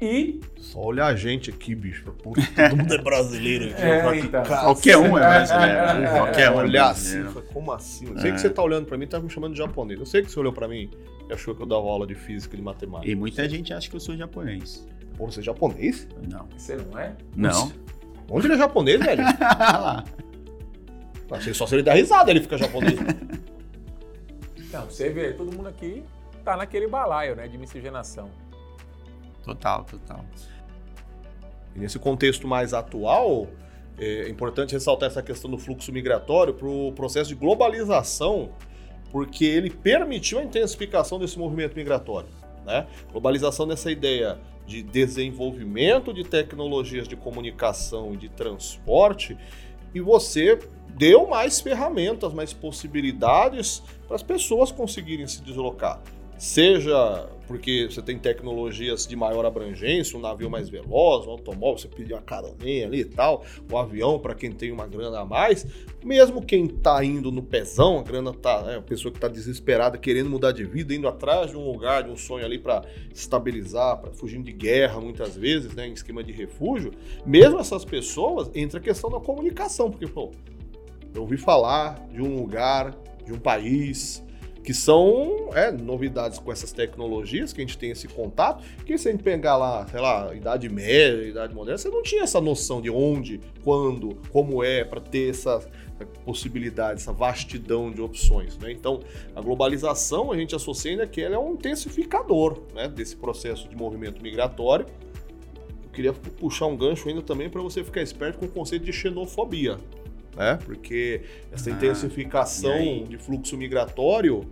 e. 0.00 0.40
Só 0.56 0.80
olha 0.80 1.04
a 1.06 1.14
gente 1.14 1.50
aqui, 1.50 1.74
bicho. 1.74 2.04
Puta, 2.22 2.40
todo 2.54 2.76
mundo 2.76 2.94
é 2.94 2.98
brasileiro 2.98 3.70
aqui. 3.70 3.82
É, 3.82 4.18
então. 4.18 4.42
Qualquer 4.44 4.96
um 4.96 5.18
é 5.18 5.20
brasileiro. 5.20 5.72
É, 5.72 6.10
Qualquer 6.18 6.50
um. 6.50 6.56
Olhar 6.56 6.90
assim, 6.90 7.24
como 7.52 7.72
assim? 7.72 8.06
Eu 8.08 8.18
sei 8.18 8.32
que 8.32 8.40
você 8.40 8.50
tá 8.50 8.62
olhando 8.62 8.86
pra 8.86 8.96
mim 8.96 9.04
e 9.04 9.08
tá 9.08 9.20
me 9.20 9.30
chamando 9.30 9.52
de 9.52 9.58
japonês. 9.58 9.98
Eu 9.98 10.06
sei 10.06 10.22
que 10.22 10.30
você 10.30 10.38
olhou 10.38 10.52
pra 10.52 10.68
mim 10.68 10.90
e 11.28 11.32
achou 11.32 11.54
que 11.54 11.62
eu 11.62 11.66
dava 11.66 11.82
aula 11.82 12.06
de 12.06 12.14
física 12.14 12.54
e 12.54 12.58
de 12.58 12.62
matemática. 12.64 13.10
E 13.10 13.14
muita 13.14 13.48
gente 13.48 13.72
acha 13.72 13.88
que 13.88 13.96
eu 13.96 14.00
sou 14.00 14.16
japonês. 14.16 14.86
Pô, 15.16 15.26
você 15.30 15.40
é 15.40 15.42
japonês? 15.42 16.06
Não. 16.30 16.48
Você 16.56 16.76
não 16.76 16.98
é? 16.98 17.14
Não. 17.36 17.72
Onde 18.30 18.46
ele 18.46 18.54
é 18.54 18.58
japonês, 18.58 19.00
velho? 19.00 19.22
Achei 21.30 21.52
só 21.52 21.66
se 21.66 21.74
ele 21.74 21.82
dá 21.82 21.92
risada, 21.94 22.30
ele 22.30 22.40
fica 22.40 22.56
japonês. 22.56 22.98
Não, 24.72 24.84
você 24.84 25.10
vê, 25.10 25.32
todo 25.32 25.54
mundo 25.54 25.68
aqui 25.68 26.02
tá 26.44 26.56
naquele 26.56 26.86
balaio, 26.86 27.34
né, 27.36 27.48
de 27.48 27.58
miscigenação. 27.58 28.30
Total, 29.48 29.84
total. 29.84 30.24
E 31.74 31.78
nesse 31.78 31.98
contexto 31.98 32.46
mais 32.46 32.74
atual, 32.74 33.48
é 33.98 34.28
importante 34.28 34.72
ressaltar 34.72 35.08
essa 35.08 35.22
questão 35.22 35.50
do 35.50 35.56
fluxo 35.56 35.90
migratório 35.90 36.52
para 36.52 36.68
o 36.68 36.92
processo 36.92 37.30
de 37.30 37.34
globalização, 37.34 38.50
porque 39.10 39.46
ele 39.46 39.70
permitiu 39.70 40.38
a 40.38 40.44
intensificação 40.44 41.18
desse 41.18 41.38
movimento 41.38 41.74
migratório. 41.76 42.28
Né? 42.66 42.86
Globalização 43.10 43.64
nessa 43.64 43.90
ideia 43.90 44.38
de 44.66 44.82
desenvolvimento 44.82 46.12
de 46.12 46.24
tecnologias 46.24 47.08
de 47.08 47.16
comunicação 47.16 48.12
e 48.12 48.18
de 48.18 48.28
transporte, 48.28 49.34
e 49.94 50.00
você 50.00 50.58
deu 50.90 51.26
mais 51.26 51.58
ferramentas, 51.58 52.34
mais 52.34 52.52
possibilidades 52.52 53.82
para 54.06 54.16
as 54.16 54.22
pessoas 54.22 54.70
conseguirem 54.70 55.26
se 55.26 55.40
deslocar 55.40 56.02
seja 56.38 57.28
porque 57.48 57.88
você 57.90 58.02
tem 58.02 58.18
tecnologias 58.18 59.06
de 59.06 59.16
maior 59.16 59.46
abrangência, 59.46 60.18
um 60.18 60.20
navio 60.20 60.50
mais 60.50 60.68
veloz, 60.68 61.26
um 61.26 61.30
automóvel, 61.30 61.78
você 61.78 61.88
pedir 61.88 62.12
uma 62.12 62.20
caroninha 62.20 62.86
ali 62.86 63.00
e 63.00 63.04
tal, 63.06 63.42
o 63.70 63.74
um 63.74 63.78
avião 63.78 64.18
para 64.18 64.34
quem 64.34 64.52
tem 64.52 64.70
uma 64.70 64.86
grana 64.86 65.20
a 65.20 65.24
mais, 65.24 65.66
mesmo 66.04 66.44
quem 66.44 66.66
está 66.66 67.02
indo 67.02 67.32
no 67.32 67.42
pezão, 67.42 67.98
a 67.98 68.02
grana 68.02 68.34
tá, 68.34 68.64
é, 68.68 68.76
a 68.76 68.82
pessoa 68.82 69.10
que 69.10 69.16
está 69.16 69.28
desesperada, 69.28 69.96
querendo 69.96 70.28
mudar 70.28 70.52
de 70.52 70.62
vida, 70.62 70.94
indo 70.94 71.08
atrás 71.08 71.50
de 71.50 71.56
um 71.56 71.64
lugar, 71.64 72.02
de 72.02 72.10
um 72.10 72.16
sonho 72.18 72.44
ali 72.44 72.58
para 72.58 72.84
estabilizar, 73.14 73.96
para 73.96 74.12
fugir 74.12 74.42
de 74.42 74.52
guerra 74.52 75.00
muitas 75.00 75.34
vezes, 75.34 75.74
né, 75.74 75.88
em 75.88 75.92
esquema 75.94 76.22
de 76.22 76.32
refúgio, 76.32 76.92
mesmo 77.24 77.58
essas 77.58 77.82
pessoas, 77.82 78.50
entra 78.54 78.78
a 78.78 78.82
questão 78.82 79.08
da 79.08 79.18
comunicação, 79.18 79.90
porque, 79.90 80.06
pô, 80.06 80.32
eu 81.14 81.22
ouvi 81.22 81.38
falar 81.38 82.06
de 82.12 82.20
um 82.20 82.36
lugar, 82.36 82.94
de 83.24 83.32
um 83.32 83.38
país, 83.38 84.22
que 84.68 84.74
são 84.74 85.48
é, 85.54 85.72
novidades 85.72 86.38
com 86.38 86.52
essas 86.52 86.72
tecnologias, 86.72 87.54
que 87.54 87.62
a 87.62 87.64
gente 87.64 87.78
tem 87.78 87.90
esse 87.90 88.06
contato, 88.06 88.62
que 88.84 88.98
se 88.98 89.08
a 89.08 89.12
gente 89.12 89.24
pegar 89.24 89.56
lá, 89.56 89.86
sei 89.86 89.98
lá, 89.98 90.34
Idade 90.34 90.68
Média, 90.68 91.26
Idade 91.26 91.54
Moderna, 91.54 91.78
você 91.78 91.88
não 91.88 92.02
tinha 92.02 92.24
essa 92.24 92.38
noção 92.38 92.82
de 92.82 92.90
onde, 92.90 93.40
quando, 93.64 94.18
como 94.30 94.62
é, 94.62 94.84
para 94.84 95.00
ter 95.00 95.30
essa 95.30 95.66
possibilidade, 96.22 97.00
essa 97.00 97.14
vastidão 97.14 97.90
de 97.90 98.02
opções. 98.02 98.58
Né? 98.58 98.70
Então, 98.70 99.00
a 99.34 99.40
globalização, 99.40 100.30
a 100.30 100.36
gente 100.36 100.54
associa 100.54 100.90
ainda 100.90 101.06
que 101.06 101.22
ela 101.22 101.36
é 101.36 101.38
um 101.38 101.54
intensificador 101.54 102.60
né, 102.74 102.88
desse 102.88 103.16
processo 103.16 103.66
de 103.70 103.74
movimento 103.74 104.22
migratório. 104.22 104.84
Eu 105.82 105.90
queria 105.94 106.12
puxar 106.12 106.66
um 106.66 106.76
gancho 106.76 107.08
ainda 107.08 107.22
também 107.22 107.48
para 107.48 107.62
você 107.62 107.82
ficar 107.82 108.02
esperto 108.02 108.38
com 108.38 108.44
o 108.44 108.50
conceito 108.50 108.84
de 108.84 108.92
xenofobia 108.92 109.78
né? 110.38 110.56
Porque 110.64 111.22
essa 111.50 111.68
ah, 111.68 111.72
intensificação 111.72 113.04
de 113.04 113.18
fluxo 113.18 113.56
migratório, 113.56 114.48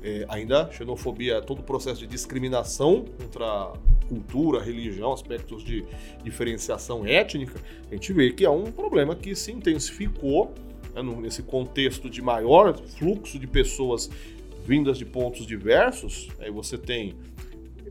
é, 0.00 0.24
ainda 0.28 0.70
xenofobia, 0.70 1.42
todo 1.42 1.58
o 1.58 1.62
processo 1.64 2.00
de 2.00 2.06
discriminação 2.06 3.04
contra 3.18 3.72
cultura, 4.08 4.62
religião, 4.62 5.12
aspectos 5.12 5.64
de 5.64 5.84
diferenciação 6.22 7.04
étnica, 7.04 7.58
a 7.90 7.94
gente 7.94 8.12
vê 8.12 8.30
que 8.30 8.44
é 8.44 8.50
um 8.50 8.70
problema 8.70 9.16
que 9.16 9.34
se 9.34 9.50
intensificou 9.50 10.54
né, 10.94 11.02
nesse 11.02 11.42
contexto 11.42 12.08
de 12.08 12.22
maior 12.22 12.76
fluxo 12.76 13.36
de 13.38 13.46
pessoas 13.46 14.08
vindas 14.64 14.98
de 14.98 15.04
pontos 15.04 15.46
diversos. 15.46 16.28
Aí 16.38 16.50
você 16.50 16.78
tem 16.78 17.14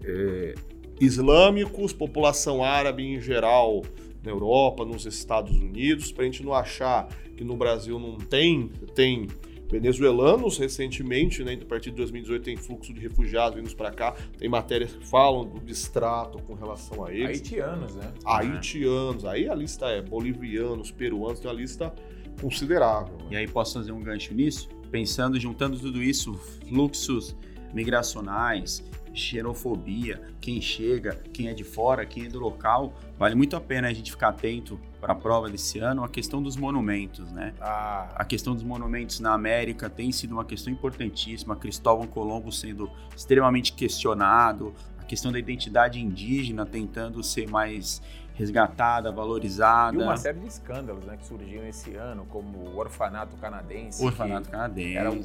é, 0.01 0.55
islâmicos, 0.99 1.91
população 1.91 2.63
árabe 2.63 3.03
em 3.03 3.19
geral 3.19 3.83
na 4.23 4.31
Europa, 4.31 4.85
nos 4.85 5.05
Estados 5.05 5.57
Unidos, 5.57 6.11
para 6.11 6.23
a 6.23 6.25
gente 6.25 6.43
não 6.43 6.53
achar 6.53 7.09
que 7.43 7.47
no 7.47 7.57
Brasil 7.57 7.99
não 7.99 8.15
tem, 8.15 8.69
tem 8.95 9.27
venezuelanos 9.69 10.57
recentemente, 10.57 11.43
né, 11.43 11.59
a 11.61 11.65
partir 11.65 11.89
de 11.89 11.97
2018 11.97 12.43
tem 12.43 12.55
fluxo 12.55 12.93
de 12.93 13.01
refugiados 13.01 13.59
vindo 13.59 13.75
para 13.75 13.91
cá, 13.91 14.15
tem 14.37 14.47
matérias 14.47 14.93
que 14.93 15.05
falam 15.05 15.45
do 15.45 15.59
distrato 15.59 16.41
com 16.43 16.53
relação 16.53 17.03
a 17.03 17.11
eles. 17.11 17.41
Haitianos, 17.41 17.95
né? 17.95 18.13
Haitianos, 18.25 19.25
aí 19.25 19.49
a 19.49 19.55
lista 19.55 19.87
é 19.87 20.01
bolivianos, 20.01 20.89
peruanos, 20.91 21.39
tem 21.39 21.51
uma 21.51 21.59
lista 21.59 21.93
considerável. 22.39 23.17
Né? 23.17 23.27
E 23.31 23.35
aí 23.37 23.47
posso 23.47 23.73
fazer 23.73 23.91
um 23.91 24.01
gancho 24.01 24.33
nisso? 24.33 24.69
Pensando, 24.89 25.39
juntando 25.39 25.77
tudo 25.77 26.01
isso, 26.01 26.33
fluxos 26.69 27.35
migracionais, 27.73 28.83
xenofobia, 29.13 30.21
quem 30.41 30.59
chega, 30.61 31.15
quem 31.31 31.47
é 31.47 31.53
de 31.53 31.63
fora, 31.63 32.05
quem 32.05 32.25
é 32.25 32.29
do 32.29 32.39
local. 32.39 32.93
Vale 33.17 33.35
muito 33.35 33.55
a 33.55 33.61
pena 33.61 33.87
a 33.87 33.93
gente 33.93 34.11
ficar 34.11 34.29
atento 34.29 34.79
para 34.99 35.13
a 35.13 35.15
prova 35.15 35.49
desse 35.49 35.79
ano 35.79 36.03
a 36.03 36.09
questão 36.09 36.41
dos 36.41 36.55
monumentos, 36.55 37.31
né? 37.31 37.53
Ah. 37.59 38.09
A 38.15 38.25
questão 38.25 38.53
dos 38.53 38.63
monumentos 38.63 39.19
na 39.19 39.33
América 39.33 39.89
tem 39.89 40.11
sido 40.11 40.31
uma 40.31 40.45
questão 40.45 40.71
importantíssima. 40.71 41.55
Cristóvão 41.55 42.07
Colombo 42.07 42.51
sendo 42.51 42.89
extremamente 43.15 43.73
questionado, 43.73 44.73
a 44.97 45.03
questão 45.03 45.31
da 45.31 45.37
identidade 45.37 45.99
indígena 45.99 46.65
tentando 46.65 47.21
ser 47.21 47.49
mais 47.49 48.01
resgatada, 48.33 49.11
valorizada. 49.11 49.97
E 49.97 50.01
uma 50.01 50.17
série 50.17 50.39
de 50.39 50.47
escândalos 50.47 51.05
né, 51.05 51.15
que 51.17 51.25
surgiram 51.25 51.67
esse 51.67 51.95
ano, 51.95 52.25
como 52.29 52.57
o 52.57 52.77
orfanato 52.77 53.37
canadense. 53.37 54.01
O 54.01 54.07
orfanato 54.07 54.49
canadense. 54.49 54.97
Era 54.97 55.11
um, 55.11 55.21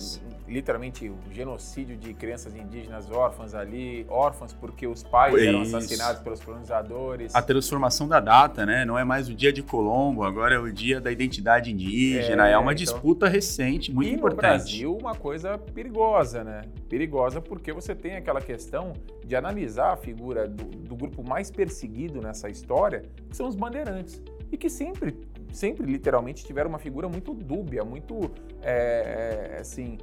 literalmente 0.46 1.08
o 1.08 1.14
um 1.14 1.32
genocídio 1.32 1.96
de 1.96 2.12
crianças 2.12 2.54
indígenas 2.54 3.10
órfãs 3.10 3.54
ali, 3.54 4.06
órfãs 4.08 4.52
porque 4.52 4.86
os 4.86 5.02
pais 5.02 5.34
Isso. 5.34 5.44
eram 5.44 5.62
assassinados 5.62 6.22
pelos 6.22 6.40
colonizadores. 6.40 7.34
A 7.34 7.40
transformação 7.40 8.06
da 8.06 8.20
data, 8.20 8.66
né? 8.66 8.84
Não 8.84 8.98
é 8.98 9.04
mais 9.04 9.28
o 9.28 9.34
dia 9.34 9.52
de 9.52 9.62
Colombo, 9.62 10.22
agora 10.24 10.54
é 10.54 10.58
o 10.58 10.70
dia 10.70 11.00
da 11.00 11.10
identidade 11.10 11.72
indígena. 11.72 12.48
É, 12.48 12.52
é 12.52 12.58
uma 12.58 12.72
então... 12.72 12.84
disputa 12.84 13.26
recente, 13.26 13.92
muito 13.92 14.10
e 14.10 14.14
importante. 14.14 14.36
no 14.36 14.48
Brasil, 14.48 14.96
uma 14.96 15.14
coisa 15.14 15.56
perigosa, 15.56 16.44
né? 16.44 16.62
Perigosa 16.88 17.40
porque 17.40 17.72
você 17.72 17.94
tem 17.94 18.16
aquela 18.16 18.40
questão 18.40 18.92
de 19.24 19.34
analisar 19.34 19.92
a 19.92 19.96
figura 19.96 20.46
do, 20.46 20.64
do 20.64 20.96
grupo 20.96 21.22
mais 21.22 21.50
perseguido 21.50 22.20
nessa 22.20 22.48
história 22.48 22.97
que 23.00 23.36
são 23.36 23.48
os 23.48 23.54
bandeirantes. 23.54 24.22
E 24.50 24.56
que 24.56 24.70
sempre, 24.70 25.16
sempre 25.52 25.86
literalmente 25.86 26.44
tiveram 26.44 26.70
uma 26.70 26.78
figura 26.78 27.08
muito 27.08 27.34
dúbia, 27.34 27.84
muito, 27.84 28.30
é, 28.62 29.52
é, 29.56 29.60
assim, 29.60 29.98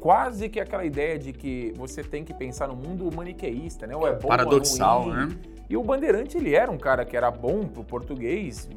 quase 0.00 0.48
que 0.48 0.58
aquela 0.58 0.84
ideia 0.84 1.18
de 1.18 1.32
que 1.32 1.72
você 1.76 2.02
tem 2.02 2.24
que 2.24 2.32
pensar 2.32 2.68
no 2.68 2.76
mundo 2.76 3.10
maniqueísta, 3.14 3.86
né? 3.86 3.94
Ou 3.94 4.06
é 4.06 4.12
bom 4.14 4.28
Paradoxal, 4.28 5.04
ou 5.04 5.12
é 5.12 5.26
né? 5.26 5.38
E 5.68 5.76
o 5.76 5.82
Bandeirante, 5.82 6.36
ele 6.36 6.54
era 6.54 6.70
um 6.70 6.78
cara 6.78 7.04
que 7.04 7.16
era 7.16 7.30
bom 7.30 7.66
pro 7.66 7.84
português, 7.84 8.68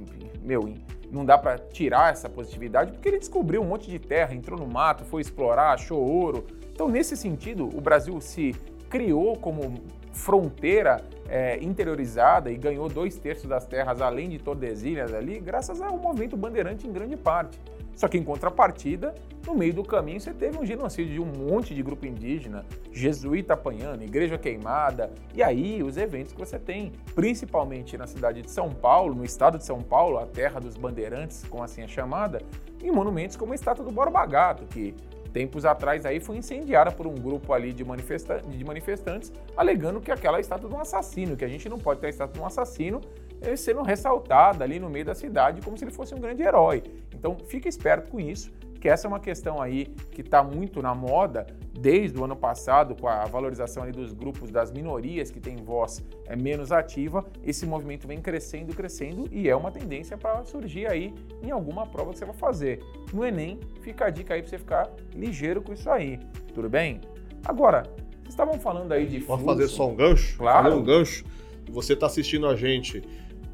meu, 0.41 0.73
não 1.12 1.25
dá 1.25 1.38
para 1.38 1.58
tirar 1.58 2.12
essa 2.12 2.30
positividade, 2.30 2.91
porque 2.91 3.08
ele 3.08 3.19
descobriu 3.19 3.62
um 3.62 3.65
monte 3.65 3.89
de 3.89 3.99
terra, 3.99 4.34
entrou 4.34 4.60
no 4.60 4.67
mato, 4.67 5.04
foi 5.04 5.21
explorar, 5.21 5.73
achou 5.73 5.99
ouro. 5.99 6.45
Então, 6.71 6.88
nesse 6.88 7.15
sentido, 7.15 7.69
o 7.73 7.82
Brasil 7.82 8.19
se 8.21 8.54
criou 8.89 9.36
como 9.38 9.82
fronteira 10.16 11.03
é, 11.28 11.61
interiorizada 11.61 12.49
e 12.49 12.55
ganhou 12.55 12.88
dois 12.88 13.18
terços 13.18 13.47
das 13.47 13.68
terras 13.68 14.01
além 14.01 14.30
de 14.30 14.39
Tordesilhas 14.39 15.13
ali, 15.13 15.39
graças 15.39 15.82
ao 15.82 15.97
movimento 15.97 16.38
bandeirante 16.38 16.88
em 16.88 16.91
grande 16.91 17.18
parte. 17.18 17.59
Só 17.93 18.07
que 18.07 18.18
em 18.18 18.24
contrapartida, 18.24 19.13
no 19.45 19.53
meio 19.53 19.74
do 19.74 19.84
caminho 19.84 20.20
você 20.20 20.34
teve 20.34 20.57
um 20.57 20.66
genocídio 20.66 21.13
de 21.13 21.20
um 21.20 21.26
monte 21.26 21.74
de 21.74 21.82
grupo 21.84 22.05
indígena, 22.05 22.66
jesuíta 22.91 23.53
apanhando, 23.53 24.03
igreja 24.03 24.38
queimada, 24.38 25.11
e 25.34 25.43
aí 25.43 25.84
os 25.84 25.95
eventos 25.95 26.34
que 26.34 26.39
você 26.39 26.59
tem, 26.59 26.91
principalmente 27.13 27.97
na 27.97 28.07
cidade 28.07 28.41
de 28.41 28.51
São 28.51 28.70
Paulo, 28.70 29.16
no 29.16 29.24
estado 29.24 29.57
de 29.57 29.66
São 29.66 29.82
Paulo, 29.82 30.18
a 30.18 30.26
terra 30.26 30.59
dos 30.59 30.76
bandeirantes, 30.76 31.45
como 31.49 31.63
assim 31.63 31.84
é 31.84 31.88
chamada, 31.88 32.41
em 32.84 32.91
monumentos 32.91 33.38
como 33.38 33.51
a 33.53 33.55
estátua 33.55 33.86
do 33.86 33.91
Borba 33.91 34.26
Gato, 34.26 34.66
que 34.66 34.93
tempos 35.36 35.65
atrás 35.65 36.05
aí 36.05 36.21
foi 36.21 36.38
incendiada 36.38 36.93
por 36.93 37.05
um 37.05 37.13
grupo 37.13 37.51
ali 37.51 37.73
de, 37.73 37.83
manifesta 37.83 38.39
de 38.39 38.63
manifestantes, 38.63 39.33
alegando 39.57 39.99
que 39.99 40.09
aquela 40.09 40.38
é 40.38 40.39
a 40.39 40.39
estátua 40.39 40.69
de 40.69 40.73
um 40.73 40.79
assassino, 40.79 41.36
que 41.36 41.43
a 41.43 41.47
gente 41.49 41.67
não 41.67 41.77
pode 41.77 41.99
ter 41.99 42.07
a 42.07 42.09
estátua 42.09 42.36
de 42.36 42.39
um 42.39 42.45
assassino 42.45 43.01
eh, 43.41 43.53
sendo 43.57 43.81
ressaltada 43.81 44.63
ali 44.63 44.79
no 44.79 44.89
meio 44.89 45.03
da 45.03 45.13
cidade 45.13 45.59
como 45.61 45.77
se 45.77 45.83
ele 45.83 45.91
fosse 45.91 46.15
um 46.15 46.21
grande 46.21 46.41
herói. 46.41 46.83
Então 47.13 47.36
fica 47.49 47.67
esperto 47.67 48.09
com 48.11 48.17
isso, 48.17 48.49
que 48.86 48.89
essa 48.89 49.07
é 49.07 49.09
uma 49.09 49.19
questão 49.19 49.59
aí 49.59 49.88
que 50.11 50.21
está 50.21 50.43
muito 50.43 50.79
na 50.79 50.93
moda 50.93 51.47
desde 51.73 52.19
o 52.19 52.23
ano 52.23 52.36
passado, 52.36 52.95
com 52.95 53.07
a 53.07 53.25
valorização 53.25 53.81
ali 53.81 53.91
dos 53.91 54.13
grupos 54.13 54.51
das 54.51 54.71
minorias 54.71 55.31
que 55.31 55.39
têm 55.39 55.55
voz 55.55 56.05
é, 56.27 56.36
menos 56.36 56.71
ativa, 56.71 57.25
esse 57.43 57.65
movimento 57.65 58.07
vem 58.07 58.21
crescendo, 58.21 58.75
crescendo 58.75 59.27
e 59.31 59.49
é 59.49 59.55
uma 59.55 59.71
tendência 59.71 60.19
para 60.19 60.43
surgir 60.43 60.86
aí 60.86 61.15
em 61.41 61.49
alguma 61.49 61.88
prova 61.88 62.11
que 62.11 62.19
você 62.19 62.25
vai 62.25 62.36
fazer. 62.36 62.79
No 63.11 63.25
Enem, 63.25 63.59
fica 63.81 64.05
a 64.05 64.09
dica 64.11 64.36
aí 64.36 64.43
para 64.43 64.51
você 64.51 64.59
ficar 64.59 64.88
ligeiro 65.15 65.63
com 65.63 65.73
isso 65.73 65.89
aí, 65.89 66.19
tudo 66.53 66.69
bem? 66.69 67.01
Agora, 67.43 67.81
vocês 68.19 68.29
estavam 68.29 68.59
falando 68.59 68.91
aí 68.91 69.07
de 69.07 69.19
Posso 69.21 69.43
fazer 69.43 69.67
só 69.67 69.89
um 69.89 69.95
gancho? 69.95 70.38
Claro. 70.38 70.63
Fazer 70.65 70.75
um 70.75 70.83
gancho. 70.83 71.25
Você 71.71 71.93
está 71.93 72.05
assistindo 72.05 72.45
a 72.45 72.55
gente 72.55 73.01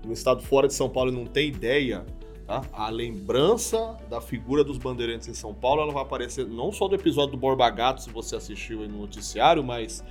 no 0.05 0.11
estado 0.11 0.41
fora 0.41 0.67
de 0.67 0.73
São 0.73 0.89
Paulo 0.89 1.09
e 1.09 1.15
não 1.15 1.25
tem 1.25 1.47
ideia 1.47 2.05
Tá? 2.47 2.61
A 2.73 2.89
lembrança 2.89 3.97
da 4.09 4.19
figura 4.19 4.63
dos 4.63 4.77
bandeirantes 4.77 5.27
em 5.27 5.33
São 5.33 5.53
Paulo 5.53 5.81
ela 5.81 5.93
vai 5.93 6.03
aparecer 6.03 6.45
não 6.47 6.71
só 6.71 6.87
do 6.87 6.95
episódio 6.95 7.31
do 7.31 7.37
Borba 7.37 7.69
Gato, 7.69 8.01
se 8.01 8.09
você 8.09 8.35
assistiu 8.35 8.81
aí 8.81 8.87
no 8.87 8.99
noticiário, 8.99 9.63
mas 9.63 10.03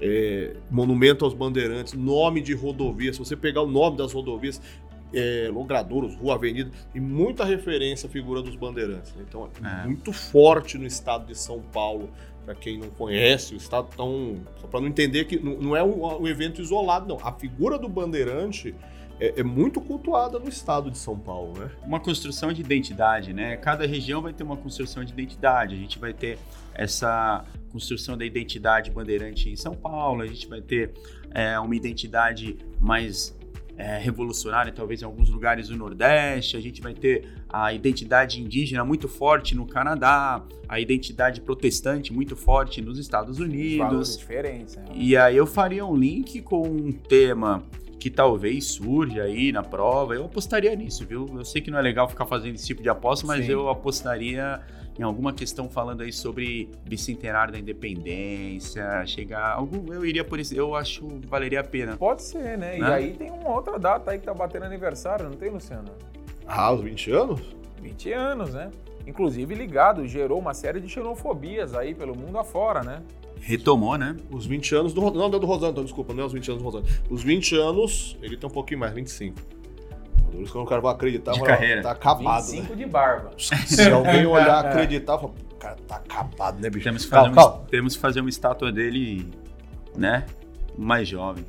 é, 0.00 0.56
monumento 0.70 1.24
aos 1.24 1.34
bandeirantes, 1.34 1.94
nome 1.94 2.40
de 2.40 2.54
rodovia. 2.54 3.12
Se 3.12 3.18
você 3.18 3.36
pegar 3.36 3.62
o 3.62 3.66
nome 3.66 3.96
das 3.96 4.12
rodovias, 4.12 4.60
é, 5.12 5.48
Logradouros, 5.50 6.14
Rua 6.16 6.34
Avenida, 6.34 6.70
e 6.94 7.00
muita 7.00 7.44
referência 7.44 8.06
à 8.06 8.10
figura 8.10 8.42
dos 8.42 8.54
bandeirantes. 8.56 9.14
Né? 9.14 9.24
Então, 9.26 9.48
é, 9.62 9.82
é. 9.82 9.86
muito 9.86 10.12
forte 10.12 10.78
no 10.78 10.86
estado 10.86 11.26
de 11.26 11.34
São 11.34 11.60
Paulo. 11.60 12.10
Para 12.44 12.54
quem 12.54 12.78
não 12.78 12.88
conhece 12.88 13.52
o 13.52 13.58
estado, 13.58 13.88
tão, 13.94 14.36
só 14.58 14.66
para 14.66 14.80
não 14.80 14.88
entender 14.88 15.26
que 15.26 15.38
não 15.38 15.76
é 15.76 15.84
um, 15.84 16.22
um 16.22 16.26
evento 16.26 16.62
isolado, 16.62 17.06
não. 17.06 17.18
A 17.22 17.30
figura 17.30 17.78
do 17.78 17.90
bandeirante 17.90 18.74
é, 19.20 19.40
é, 19.40 19.42
muito 19.42 19.80
cultuada 19.80 20.38
no 20.38 20.48
estado 20.48 20.90
de 20.90 20.98
São 20.98 21.18
Paulo, 21.18 21.58
né? 21.58 21.70
Uma 21.84 22.00
construção 22.00 22.52
de 22.52 22.60
identidade, 22.60 23.32
né? 23.32 23.56
Cada 23.56 23.86
região 23.86 24.22
vai 24.22 24.32
ter 24.32 24.44
uma 24.44 24.56
construção 24.56 25.04
de 25.04 25.12
identidade. 25.12 25.74
A 25.74 25.78
gente 25.78 25.98
vai 25.98 26.12
ter 26.12 26.38
essa 26.74 27.44
construção 27.72 28.16
da 28.16 28.24
identidade 28.24 28.90
bandeirante 28.90 29.50
em 29.50 29.56
São 29.56 29.74
Paulo, 29.74 30.22
a 30.22 30.26
gente 30.26 30.46
vai 30.46 30.60
ter 30.60 30.92
é, 31.34 31.58
uma 31.58 31.74
identidade 31.74 32.56
mais 32.80 33.36
é, 33.76 33.98
revolucionária, 33.98 34.72
talvez 34.72 35.02
em 35.02 35.04
alguns 35.04 35.28
lugares 35.28 35.68
do 35.68 35.76
Nordeste, 35.76 36.56
a 36.56 36.60
gente 36.60 36.80
vai 36.80 36.94
ter 36.94 37.28
a 37.48 37.72
identidade 37.72 38.40
indígena 38.40 38.84
muito 38.84 39.08
forte 39.08 39.54
no 39.54 39.66
Canadá, 39.66 40.42
a 40.68 40.80
identidade 40.80 41.40
protestante 41.40 42.12
muito 42.12 42.34
forte 42.34 42.80
nos 42.80 42.98
Estados 42.98 43.38
Unidos. 43.38 44.18
Diferentes, 44.18 44.76
né? 44.76 44.84
E 44.94 45.16
aí 45.16 45.36
eu 45.36 45.46
faria 45.46 45.86
um 45.86 45.96
link 45.96 46.42
com 46.42 46.62
um 46.62 46.92
tema 46.92 47.64
que 47.98 48.10
talvez 48.10 48.64
surja 48.72 49.24
aí 49.24 49.50
na 49.50 49.62
prova, 49.62 50.14
eu 50.14 50.24
apostaria 50.24 50.74
nisso, 50.76 51.04
viu? 51.06 51.26
Eu 51.34 51.44
sei 51.44 51.60
que 51.60 51.70
não 51.70 51.78
é 51.78 51.82
legal 51.82 52.08
ficar 52.08 52.26
fazendo 52.26 52.54
esse 52.54 52.66
tipo 52.66 52.82
de 52.82 52.88
aposta, 52.88 53.26
mas 53.26 53.44
Sim. 53.44 53.52
eu 53.52 53.68
apostaria 53.68 54.60
em 54.98 55.02
alguma 55.02 55.32
questão 55.32 55.68
falando 55.68 56.02
aí 56.02 56.12
sobre 56.12 56.68
bicentenário 56.84 57.52
da 57.52 57.58
independência, 57.58 59.06
chegar 59.06 59.52
algum, 59.52 59.92
eu 59.92 60.04
iria 60.04 60.24
por 60.24 60.40
isso, 60.40 60.54
eu 60.54 60.74
acho 60.74 61.06
que 61.06 61.26
valeria 61.26 61.60
a 61.60 61.64
pena. 61.64 61.96
Pode 61.96 62.22
ser, 62.22 62.58
né? 62.58 62.76
né? 62.76 62.78
E 62.78 62.84
aí 62.84 63.14
tem 63.14 63.30
uma 63.30 63.50
outra 63.50 63.78
data 63.78 64.10
aí 64.10 64.18
que 64.18 64.26
tá 64.26 64.34
batendo 64.34 64.64
aniversário, 64.64 65.26
não 65.26 65.36
tem, 65.36 65.50
Luciano? 65.50 65.88
Ah, 66.46 66.72
os 66.72 66.80
20 66.80 67.12
anos? 67.12 67.40
20 67.80 68.12
anos, 68.12 68.54
né? 68.54 68.70
Inclusive 69.06 69.54
ligado, 69.54 70.06
gerou 70.06 70.38
uma 70.38 70.52
série 70.52 70.80
de 70.80 70.88
xenofobias 70.88 71.74
aí 71.74 71.94
pelo 71.94 72.16
mundo 72.16 72.38
afora, 72.38 72.82
né? 72.82 73.02
Retomou, 73.40 73.96
né? 73.96 74.16
Os 74.30 74.44
20 74.46 74.74
anos 74.74 74.92
do 74.92 75.00
Não, 75.00 75.10
não 75.10 75.26
é 75.26 75.40
do 75.40 75.46
Rosano, 75.46 75.72
então, 75.72 75.84
desculpa, 75.84 76.12
não 76.12 76.24
é 76.24 76.26
os 76.26 76.32
20 76.32 76.50
anos 76.50 76.62
do 76.62 76.64
Rosano. 76.68 76.86
Os 77.08 77.22
20 77.22 77.56
anos, 77.56 78.16
ele 78.20 78.36
tem 78.36 78.48
um 78.48 78.52
pouquinho 78.52 78.80
mais, 78.80 78.92
25. 78.92 79.40
Por 80.30 80.42
isso 80.42 80.52
que 80.52 80.58
eu 80.58 80.60
não 80.60 80.66
quero 80.66 80.86
acreditar, 80.88 81.32
de 81.32 81.42
carreira. 81.42 81.82
tá 81.82 81.92
acabado. 81.92 82.44
25 82.44 82.70
né? 82.70 82.76
de 82.76 82.86
barba. 82.86 83.30
Se 83.38 83.90
alguém 83.90 84.26
olhar 84.26 84.66
acreditar, 84.66 85.18
fala, 85.18 85.32
cara, 85.58 85.76
tá 85.86 85.96
acabado, 85.96 86.60
né, 86.60 86.68
bicho? 86.68 86.84
Temos 86.84 87.04
que, 87.04 87.10
fazer 87.10 87.34
calma, 87.34 87.56
uma, 87.56 87.66
temos 87.66 87.94
que 87.96 88.00
fazer 88.00 88.20
uma 88.20 88.28
estátua 88.28 88.70
dele, 88.70 89.26
né? 89.96 90.26
Mais 90.76 91.08
jovem. 91.08 91.44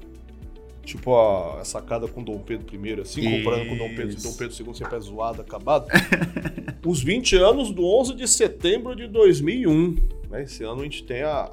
Tipo 0.90 1.16
a, 1.16 1.64
sacada 1.64 2.08
com 2.08 2.24
Dom 2.24 2.40
Pedro 2.40 2.66
I, 2.76 3.02
assim, 3.02 3.22
Isso. 3.22 3.38
comparando 3.38 3.70
com 3.70 3.78
Dom 3.78 3.90
Pedro, 3.90 4.16
Dom 4.24 4.34
Pedro 4.34 4.56
II 4.68 4.74
sempre 4.74 4.98
é 4.98 5.00
zoado, 5.00 5.40
acabado. 5.40 5.86
Os 6.84 7.04
20 7.04 7.36
anos 7.36 7.72
do 7.72 7.86
11 7.86 8.16
de 8.16 8.28
setembro 8.28 8.96
de 8.96 9.08
2001. 9.08 9.98
Né? 10.32 10.44
Esse 10.44 10.64
ano 10.64 10.82
a 10.82 10.84
gente 10.84 11.04
tem 11.04 11.22
a, 11.22 11.52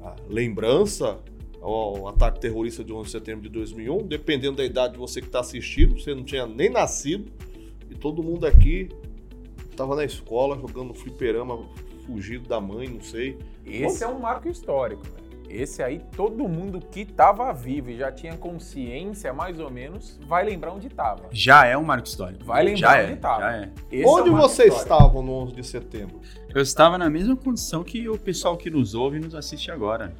a 0.00 0.16
lembrança 0.28 1.18
ao 1.60 2.06
ataque 2.06 2.40
terrorista 2.40 2.84
de 2.84 2.92
11 2.92 3.06
de 3.06 3.10
setembro 3.10 3.42
de 3.42 3.48
2001, 3.48 4.06
dependendo 4.06 4.58
da 4.58 4.64
idade 4.64 4.92
de 4.92 5.00
você 5.00 5.20
que 5.20 5.26
está 5.26 5.40
assistindo, 5.40 5.98
você 5.98 6.14
não 6.14 6.22
tinha 6.22 6.46
nem 6.46 6.70
nascido 6.70 7.32
e 7.90 7.96
todo 7.96 8.22
mundo 8.22 8.46
aqui 8.46 8.88
estava 9.68 9.96
na 9.96 10.04
escola 10.04 10.56
jogando 10.56 10.94
fliperama, 10.94 11.68
fugido 12.06 12.48
da 12.48 12.60
mãe, 12.60 12.86
não 12.86 13.00
sei. 13.00 13.36
Esse 13.66 14.04
Bom, 14.04 14.12
é 14.12 14.14
um 14.14 14.20
marco 14.20 14.48
histórico, 14.48 15.02
né? 15.02 15.27
Esse 15.48 15.82
aí, 15.82 16.00
todo 16.14 16.46
mundo 16.46 16.78
que 16.78 17.00
estava 17.00 17.52
vivo 17.52 17.90
e 17.90 17.96
já 17.96 18.12
tinha 18.12 18.36
consciência, 18.36 19.32
mais 19.32 19.58
ou 19.58 19.70
menos, 19.70 20.20
vai 20.26 20.44
lembrar 20.44 20.72
onde 20.72 20.88
estava. 20.88 21.28
Já 21.30 21.64
é 21.64 21.76
um 21.76 21.82
marco 21.82 22.06
histórico. 22.06 22.44
Vai 22.44 22.64
lembrar 22.64 22.98
já 22.98 23.04
onde 23.04 23.12
estava. 23.14 23.56
É, 23.56 23.70
é. 23.92 24.06
Onde 24.06 24.28
é 24.28 24.32
vocês 24.32 24.76
estavam 24.76 25.22
no 25.22 25.32
11 25.32 25.54
de 25.54 25.64
setembro? 25.64 26.20
Eu 26.54 26.60
estava 26.60 26.98
na 26.98 27.08
mesma 27.08 27.34
condição 27.34 27.82
que 27.82 28.08
o 28.08 28.18
pessoal 28.18 28.56
que 28.56 28.68
nos 28.68 28.94
ouve 28.94 29.16
e 29.16 29.20
nos 29.20 29.34
assiste 29.34 29.70
agora. 29.70 30.12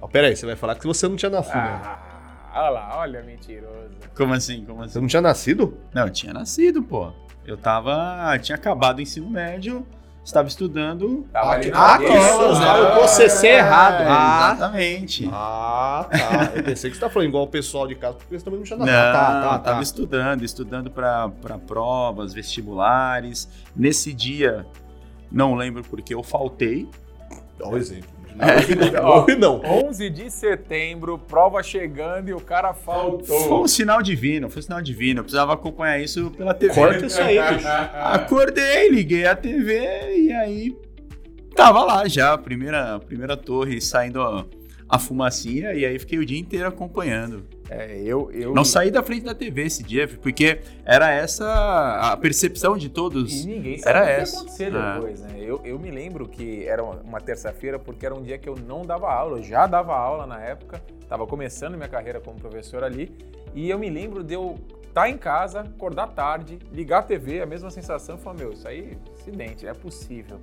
Oh, 0.00 0.08
peraí, 0.08 0.34
você 0.34 0.44
vai 0.44 0.56
falar 0.56 0.74
que 0.74 0.86
você 0.86 1.06
não 1.06 1.14
tinha 1.14 1.30
nascido. 1.30 1.54
Né? 1.54 1.80
Ah, 1.84 2.52
olha 2.54 2.70
lá, 2.70 2.98
olha, 2.98 3.22
mentiroso. 3.22 3.94
Como 4.16 4.34
assim? 4.34 4.64
Como 4.64 4.82
assim? 4.82 4.94
Você 4.94 5.00
não 5.00 5.06
tinha 5.06 5.22
nascido? 5.22 5.78
Não, 5.94 6.02
eu 6.02 6.10
tinha 6.10 6.32
nascido, 6.32 6.82
pô. 6.82 7.12
Eu 7.46 7.56
tava. 7.56 8.36
Tinha 8.40 8.56
acabado 8.56 8.98
o 8.98 9.00
ensino 9.00 9.30
médio 9.30 9.86
estava 10.24 10.48
estudando. 10.48 11.26
Tava 11.32 11.50
ali 11.52 11.70
ah, 11.74 11.94
aquelas, 11.94 12.58
né? 12.58 12.72
O 12.80 12.92
processei 12.92 13.50
é, 13.50 13.58
errado. 13.58 14.04
Ah, 14.06 14.52
exatamente. 14.54 15.28
Ah, 15.32 16.06
tá. 16.10 16.52
Eu 16.54 16.62
pensei 16.64 16.90
que 16.90 16.96
você 16.96 17.00
tá 17.00 17.10
falando 17.10 17.28
igual 17.28 17.44
o 17.44 17.48
pessoal 17.48 17.86
de 17.86 17.94
casa, 17.94 18.14
porque 18.14 18.38
você 18.38 18.44
também 18.44 18.60
não 18.60 18.66
tinha 18.66 18.78
nada. 18.78 18.90
Não, 18.90 19.12
tá, 19.12 19.32
tá, 19.32 19.48
tá. 19.50 19.58
Tava 19.58 19.82
estudando, 19.82 20.44
estudando 20.44 20.90
para 20.90 21.30
provas, 21.66 22.32
vestibulares. 22.32 23.48
Nesse 23.74 24.12
dia, 24.12 24.66
não 25.30 25.54
lembro 25.54 25.82
porque 25.82 26.14
eu 26.14 26.22
faltei. 26.22 26.88
Dá 27.58 27.68
um 27.68 27.76
exemplo. 27.76 28.11
É, 28.38 29.34
não. 29.36 29.60
11 29.64 30.10
de 30.10 30.30
setembro, 30.30 31.18
prova 31.18 31.62
chegando 31.62 32.28
e 32.28 32.34
o 32.34 32.40
cara 32.40 32.72
faltou. 32.72 33.40
Foi 33.40 33.58
um 33.58 33.68
sinal 33.68 34.02
divino, 34.02 34.48
foi 34.48 34.60
um 34.60 34.62
sinal 34.62 34.82
divino. 34.82 35.20
Eu 35.20 35.24
precisava 35.24 35.52
acompanhar 35.52 36.00
isso 36.00 36.30
pela 36.30 36.54
TV. 36.54 36.74
Corta 36.74 37.06
isso 37.06 37.20
aí, 37.20 37.38
bicho. 37.54 37.68
Acordei, 37.94 38.88
liguei 38.88 39.26
a 39.26 39.36
TV 39.36 40.16
e 40.16 40.32
aí 40.32 40.76
tava 41.54 41.84
lá 41.84 42.08
já, 42.08 42.32
a 42.32 42.38
primeira, 42.38 42.96
a 42.96 42.98
primeira 42.98 43.36
torre 43.36 43.80
saindo 43.80 44.22
a, 44.22 44.44
a 44.92 44.98
fumacinha 44.98 45.72
e 45.72 45.86
aí 45.86 45.98
fiquei 45.98 46.18
o 46.18 46.26
dia 46.26 46.38
inteiro 46.38 46.68
acompanhando. 46.68 47.46
É, 47.70 47.98
eu, 48.04 48.30
eu... 48.30 48.52
Não 48.52 48.62
saí 48.62 48.90
da 48.90 49.02
frente 49.02 49.24
da 49.24 49.34
TV 49.34 49.62
esse 49.62 49.82
dia, 49.82 50.06
porque 50.06 50.60
era 50.84 51.10
essa 51.10 52.12
a 52.12 52.14
percepção 52.18 52.76
de 52.76 52.90
todos. 52.90 53.42
E 53.42 53.46
ninguém 53.46 53.78
sabe 53.78 53.96
era 53.96 54.02
o 54.02 54.04
que 54.04 54.20
essa. 54.20 54.34
ia 54.34 54.40
acontecer 54.40 54.76
ah. 54.76 54.94
depois, 54.96 55.20
né? 55.22 55.36
Eu, 55.38 55.62
eu 55.64 55.78
me 55.78 55.90
lembro 55.90 56.28
que 56.28 56.66
era 56.66 56.84
uma 56.84 57.22
terça-feira, 57.22 57.78
porque 57.78 58.04
era 58.04 58.14
um 58.14 58.22
dia 58.22 58.36
que 58.36 58.46
eu 58.46 58.54
não 58.54 58.82
dava 58.82 59.10
aula, 59.10 59.38
eu 59.38 59.42
já 59.42 59.66
dava 59.66 59.96
aula 59.96 60.26
na 60.26 60.38
época, 60.38 60.82
estava 61.00 61.26
começando 61.26 61.74
minha 61.74 61.88
carreira 61.88 62.20
como 62.20 62.38
professor 62.38 62.84
ali, 62.84 63.16
e 63.54 63.70
eu 63.70 63.78
me 63.78 63.88
lembro 63.88 64.22
de 64.22 64.34
eu 64.34 64.58
estar 64.82 65.04
tá 65.04 65.08
em 65.08 65.16
casa, 65.16 65.60
acordar 65.60 66.08
tarde, 66.08 66.58
ligar 66.70 66.98
a 66.98 67.02
TV, 67.02 67.40
a 67.40 67.46
mesma 67.46 67.70
sensação, 67.70 68.18
falar, 68.18 68.36
meu, 68.36 68.52
isso 68.52 68.68
aí 68.68 68.90
é 68.92 69.12
acidente, 69.18 69.66
é 69.66 69.72
possível. 69.72 70.38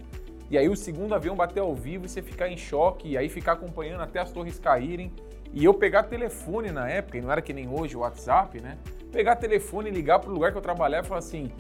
E 0.50 0.58
aí 0.58 0.68
o 0.68 0.76
segundo 0.76 1.14
avião 1.14 1.36
bater 1.36 1.60
ao 1.60 1.76
vivo 1.76 2.06
e 2.06 2.10
você 2.10 2.22
ficar 2.22 2.50
em 2.50 2.58
choque, 2.58 3.10
e 3.10 3.18
aí 3.18 3.30
ficar 3.30 3.54
acompanhando 3.54 4.02
até 4.02 4.20
as 4.20 4.32
torres 4.32 4.58
caírem. 4.58 5.12
E 5.54 5.64
eu 5.64 5.74
pegar 5.74 6.04
telefone 6.04 6.72
na 6.72 6.90
época, 6.90 7.18
e 7.18 7.22
não 7.22 7.32
era 7.32 7.42
que 7.42 7.54
nem 7.54 7.68
hoje 7.68 7.96
o 7.96 8.00
WhatsApp, 8.00 8.60
né? 8.62 8.78
Pegar 9.12 9.36
telefone 9.36 9.90
e 9.90 9.94
ligar 9.94 10.20
para 10.20 10.30
o 10.30 10.34
lugar 10.34 10.52
que 10.52 10.58
eu 10.58 10.62
trabalhava 10.62 11.06
e 11.06 11.08
falar 11.08 11.20
assim: 11.20 11.52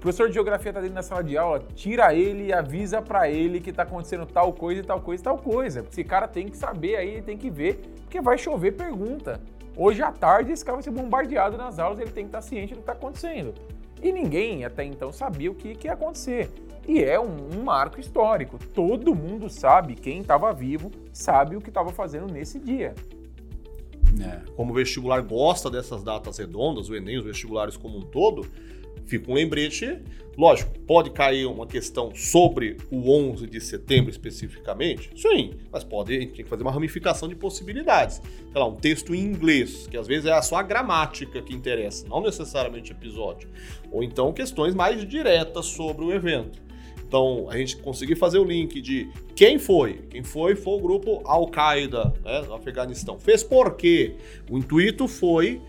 professor 0.00 0.28
de 0.28 0.34
geografia 0.34 0.70
está 0.70 0.80
dentro 0.80 0.96
da 0.96 1.02
sala 1.02 1.22
de 1.22 1.36
aula, 1.36 1.64
tira 1.74 2.12
ele 2.14 2.46
e 2.46 2.52
avisa 2.52 3.00
para 3.00 3.30
ele 3.30 3.60
que 3.60 3.70
está 3.70 3.84
acontecendo 3.84 4.26
tal 4.26 4.52
coisa 4.52 4.80
e 4.80 4.84
tal 4.84 5.00
coisa 5.00 5.22
e 5.22 5.24
tal 5.24 5.38
coisa. 5.38 5.86
Esse 5.88 6.02
cara 6.02 6.26
tem 6.26 6.48
que 6.48 6.56
saber 6.56 6.96
aí, 6.96 7.22
tem 7.22 7.38
que 7.38 7.48
ver, 7.48 7.80
porque 8.02 8.20
vai 8.20 8.36
chover 8.36 8.72
pergunta. 8.72 9.40
Hoje 9.76 10.02
à 10.02 10.10
tarde 10.12 10.52
esse 10.52 10.64
cara 10.64 10.76
vai 10.76 10.82
ser 10.82 10.90
bombardeado 10.90 11.56
nas 11.56 11.78
aulas, 11.78 11.98
ele 12.00 12.10
tem 12.10 12.24
que 12.24 12.28
estar 12.28 12.38
tá 12.38 12.42
ciente 12.42 12.74
do 12.74 12.76
que 12.76 12.82
está 12.82 12.92
acontecendo. 12.92 13.54
E 14.02 14.10
ninguém 14.10 14.64
até 14.64 14.84
então 14.84 15.12
sabia 15.12 15.50
o 15.50 15.54
que, 15.54 15.74
que 15.74 15.86
ia 15.86 15.92
acontecer. 15.92 16.50
E 16.86 17.02
é 17.02 17.18
um, 17.20 17.58
um 17.58 17.62
marco 17.62 18.00
histórico. 18.00 18.58
Todo 18.74 19.14
mundo 19.14 19.48
sabe, 19.48 19.94
quem 19.94 20.20
estava 20.20 20.52
vivo 20.52 20.90
sabe 21.12 21.56
o 21.56 21.60
que 21.60 21.70
estava 21.70 21.90
fazendo 21.90 22.26
nesse 22.26 22.58
dia. 22.58 22.94
É. 24.20 24.40
Como 24.56 24.72
o 24.72 24.74
vestibular 24.74 25.20
gosta 25.22 25.70
dessas 25.70 26.02
datas 26.02 26.36
redondas, 26.36 26.88
o 26.88 26.96
Enem, 26.96 27.18
os 27.18 27.24
vestibulares 27.24 27.76
como 27.76 27.98
um 27.98 28.02
todo, 28.02 28.46
fica 29.06 29.30
um 29.30 29.34
lembrete. 29.34 29.98
Lógico, 30.36 30.78
pode 30.80 31.10
cair 31.10 31.44
uma 31.46 31.66
questão 31.66 32.14
sobre 32.14 32.78
o 32.90 33.10
11 33.10 33.46
de 33.46 33.60
setembro 33.60 34.10
especificamente? 34.10 35.10
Sim, 35.14 35.54
mas 35.70 35.84
pode, 35.84 36.16
a 36.16 36.20
gente 36.20 36.32
tem 36.32 36.44
que 36.44 36.48
fazer 36.48 36.62
uma 36.62 36.72
ramificação 36.72 37.28
de 37.28 37.34
possibilidades. 37.34 38.16
Sei 38.16 38.60
lá, 38.60 38.66
um 38.66 38.74
texto 38.74 39.14
em 39.14 39.20
inglês, 39.20 39.86
que 39.86 39.96
às 39.96 40.06
vezes 40.06 40.24
é 40.24 40.40
só 40.40 40.56
a 40.56 40.62
gramática 40.62 41.42
que 41.42 41.54
interessa, 41.54 42.06
não 42.08 42.22
necessariamente 42.22 42.92
episódio. 42.92 43.48
Ou 43.90 44.02
então 44.02 44.32
questões 44.32 44.74
mais 44.74 45.06
diretas 45.06 45.66
sobre 45.66 46.04
o 46.04 46.12
evento. 46.12 46.62
Então, 47.12 47.46
a 47.50 47.58
gente 47.58 47.76
conseguir 47.76 48.16
fazer 48.16 48.38
o 48.38 48.44
link 48.44 48.80
de 48.80 49.06
quem 49.36 49.58
foi. 49.58 50.00
Quem 50.08 50.22
foi 50.22 50.56
foi 50.56 50.78
o 50.78 50.80
grupo 50.80 51.20
Al-Qaeda, 51.26 52.10
né, 52.24 52.40
do 52.40 52.54
Afeganistão. 52.54 53.18
Fez 53.18 53.42
por 53.42 53.76
quê? 53.76 54.14
O 54.50 54.56
intuito 54.56 55.06
foi 55.06 55.60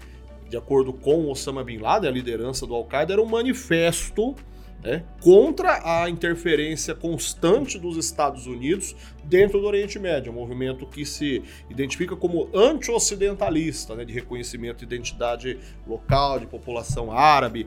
de 0.54 0.58
acordo 0.58 0.93
com 0.93 1.32
Osama 1.32 1.64
Bin 1.64 1.80
Laden, 1.80 2.08
a 2.08 2.14
liderança 2.14 2.68
do 2.68 2.76
Al-Qaeda, 2.76 3.14
era 3.14 3.22
um 3.24 3.26
manifesto 3.26 4.36
né, 4.84 5.04
contra 5.20 5.82
a 5.84 6.08
interferência 6.08 6.93
constante 6.93 7.80
dos 7.80 7.97
Estados 7.97 8.45
Unidos 8.45 8.95
dentro 9.24 9.60
do 9.60 9.66
Oriente 9.66 9.97
Médio, 9.97 10.32
um 10.32 10.36
movimento 10.36 10.86
que 10.86 11.08
se 11.08 11.41
identifica 11.72 12.16
como 12.16 12.51
anti-ocidentalista, 12.54 13.95
né, 13.95 14.06
de 14.06 14.14
reconhecimento 14.14 14.86
de 14.86 14.95
identidade 14.95 15.58
local, 15.88 16.39
de 16.39 16.45
população 16.45 17.12
árabe. 17.12 17.66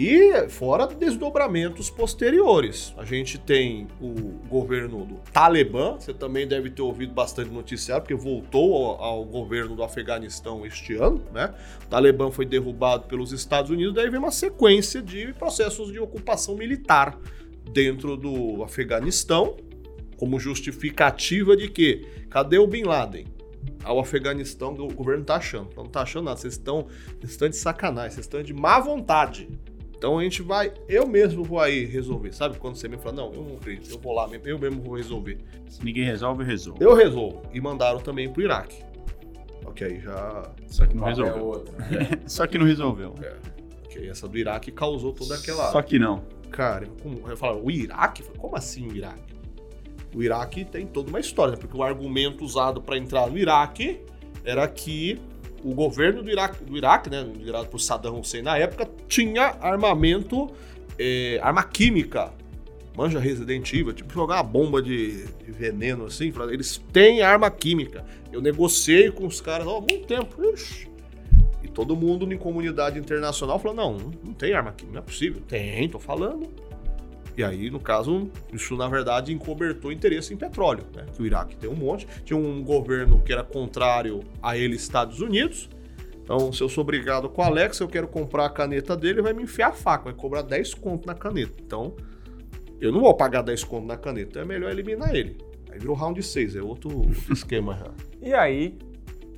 E 0.00 0.48
fora 0.48 0.86
desdobramentos 0.86 1.90
posteriores. 1.90 2.94
A 2.96 3.04
gente 3.04 3.36
tem 3.36 3.88
o 4.00 4.12
governo 4.48 5.04
do 5.04 5.16
Talibã, 5.32 5.96
você 5.98 6.14
também 6.14 6.46
deve 6.46 6.70
ter 6.70 6.82
ouvido 6.82 7.12
bastante 7.12 7.50
noticiário, 7.50 8.04
porque 8.04 8.14
voltou 8.14 8.76
ao, 8.76 9.02
ao, 9.02 9.24
governo 9.24 9.74
do 9.74 9.82
Afeganistão 9.82 10.64
este 10.64 10.94
ano, 10.94 11.20
né? 11.34 11.52
O 11.84 11.88
Talibã 11.88 12.30
foi 12.30 12.46
derrubado 12.46 13.08
pelos 13.08 13.32
Estados 13.32 13.72
Unidos, 13.72 13.92
daí 13.92 14.08
vem 14.08 14.20
uma 14.20 14.30
sequência 14.30 15.02
de 15.02 15.32
processos 15.32 15.90
de 15.90 15.98
ocupação 15.98 16.54
militar 16.54 17.18
dentro 17.72 18.16
do 18.16 18.62
Afeganistão, 18.62 19.56
como 20.16 20.38
justificativa 20.38 21.56
de 21.56 21.68
que 21.68 22.06
cadê 22.30 22.56
o 22.56 22.68
Bin 22.68 22.84
Laden? 22.84 23.26
Ao 23.82 23.98
Afeganistão, 23.98 24.74
o 24.74 24.94
governo 24.94 25.24
tá 25.24 25.34
achando. 25.34 25.70
Não 25.76 25.86
tá 25.86 26.02
achando 26.02 26.26
nada. 26.26 26.36
Vocês 26.36 26.54
estão, 26.54 26.86
vocês 27.18 27.32
estão 27.32 27.48
de 27.48 27.56
sacanagem, 27.56 28.12
vocês 28.12 28.26
estão 28.26 28.40
de 28.44 28.54
má 28.54 28.78
vontade. 28.78 29.48
Então 29.98 30.16
a 30.16 30.22
gente 30.22 30.42
vai, 30.42 30.72
eu 30.88 31.08
mesmo 31.08 31.42
vou 31.42 31.58
aí 31.58 31.84
resolver. 31.84 32.32
Sabe 32.32 32.56
quando 32.56 32.76
você 32.76 32.86
me 32.86 32.96
fala, 32.96 33.16
não, 33.16 33.34
eu 33.34 33.42
não 33.42 33.56
acredito, 33.56 33.90
eu 33.90 33.98
vou 33.98 34.14
lá 34.14 34.28
mesmo, 34.28 34.46
eu 34.46 34.56
mesmo 34.56 34.80
vou 34.80 34.96
resolver. 34.96 35.38
Se 35.68 35.84
ninguém 35.84 36.04
resolve, 36.04 36.44
eu 36.44 36.46
resolvo. 36.46 36.82
Eu 36.82 36.94
resolvo. 36.94 37.42
E 37.52 37.60
mandaram 37.60 37.98
também 37.98 38.32
pro 38.32 38.40
Iraque. 38.40 38.84
Ok, 39.66 40.00
já. 40.00 40.52
Só 40.68 40.86
que 40.86 40.96
não 40.96 41.04
resolveu. 41.04 41.64
É 41.90 42.18
Só 42.30 42.46
que 42.46 42.56
não 42.56 42.64
resolveu. 42.64 43.12
É. 43.20 43.36
Ok, 43.84 44.08
essa 44.08 44.28
do 44.28 44.38
Iraque 44.38 44.70
causou 44.70 45.12
toda 45.12 45.34
aquela. 45.34 45.72
Só 45.72 45.82
que 45.82 45.98
não. 45.98 46.22
Cara, 46.48 46.86
como, 47.02 47.28
eu 47.28 47.36
falo, 47.36 47.64
o 47.64 47.68
Iraque? 47.68 48.22
Como 48.38 48.54
assim 48.54 48.86
o 48.86 48.96
Iraque? 48.96 49.34
O 50.14 50.22
Iraque 50.22 50.64
tem 50.64 50.86
toda 50.86 51.10
uma 51.10 51.18
história, 51.18 51.56
porque 51.56 51.76
o 51.76 51.82
argumento 51.82 52.44
usado 52.44 52.80
para 52.80 52.96
entrar 52.96 53.28
no 53.28 53.36
Iraque 53.36 54.00
era 54.44 54.66
que 54.68 55.20
o 55.62 55.74
governo 55.74 56.22
do 56.22 56.30
Iraque, 56.30 56.64
do 56.64 56.76
Iraque, 56.76 57.10
né, 57.10 57.22
liderado 57.22 57.68
por 57.68 57.80
Saddam 57.80 58.18
Hussein 58.18 58.42
na 58.42 58.56
época, 58.56 58.88
tinha 59.08 59.56
armamento, 59.60 60.50
é, 60.98 61.38
arma 61.42 61.62
química. 61.62 62.32
Manja 62.96 63.20
Resident 63.20 63.72
Evil, 63.72 63.92
tipo 63.92 64.12
jogar 64.12 64.36
uma 64.36 64.42
bomba 64.42 64.82
de, 64.82 65.24
de, 65.24 65.52
veneno 65.52 66.06
assim. 66.06 66.32
Eles 66.50 66.82
têm 66.92 67.22
arma 67.22 67.48
química. 67.48 68.04
Eu 68.32 68.40
negociei 68.40 69.08
com 69.12 69.24
os 69.24 69.40
caras 69.40 69.68
há 69.68 69.80
muito 69.80 70.04
tempo. 70.04 70.42
Ixi. 70.52 70.88
E 71.62 71.68
todo 71.68 71.94
mundo 71.94 72.30
em 72.32 72.36
comunidade 72.36 72.98
internacional 72.98 73.56
falou: 73.60 73.76
não, 73.76 73.98
não 74.24 74.32
tem 74.34 74.52
arma 74.52 74.72
química, 74.72 74.94
não 74.94 75.00
é 75.00 75.04
possível. 75.04 75.40
Tem, 75.46 75.88
tô 75.88 76.00
falando. 76.00 76.48
E 77.38 77.44
aí, 77.44 77.70
no 77.70 77.78
caso, 77.78 78.28
isso 78.52 78.76
na 78.76 78.88
verdade 78.88 79.32
encobertou 79.32 79.92
interesse 79.92 80.34
em 80.34 80.36
petróleo, 80.36 80.84
né? 80.92 81.06
Que 81.14 81.22
o 81.22 81.24
Iraque 81.24 81.54
tem 81.54 81.70
um 81.70 81.76
monte. 81.76 82.04
Tinha 82.24 82.36
um 82.36 82.64
governo 82.64 83.22
que 83.22 83.32
era 83.32 83.44
contrário 83.44 84.24
a 84.42 84.58
ele, 84.58 84.74
Estados 84.74 85.20
Unidos. 85.20 85.70
Então, 86.20 86.52
se 86.52 86.60
eu 86.60 86.68
sou 86.68 86.82
obrigado 86.82 87.28
com 87.28 87.40
o 87.40 87.44
Alex, 87.44 87.78
eu 87.78 87.86
quero 87.86 88.08
comprar 88.08 88.46
a 88.46 88.50
caneta 88.50 88.96
dele, 88.96 89.22
vai 89.22 89.32
me 89.32 89.44
enfiar 89.44 89.68
a 89.68 89.72
faca, 89.72 90.06
vai 90.06 90.14
cobrar 90.14 90.42
10 90.42 90.74
conto 90.74 91.06
na 91.06 91.14
caneta. 91.14 91.54
Então, 91.64 91.94
eu 92.80 92.90
não 92.90 93.02
vou 93.02 93.14
pagar 93.14 93.42
10 93.42 93.62
conto 93.62 93.86
na 93.86 93.96
caneta, 93.96 94.30
então 94.30 94.42
é 94.42 94.44
melhor 94.44 94.72
eliminar 94.72 95.14
ele. 95.14 95.38
Aí 95.70 95.78
virou 95.78 95.94
round 95.94 96.20
6, 96.20 96.56
é 96.56 96.60
outro, 96.60 96.90
esquema. 97.30 97.94
E 98.20 98.34
aí, 98.34 98.76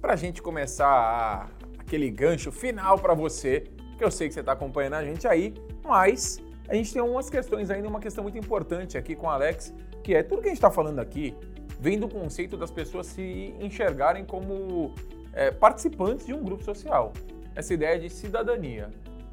pra 0.01 0.17
gente 0.17 0.41
começar 0.41 0.89
a, 0.89 1.51
aquele 1.79 2.11
gancho 2.11 2.51
final 2.51 2.99
para 2.99 3.13
você, 3.13 3.65
que 3.99 4.03
eu 4.03 4.11
sei 4.11 4.27
que 4.27 4.33
você 4.33 4.43
tá 4.43 4.53
acompanhando 4.53 4.95
a 4.95 5.05
gente 5.05 5.29
aí, 5.29 5.53
mas 5.85 6.41
a 6.71 6.75
gente 6.75 6.93
tem 6.93 7.03
umas 7.03 7.29
questões 7.29 7.69
ainda, 7.69 7.89
uma 7.89 7.99
questão 7.99 8.23
muito 8.23 8.39
importante 8.39 8.97
aqui 8.97 9.17
com 9.17 9.27
o 9.27 9.31
Alex, 9.31 9.75
que 10.05 10.15
é 10.15 10.23
tudo 10.23 10.41
que 10.41 10.47
a 10.47 10.51
gente 10.51 10.59
está 10.59 10.71
falando 10.71 11.01
aqui 11.01 11.37
vem 11.81 11.99
do 11.99 12.09
conceito 12.09 12.57
das 12.57 12.71
pessoas 12.71 13.07
se 13.07 13.55
enxergarem 13.59 14.25
como 14.25 14.95
é, 15.33 15.51
participantes 15.51 16.27
de 16.27 16.33
um 16.33 16.45
grupo 16.45 16.63
social. 16.63 17.13
Essa 17.57 17.75
ideia 17.75 17.99
de 17.99 18.09
cidadania. 18.09 18.91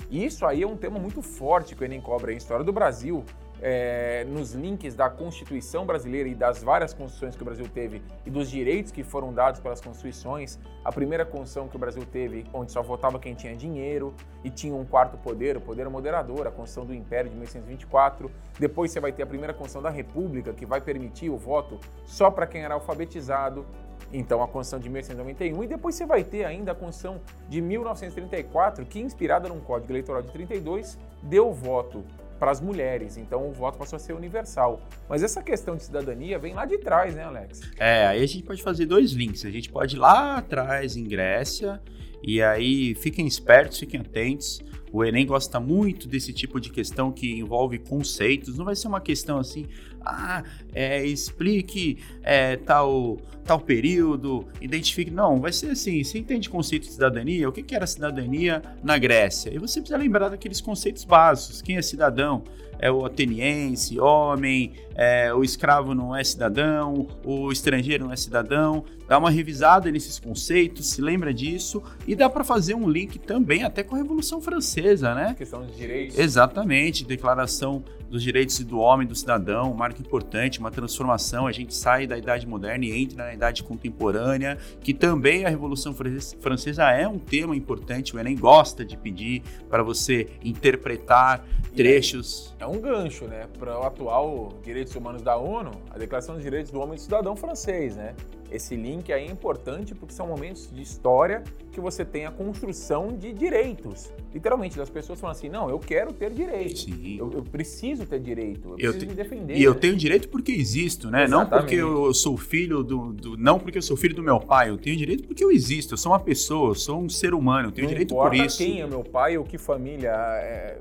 E 0.10 0.26
isso 0.26 0.46
aí 0.46 0.64
é 0.64 0.68
um 0.68 0.76
tema 0.76 0.98
muito 0.98 1.22
forte 1.22 1.76
que 1.76 1.84
o 1.84 1.86
Enem 1.86 2.02
cobra 2.02 2.34
em 2.34 2.38
História 2.38 2.64
do 2.66 2.74
Brasil, 2.74 3.24
é, 3.62 4.26
nos 4.26 4.54
links 4.54 4.96
da 4.96 5.10
Constituição 5.10 5.86
brasileira 5.86 6.30
e 6.30 6.36
das 6.36 6.62
várias 6.62 6.94
constituições 6.94 7.36
que 7.36 7.42
o 7.42 7.46
Brasil 7.46 7.68
teve 7.74 8.02
e 8.26 8.30
dos 8.30 8.50
direitos 8.50 8.92
que 8.92 9.04
foram 9.04 9.34
dados 9.34 9.60
pelas 9.60 9.82
constituições. 9.82 10.60
A 10.84 10.92
primeira 10.92 11.26
Constituição 11.26 11.68
que 11.68 11.76
o 11.76 11.80
Brasil 11.80 12.04
teve, 12.12 12.46
onde 12.54 12.72
só 12.72 12.82
votava 12.82 13.20
quem 13.20 13.34
tinha 13.34 13.56
dinheiro 13.56 14.14
e 14.44 14.50
tinha 14.50 14.76
um 14.76 14.86
quarto 14.86 15.18
poder, 15.18 15.58
o 15.58 15.62
poder 15.62 15.90
moderador, 15.90 16.48
a 16.48 16.52
Constituição 16.52 16.86
do 16.86 16.94
Império 16.94 17.30
de 17.30 17.36
1824. 17.36 18.32
Depois 18.60 18.92
você 18.92 19.00
vai 19.00 19.12
ter 19.12 19.24
a 19.24 19.28
primeira 19.28 19.54
Constituição 19.54 19.82
da 19.82 19.90
República, 19.90 20.54
que 20.54 20.66
vai 20.66 20.80
permitir 20.80 21.30
o 21.30 21.38
voto 21.38 21.80
só 22.06 22.32
para 22.32 22.48
quem 22.48 22.64
era 22.64 22.74
alfabetizado. 22.74 23.66
Então, 24.14 24.42
a 24.42 24.48
Constituição 24.48 24.80
de 24.80 24.90
1891, 24.90 25.64
e 25.64 25.68
depois 25.68 25.96
você 25.96 26.06
vai 26.06 26.24
ter 26.24 26.46
ainda 26.46 26.72
a 26.72 26.76
Constituição 26.76 27.20
de 27.50 27.60
1934, 27.60 28.86
que, 28.86 29.00
inspirada 29.00 29.50
num 29.50 29.60
Código 29.60 29.92
Eleitoral 29.92 30.22
de 30.22 30.32
32, 30.32 30.98
deu 31.24 31.52
voto 31.52 32.06
para 32.38 32.52
as 32.52 32.62
mulheres. 32.62 33.18
Então 33.18 33.48
o 33.48 33.52
voto 33.52 33.78
passou 33.78 33.98
a 33.98 34.00
ser 34.00 34.14
universal. 34.14 34.82
Mas 35.10 35.24
essa 35.24 35.42
questão 35.42 35.76
de 35.76 35.84
cidadania 35.84 36.38
vem 36.40 36.54
lá 36.54 36.66
de 36.66 36.78
trás, 36.78 37.16
né, 37.16 37.24
Alex? 37.24 37.62
É, 37.78 38.08
aí 38.08 38.24
a 38.24 38.28
gente 38.28 38.44
pode 38.44 38.62
fazer 38.64 38.86
dois 38.86 39.12
links. 39.12 39.46
A 39.46 39.50
gente 39.50 39.70
pode 39.70 39.96
ir 39.96 40.00
lá 40.00 40.38
atrás, 40.38 40.96
em 40.96 41.04
Grécia, 41.04 41.82
e 42.24 42.42
aí 42.42 42.96
fiquem 42.96 43.26
espertos, 43.26 43.80
fiquem 43.80 44.00
atentos. 44.00 44.62
O 44.92 45.04
Enem 45.04 45.26
gosta 45.26 45.60
muito 45.60 46.08
desse 46.08 46.32
tipo 46.32 46.60
de 46.62 46.70
questão 46.70 47.12
que 47.12 47.38
envolve 47.38 47.78
conceitos. 47.78 48.58
Não 48.58 48.66
vai 48.66 48.76
ser 48.76 48.88
uma 48.88 49.02
questão 49.02 49.38
assim, 49.38 49.66
ah, 50.02 50.44
é, 50.74 51.06
explique 51.06 51.98
é, 52.24 52.56
tal, 52.56 53.18
tal 53.44 53.60
período, 53.60 54.48
identifique. 54.62 55.12
Não, 55.12 55.42
vai 55.42 55.52
ser 55.52 55.72
assim: 55.72 56.04
você 56.04 56.18
entende 56.18 56.50
conceito 56.50 56.84
de 56.84 56.94
cidadania? 56.94 57.50
O 57.50 57.52
que, 57.52 57.62
que 57.62 57.76
era 57.76 57.86
cidadania 57.86 58.62
na 58.82 58.98
Grécia? 58.98 59.54
E 59.54 59.58
você 59.58 59.82
precisa 59.82 59.98
lembrar 59.98 60.30
daqueles 60.30 60.62
conceitos 60.62 61.04
básicos: 61.04 61.62
quem 61.62 61.78
é 61.78 61.82
cidadão? 61.82 62.44
É 62.80 62.92
o 62.92 63.06
ateniense, 63.06 64.00
homem, 64.00 64.74
é, 64.96 65.34
o 65.34 65.44
escravo 65.44 65.94
não 65.94 66.16
é 66.16 66.24
cidadão, 66.24 67.08
o 67.24 67.52
estrangeiro 67.52 68.06
não 68.06 68.12
é 68.12 68.16
cidadão. 68.16 68.84
Dá 69.08 69.18
uma 69.18 69.30
revisada 69.30 69.90
nesses 69.90 70.20
conceitos, 70.20 70.90
se 70.90 71.02
lembra 71.02 71.34
disso 71.34 71.82
e 72.06 72.14
dá 72.16 72.30
para 72.30 72.44
fazer 72.44 72.76
um 72.76 72.90
link 72.90 73.20
também 73.20 73.64
até 73.64 73.84
com 73.84 73.96
a 73.96 73.98
Revolução 73.98 74.42
Francesa, 74.42 75.16
né? 75.16 75.28
A 75.30 75.34
questão 75.34 75.66
dos 75.66 75.78
direitos. 75.78 76.18
Exatamente, 76.18 77.06
declaração 77.06 77.84
dos 78.10 78.24
direitos 78.24 78.60
do 78.60 78.80
homem, 78.80 79.08
do 79.08 79.16
cidadão, 79.16 79.74
marca 79.74 80.02
importante, 80.02 80.60
uma 80.60 80.72
transformação. 80.72 81.46
A 81.46 81.52
gente 81.52 81.74
sai 81.76 82.08
da 82.08 82.18
Idade 82.18 82.48
Moderna 82.48 82.86
e 82.86 83.04
entra 83.04 83.26
na 83.26 83.34
Idade 83.34 83.64
Contemporânea, 83.64 84.58
que 84.82 84.94
também 84.94 85.46
a 85.46 85.50
Revolução 85.50 85.94
Francesa 85.94 86.90
é 86.92 87.08
um 87.08 87.20
tema 87.20 87.56
importante. 87.56 88.16
O 88.16 88.20
Enem 88.20 88.36
gosta 88.36 88.84
de 88.84 88.98
pedir 88.98 89.42
para 89.70 89.84
você 89.84 90.28
interpretar 90.44 91.46
trechos. 91.76 92.56
É, 92.60 92.64
é 92.64 92.67
um 92.68 92.80
gancho, 92.80 93.26
né, 93.26 93.46
para 93.58 93.80
o 93.80 93.84
atual 93.84 94.50
Direitos 94.64 94.96
Humanos 94.96 95.22
da 95.22 95.36
ONU, 95.38 95.72
a 95.90 95.98
Declaração 95.98 96.36
dos 96.36 96.44
Direitos 96.44 96.72
do 96.72 96.80
Homem 96.80 96.94
e 96.94 96.98
do 96.98 97.02
Cidadão 97.02 97.36
francês, 97.36 97.96
né? 97.96 98.16
Esse 98.50 98.78
link 98.78 99.12
aí 99.12 99.28
é 99.28 99.30
importante 99.30 99.94
porque 99.94 100.14
são 100.14 100.26
momentos 100.28 100.70
de 100.72 100.82
história 100.82 101.44
que 101.70 101.82
você 101.82 102.06
tem 102.06 102.26
a 102.26 102.32
construção 102.32 103.10
de 103.18 103.34
direitos. 103.34 104.10
Literalmente, 104.34 104.80
as 104.80 104.90
pessoas 104.90 105.20
falam 105.20 105.36
assim: 105.36 105.50
não, 105.50 105.70
eu 105.70 105.78
quero 105.78 106.14
ter 106.14 106.32
direito. 106.32 106.86
Eu, 107.20 107.30
eu 107.34 107.44
preciso 107.44 108.06
ter 108.06 108.22
direito. 108.22 108.70
Eu, 108.70 108.72
Eu 108.72 108.76
preciso 108.94 109.00
te- 109.00 109.06
me 109.06 109.14
defender. 109.16 109.58
E 109.58 109.62
eu 109.64 109.76
tenho 109.76 109.98
direito 109.98 110.30
porque 110.30 110.54
existo, 110.54 111.12
né? 111.12 111.28
Não 111.28 111.42
Exatamente. 111.42 111.62
porque 111.64 111.76
eu 111.76 112.14
sou 112.14 112.38
filho 112.38 112.84
do, 112.84 113.12
do- 113.12 113.36
Não 113.38 113.60
porque 113.60 113.80
eu 113.80 113.82
sou 113.82 113.98
filho 113.98 114.16
do 114.16 114.24
meu 114.24 114.40
pai. 114.40 114.70
Eu 114.70 114.78
tenho 114.78 114.96
direito 114.96 115.28
porque 115.28 115.44
eu 115.44 115.52
existo. 115.52 115.96
Eu 115.96 115.98
sou 115.98 116.14
uma 116.14 116.20
pessoa, 116.20 116.70
eu 116.70 116.76
sou 116.76 117.02
um 117.02 117.10
ser 117.10 117.34
humano. 117.34 117.68
Eu 117.68 117.72
tenho 117.74 117.84
Não 117.86 117.90
direito 117.92 118.16
por 118.16 118.34
isso. 118.34 118.60
quem 118.60 118.80
é 118.82 118.88
meu 118.88 119.04
pai 119.04 119.38
ou 119.38 119.44
que 119.44 119.58
família 119.58 120.12
é. 120.16 120.80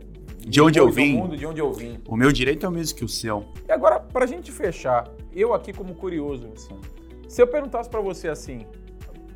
De 0.49 0.61
onde 0.61 0.79
eu 0.79 0.89
vim. 0.89 1.17
mundo, 1.17 1.37
de 1.37 1.45
onde 1.45 1.61
eu 1.61 1.73
vim. 1.73 2.01
O 2.07 2.17
meu 2.17 2.31
direito 2.31 2.65
é 2.65 2.69
o 2.69 2.73
mesmo 2.73 2.97
que 2.97 3.05
o 3.05 3.09
seu. 3.09 3.45
E 3.69 3.73
agora, 3.73 3.99
pra 3.99 4.27
gente 4.27 4.53
fechar, 4.53 5.11
eu 5.35 5.53
aqui 5.53 5.73
como 5.73 5.93
curioso, 5.93 6.49
assim, 6.55 6.81
se 7.29 7.43
eu 7.43 7.49
perguntasse 7.49 7.91
pra 7.91 8.01
você 8.01 8.29
assim, 8.29 8.65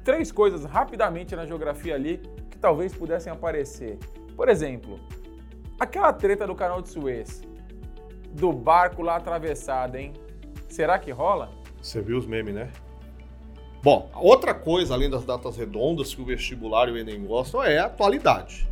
três 0.04 0.30
coisas 0.30 0.64
rapidamente 0.64 1.34
na 1.34 1.44
geografia 1.44 1.96
ali 1.96 2.22
que 2.48 2.56
talvez 2.56 2.94
pudessem 2.94 3.32
aparecer. 3.32 3.98
Por 4.36 4.48
exemplo, 4.48 5.00
aquela 5.80 6.12
treta 6.12 6.46
do 6.46 6.54
canal 6.54 6.80
de 6.80 6.90
Suez, 6.90 7.42
do 8.30 8.52
barco 8.52 9.02
lá 9.02 9.16
atravessado, 9.16 9.96
hein? 9.96 10.12
Será 10.68 10.96
que 10.96 11.11
rola? 11.11 11.50
Você 11.82 12.00
viu 12.00 12.18
os 12.18 12.26
memes, 12.26 12.54
né? 12.54 12.70
Bom, 13.82 14.08
outra 14.14 14.54
coisa, 14.54 14.94
além 14.94 15.11
das 15.11 15.24
datas 15.24 15.56
redondas 15.56 16.14
que 16.14 16.22
o 16.22 16.24
vestibular 16.24 16.88
e 16.88 16.92
o 16.92 16.96
Enem 16.96 17.24
gostam, 17.24 17.64
é 17.64 17.78
a 17.78 17.86
atualidade. 17.86 18.69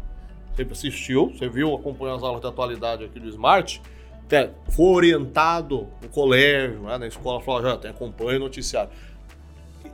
Você 0.65 0.89
assistiu, 0.89 1.31
você 1.31 1.49
viu, 1.49 1.73
acompanhou 1.75 2.17
as 2.17 2.23
aulas 2.23 2.41
de 2.41 2.47
atualidade 2.49 3.05
aqui 3.05 3.21
do 3.21 3.29
Smart, 3.29 3.81
até 4.25 4.51
foi 4.71 4.87
orientado 4.87 5.87
no 6.03 6.09
colégio, 6.09 6.81
né, 6.81 6.99
na 6.99 7.07
escola, 7.07 7.41
falou, 7.41 7.63
já 7.63 7.77
tem 7.77 7.91
acompanha 7.91 8.39
o 8.39 8.41
noticiário. 8.41 8.91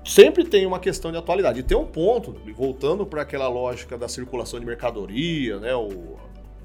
Sempre 0.04 0.44
tem 0.44 0.66
uma 0.66 0.78
questão 0.78 1.10
de 1.12 1.18
atualidade. 1.18 1.60
E 1.60 1.62
tem 1.62 1.76
um 1.76 1.86
ponto, 1.86 2.34
voltando 2.54 3.04
para 3.06 3.22
aquela 3.22 3.48
lógica 3.48 3.96
da 3.96 4.08
circulação 4.08 4.58
de 4.58 4.66
mercadoria, 4.66 5.58
né, 5.58 5.74
o, 5.74 6.16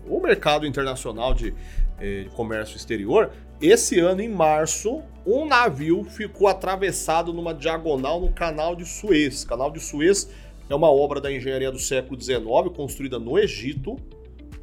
o 0.08 0.20
mercado 0.22 0.66
internacional 0.66 1.34
de, 1.34 1.54
eh, 2.00 2.24
de 2.24 2.30
comércio 2.30 2.78
exterior, 2.78 3.32
esse 3.62 4.00
ano, 4.00 4.22
em 4.22 4.30
março, 4.30 5.02
um 5.26 5.46
navio 5.46 6.06
ficou 6.06 6.48
atravessado 6.48 7.34
numa 7.34 7.54
diagonal 7.54 8.22
no 8.22 8.32
canal 8.32 8.76
de 8.76 8.86
Suez. 8.86 9.44
Canal 9.44 9.70
de 9.70 9.82
Suez 9.82 10.30
é 10.70 10.76
uma 10.76 10.92
obra 10.92 11.20
da 11.20 11.32
engenharia 11.32 11.72
do 11.72 11.80
século 11.80 12.20
XIX, 12.20 12.42
construída 12.76 13.18
no 13.18 13.38
Egito. 13.38 13.96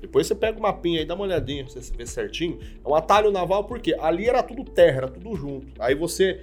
Depois 0.00 0.26
você 0.26 0.34
pega 0.34 0.58
o 0.58 0.62
mapinha 0.62 1.00
aí, 1.00 1.06
dá 1.06 1.14
uma 1.14 1.24
olhadinha 1.24 1.64
pra 1.64 1.72
você 1.72 1.92
ver 1.92 2.06
certinho. 2.06 2.58
É 2.84 2.88
um 2.88 2.94
atalho 2.94 3.32
naval, 3.32 3.64
porque 3.64 3.94
ali 3.98 4.28
era 4.28 4.42
tudo 4.42 4.64
terra, 4.64 4.98
era 4.98 5.08
tudo 5.08 5.34
junto. 5.34 5.66
Aí 5.78 5.94
você 5.94 6.40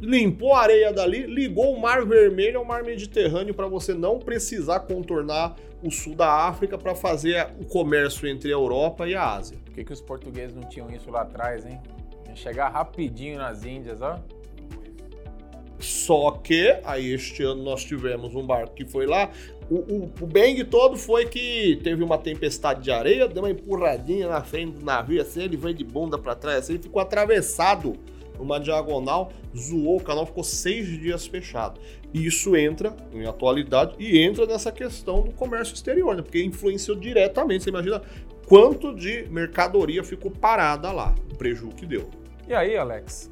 limpou 0.00 0.52
a 0.54 0.62
areia 0.62 0.92
dali, 0.92 1.24
ligou 1.26 1.72
o 1.72 1.80
Mar 1.80 2.04
Vermelho 2.04 2.58
ao 2.58 2.64
Mar 2.64 2.82
Mediterrâneo 2.82 3.54
para 3.54 3.66
você 3.66 3.94
não 3.94 4.18
precisar 4.18 4.80
contornar 4.80 5.56
o 5.82 5.90
sul 5.90 6.14
da 6.14 6.48
África 6.48 6.76
para 6.76 6.94
fazer 6.94 7.48
o 7.60 7.64
comércio 7.64 8.26
entre 8.28 8.50
a 8.50 8.54
Europa 8.54 9.06
e 9.06 9.14
a 9.14 9.34
Ásia. 9.34 9.56
Por 9.64 9.74
que, 9.74 9.84
que 9.84 9.92
os 9.92 10.00
portugueses 10.00 10.54
não 10.54 10.68
tinham 10.68 10.90
isso 10.90 11.10
lá 11.10 11.22
atrás, 11.22 11.64
hein? 11.64 11.80
Ia 12.28 12.34
chegar 12.34 12.68
rapidinho 12.68 13.38
nas 13.38 13.64
Índias, 13.64 14.02
ó. 14.02 14.18
Só 15.78 16.30
que 16.30 16.78
aí 16.84 17.12
este 17.12 17.42
ano 17.42 17.62
nós 17.62 17.84
tivemos 17.84 18.34
um 18.34 18.46
barco 18.46 18.74
que 18.74 18.86
foi 18.86 19.06
lá. 19.06 19.30
O, 19.70 19.76
o, 19.76 20.12
o 20.20 20.26
bang 20.26 20.62
todo 20.64 20.96
foi 20.96 21.26
que 21.26 21.78
teve 21.82 22.02
uma 22.02 22.16
tempestade 22.16 22.82
de 22.82 22.90
areia, 22.90 23.26
deu 23.26 23.42
uma 23.42 23.50
empurradinha 23.50 24.28
na 24.28 24.42
frente 24.42 24.78
do 24.78 24.84
navio, 24.84 25.20
assim, 25.20 25.42
ele 25.42 25.56
veio 25.56 25.74
de 25.74 25.84
bunda 25.84 26.16
para 26.16 26.34
trás, 26.34 26.58
assim, 26.58 26.78
ficou 26.78 27.02
atravessado 27.02 27.94
numa 28.38 28.60
diagonal, 28.60 29.32
zoou, 29.56 29.96
o 29.96 30.02
canal 30.02 30.26
ficou 30.26 30.44
seis 30.44 30.86
dias 30.86 31.26
fechado. 31.26 31.80
Isso 32.14 32.56
entra 32.56 32.94
em 33.12 33.26
atualidade 33.26 33.94
e 33.98 34.18
entra 34.18 34.46
nessa 34.46 34.70
questão 34.70 35.22
do 35.22 35.32
comércio 35.32 35.74
exterior, 35.74 36.14
né? 36.14 36.22
Porque 36.22 36.42
influenciou 36.42 36.96
diretamente. 36.96 37.64
Você 37.64 37.70
imagina 37.70 38.02
quanto 38.46 38.94
de 38.94 39.26
mercadoria 39.30 40.04
ficou 40.04 40.30
parada 40.30 40.92
lá, 40.92 41.14
o 41.32 41.36
prejuízo 41.36 41.74
que 41.74 41.86
deu. 41.86 42.08
E 42.46 42.54
aí, 42.54 42.76
Alex, 42.76 43.30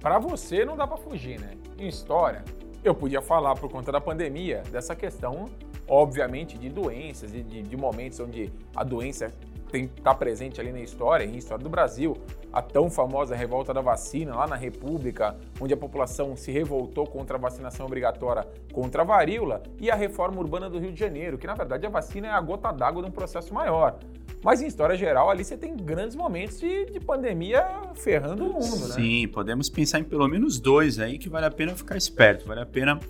para 0.00 0.18
você 0.18 0.64
não 0.64 0.76
dá 0.76 0.86
para 0.86 0.96
fugir, 0.96 1.40
né? 1.40 1.52
Em 1.78 1.86
história, 1.86 2.44
eu 2.82 2.92
podia 2.92 3.22
falar 3.22 3.54
por 3.54 3.70
conta 3.70 3.92
da 3.92 4.00
pandemia 4.00 4.64
dessa 4.68 4.96
questão, 4.96 5.44
obviamente, 5.86 6.58
de 6.58 6.68
doenças 6.68 7.32
e 7.32 7.40
de, 7.40 7.62
de 7.62 7.76
momentos 7.76 8.18
onde 8.18 8.52
a 8.74 8.82
doença 8.82 9.32
tem 9.70 9.86
tá 9.86 10.12
presente 10.12 10.60
ali 10.60 10.72
na 10.72 10.80
história, 10.80 11.24
em 11.24 11.36
história 11.36 11.62
do 11.62 11.70
Brasil, 11.70 12.16
a 12.52 12.60
tão 12.60 12.90
famosa 12.90 13.36
revolta 13.36 13.72
da 13.72 13.80
vacina 13.80 14.34
lá 14.34 14.48
na 14.48 14.56
República, 14.56 15.36
onde 15.60 15.72
a 15.72 15.76
população 15.76 16.34
se 16.34 16.50
revoltou 16.50 17.06
contra 17.06 17.36
a 17.36 17.40
vacinação 17.40 17.86
obrigatória 17.86 18.44
contra 18.72 19.02
a 19.02 19.04
varíola, 19.04 19.62
e 19.78 19.88
a 19.88 19.94
reforma 19.94 20.40
urbana 20.40 20.68
do 20.68 20.80
Rio 20.80 20.92
de 20.92 20.98
Janeiro, 20.98 21.38
que 21.38 21.46
na 21.46 21.54
verdade 21.54 21.86
a 21.86 21.90
vacina 21.90 22.26
é 22.26 22.30
a 22.30 22.40
gota 22.40 22.72
d'água 22.72 23.02
de 23.02 23.08
um 23.08 23.12
processo 23.12 23.54
maior. 23.54 24.00
Mas 24.42 24.60
em 24.60 24.66
história 24.66 24.96
geral, 24.96 25.30
ali 25.30 25.44
você 25.44 25.56
tem 25.56 25.76
grandes 25.76 26.14
momentos 26.14 26.60
de, 26.60 26.86
de 26.86 27.00
pandemia 27.00 27.64
ferrando 27.94 28.44
o 28.44 28.52
mundo, 28.52 28.88
né? 28.88 28.94
Sim, 28.94 29.28
podemos 29.28 29.68
pensar 29.68 29.98
em 29.98 30.04
pelo 30.04 30.28
menos 30.28 30.60
dois 30.60 30.98
aí 30.98 31.18
que 31.18 31.28
vale 31.28 31.46
a 31.46 31.50
pena 31.50 31.74
ficar 31.74 31.96
esperto. 31.96 32.46
Vale 32.46 32.60
a 32.60 32.66
pena 32.66 33.00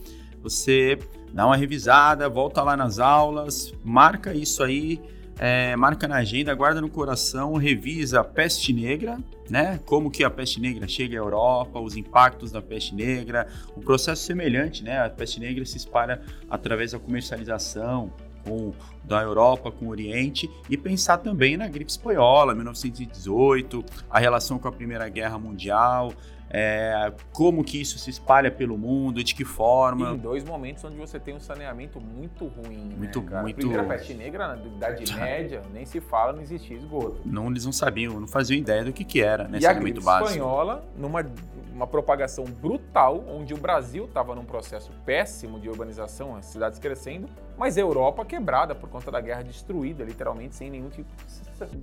você 0.42 0.98
dar 1.32 1.46
uma 1.46 1.56
revisada, 1.56 2.28
volta 2.28 2.62
lá 2.62 2.76
nas 2.76 2.98
aulas, 2.98 3.72
marca 3.84 4.32
isso 4.32 4.62
aí, 4.62 5.00
é, 5.38 5.76
marca 5.76 6.08
na 6.08 6.16
agenda, 6.16 6.54
guarda 6.54 6.80
no 6.80 6.88
coração, 6.88 7.54
revisa 7.54 8.20
a 8.20 8.24
peste 8.24 8.72
negra, 8.72 9.18
né? 9.50 9.78
Como 9.84 10.10
que 10.10 10.24
a 10.24 10.30
peste 10.30 10.60
negra 10.60 10.88
chega 10.88 11.16
à 11.16 11.20
Europa, 11.20 11.78
os 11.78 11.96
impactos 11.96 12.50
da 12.50 12.62
peste 12.62 12.94
negra, 12.94 13.46
o 13.76 13.80
processo 13.80 14.22
semelhante, 14.22 14.82
né? 14.82 14.98
A 14.98 15.10
peste 15.10 15.38
negra 15.38 15.64
se 15.64 15.76
espalha 15.76 16.22
através 16.48 16.92
da 16.92 16.98
comercialização 16.98 18.12
com, 18.48 18.72
da 19.04 19.22
Europa 19.22 19.70
com 19.70 19.86
o 19.86 19.88
Oriente 19.90 20.50
e 20.68 20.76
pensar 20.76 21.18
também 21.18 21.56
na 21.56 21.68
gripe 21.68 21.90
espanhola, 21.90 22.54
1918, 22.54 23.84
a 24.10 24.18
relação 24.18 24.58
com 24.58 24.68
a 24.68 24.72
Primeira 24.72 25.08
Guerra 25.08 25.38
Mundial, 25.38 26.12
é, 26.50 27.12
como 27.32 27.62
que 27.62 27.80
isso 27.80 27.98
se 27.98 28.10
espalha 28.10 28.50
pelo 28.50 28.76
mundo, 28.78 29.22
de 29.22 29.34
que 29.34 29.44
forma. 29.44 30.10
em 30.12 30.16
dois 30.18 30.44
momentos 30.44 30.82
onde 30.84 30.96
você 30.96 31.18
tem 31.20 31.34
um 31.34 31.40
saneamento 31.40 32.00
muito 32.00 32.46
ruim, 32.46 32.94
Muito- 32.96 33.20
né, 33.20 33.28
cara? 33.28 33.42
muito- 33.42 33.56
Primeira 33.56 33.84
peste 33.84 34.14
negra, 34.14 34.56
na 34.56 34.64
Idade 34.64 35.12
Média, 35.14 35.62
nem 35.72 35.84
se 35.84 36.00
fala, 36.00 36.32
não 36.32 36.40
existia 36.42 36.76
esgoto. 36.76 37.20
Não, 37.24 37.48
eles 37.50 37.64
não 37.64 37.72
sabiam, 37.72 38.18
não 38.20 38.26
faziam 38.28 38.58
ideia 38.58 38.84
do 38.84 38.92
que, 38.92 39.04
que 39.04 39.20
era, 39.22 39.44
né? 39.44 39.54
e 39.54 39.56
a 39.58 39.60
Saneamento 39.68 39.84
gripe 39.92 40.04
básico. 40.04 40.30
espanhola, 40.30 40.84
numa 40.96 41.24
uma 41.72 41.86
propagação 41.86 42.44
brutal, 42.44 43.24
onde 43.28 43.54
o 43.54 43.56
Brasil 43.56 44.06
estava 44.06 44.34
num 44.34 44.44
processo 44.44 44.90
péssimo 45.06 45.60
de 45.60 45.68
urbanização, 45.68 46.34
as 46.34 46.46
cidades 46.46 46.76
crescendo, 46.80 47.28
mas 47.56 47.78
a 47.78 47.80
Europa 47.80 48.24
quebrada 48.24 48.74
por 48.74 48.88
conta 48.88 49.12
da 49.12 49.20
guerra, 49.20 49.42
destruída, 49.44 50.02
literalmente, 50.02 50.56
sem 50.56 50.70
nenhum 50.70 50.88
tipo 50.90 51.08
de 51.14 51.22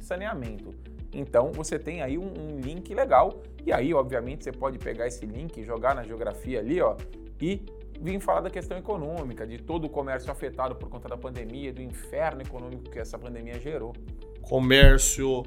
saneamento. 0.02 0.74
Então, 1.14 1.52
você 1.52 1.80
tem 1.80 2.02
aí 2.02 2.18
um, 2.18 2.24
um 2.26 2.60
link 2.60 2.94
legal, 2.94 3.42
e 3.66 3.72
aí, 3.72 3.94
obviamente, 3.94 4.44
você 4.44 4.52
pode 4.52 4.78
pegar 4.78 5.08
esse 5.08 5.26
link, 5.26 5.64
jogar 5.64 5.96
na 5.96 6.04
geografia 6.04 6.60
ali, 6.60 6.82
ó, 6.82 6.96
e 7.42 7.62
vim 8.02 8.20
falar 8.20 8.42
da 8.42 8.50
questão 8.50 8.78
econômica, 8.78 9.48
de 9.48 9.58
todo 9.58 9.86
o 9.86 9.90
comércio 9.90 10.30
afetado 10.30 10.76
por 10.76 10.90
conta 10.90 11.08
da 11.08 11.18
pandemia, 11.18 11.72
do 11.72 11.82
inferno 11.82 12.42
econômico 12.42 12.90
que 12.90 13.00
essa 13.00 13.18
pandemia 13.18 13.60
gerou. 13.60 13.94
comércio, 14.42 15.44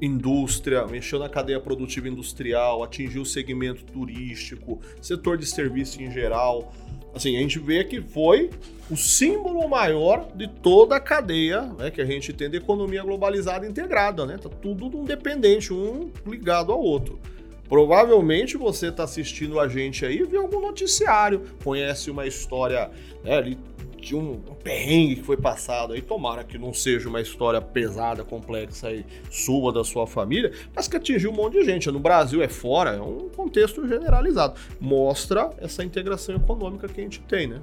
indústria, 0.00 0.86
mexeu 0.86 1.18
na 1.18 1.28
cadeia 1.28 1.60
produtiva 1.60 2.08
industrial, 2.08 2.82
atingiu 2.82 3.22
o 3.22 3.26
segmento 3.26 3.84
turístico, 3.84 4.80
setor 5.00 5.38
de 5.38 5.46
serviço 5.46 6.02
em 6.02 6.10
geral. 6.10 6.72
Assim, 7.14 7.36
a 7.36 7.40
gente 7.40 7.58
vê 7.58 7.84
que 7.84 8.00
foi 8.00 8.50
o 8.90 8.96
símbolo 8.96 9.68
maior 9.68 10.28
de 10.34 10.48
toda 10.48 10.96
a 10.96 11.00
cadeia 11.00 11.62
né, 11.78 11.90
que 11.90 12.00
a 12.00 12.04
gente 12.04 12.32
tem 12.32 12.50
de 12.50 12.56
economia 12.56 13.02
globalizada 13.02 13.66
integrada, 13.66 14.26
né? 14.26 14.38
Tá 14.38 14.48
tudo 14.48 14.86
independente, 14.98 15.72
um 15.72 16.10
ligado 16.26 16.72
ao 16.72 16.80
outro. 16.80 17.20
Provavelmente 17.68 18.56
você 18.56 18.88
está 18.88 19.04
assistindo 19.04 19.58
a 19.58 19.66
gente 19.66 20.04
aí, 20.04 20.22
viu 20.24 20.42
algum 20.42 20.60
noticiário, 20.60 21.42
conhece 21.64 22.10
uma 22.10 22.26
história 22.26 22.90
né, 23.24 23.36
ali 23.36 23.58
de 24.02 24.16
um, 24.16 24.32
um 24.32 24.54
perrengue 24.54 25.16
que 25.16 25.22
foi 25.22 25.36
passado 25.36 25.92
aí. 25.92 26.02
Tomara 26.02 26.42
que 26.44 26.58
não 26.58 26.74
seja 26.74 27.08
uma 27.08 27.20
história 27.20 27.60
pesada, 27.60 28.24
complexa 28.24 28.88
aí, 28.88 29.06
sua, 29.30 29.72
da 29.72 29.84
sua 29.84 30.06
família, 30.06 30.52
mas 30.74 30.88
que 30.88 30.96
atingiu 30.96 31.30
um 31.30 31.34
monte 31.34 31.54
de 31.54 31.64
gente. 31.64 31.90
No 31.90 32.00
Brasil 32.00 32.42
é 32.42 32.48
fora, 32.48 32.90
é 32.90 33.00
um 33.00 33.28
contexto 33.28 33.86
generalizado. 33.86 34.54
Mostra 34.80 35.50
essa 35.58 35.84
integração 35.84 36.34
econômica 36.34 36.88
que 36.88 37.00
a 37.00 37.04
gente 37.04 37.20
tem, 37.20 37.46
né? 37.46 37.62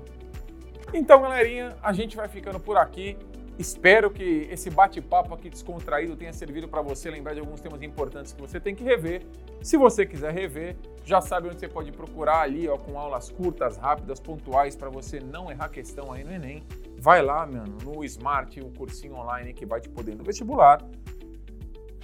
Então, 0.94 1.22
galerinha, 1.22 1.76
a 1.84 1.94
gente 1.94 2.16
vai 2.16 2.28
ficando 2.28 2.60
por 2.60 2.78
aqui. 2.78 3.16
Espero 3.60 4.10
que 4.10 4.48
esse 4.50 4.70
bate-papo 4.70 5.34
aqui 5.34 5.50
descontraído 5.50 6.16
tenha 6.16 6.32
servido 6.32 6.66
para 6.66 6.82
você 6.82 7.12
lembrar 7.12 7.34
de 7.34 7.42
alguns 7.42 7.60
temas 7.60 7.82
importantes 7.82 8.32
que 8.32 8.40
você 8.40 8.58
tem 8.58 8.74
que 8.74 8.86
rever. 8.86 9.22
Se 9.62 9.76
você 9.76 10.06
quiser 10.06 10.34
rever, 10.34 10.78
já 11.04 11.20
sabe 11.20 11.50
onde 11.50 11.60
você 11.60 11.68
pode 11.68 11.92
procurar 11.92 12.40
ali, 12.40 12.70
ó, 12.70 12.78
com 12.78 12.98
aulas 12.98 13.30
curtas, 13.30 13.76
rápidas, 13.76 14.18
pontuais, 14.18 14.78
para 14.78 14.90
você 14.90 15.20
não 15.20 15.52
errar 15.52 15.68
questão 15.68 16.10
aí 16.14 16.24
no 16.24 16.32
Enem. 16.32 16.64
Vai 16.98 17.22
lá, 17.22 17.46
mano, 17.46 17.78
no 17.84 18.02
Smart, 18.06 18.62
o 18.62 18.72
cursinho 18.72 19.16
online 19.16 19.54
que 19.54 19.66
vai 19.66 19.82
te 19.82 19.90
poder 19.90 20.16
no 20.16 20.24
vestibular. 20.24 20.82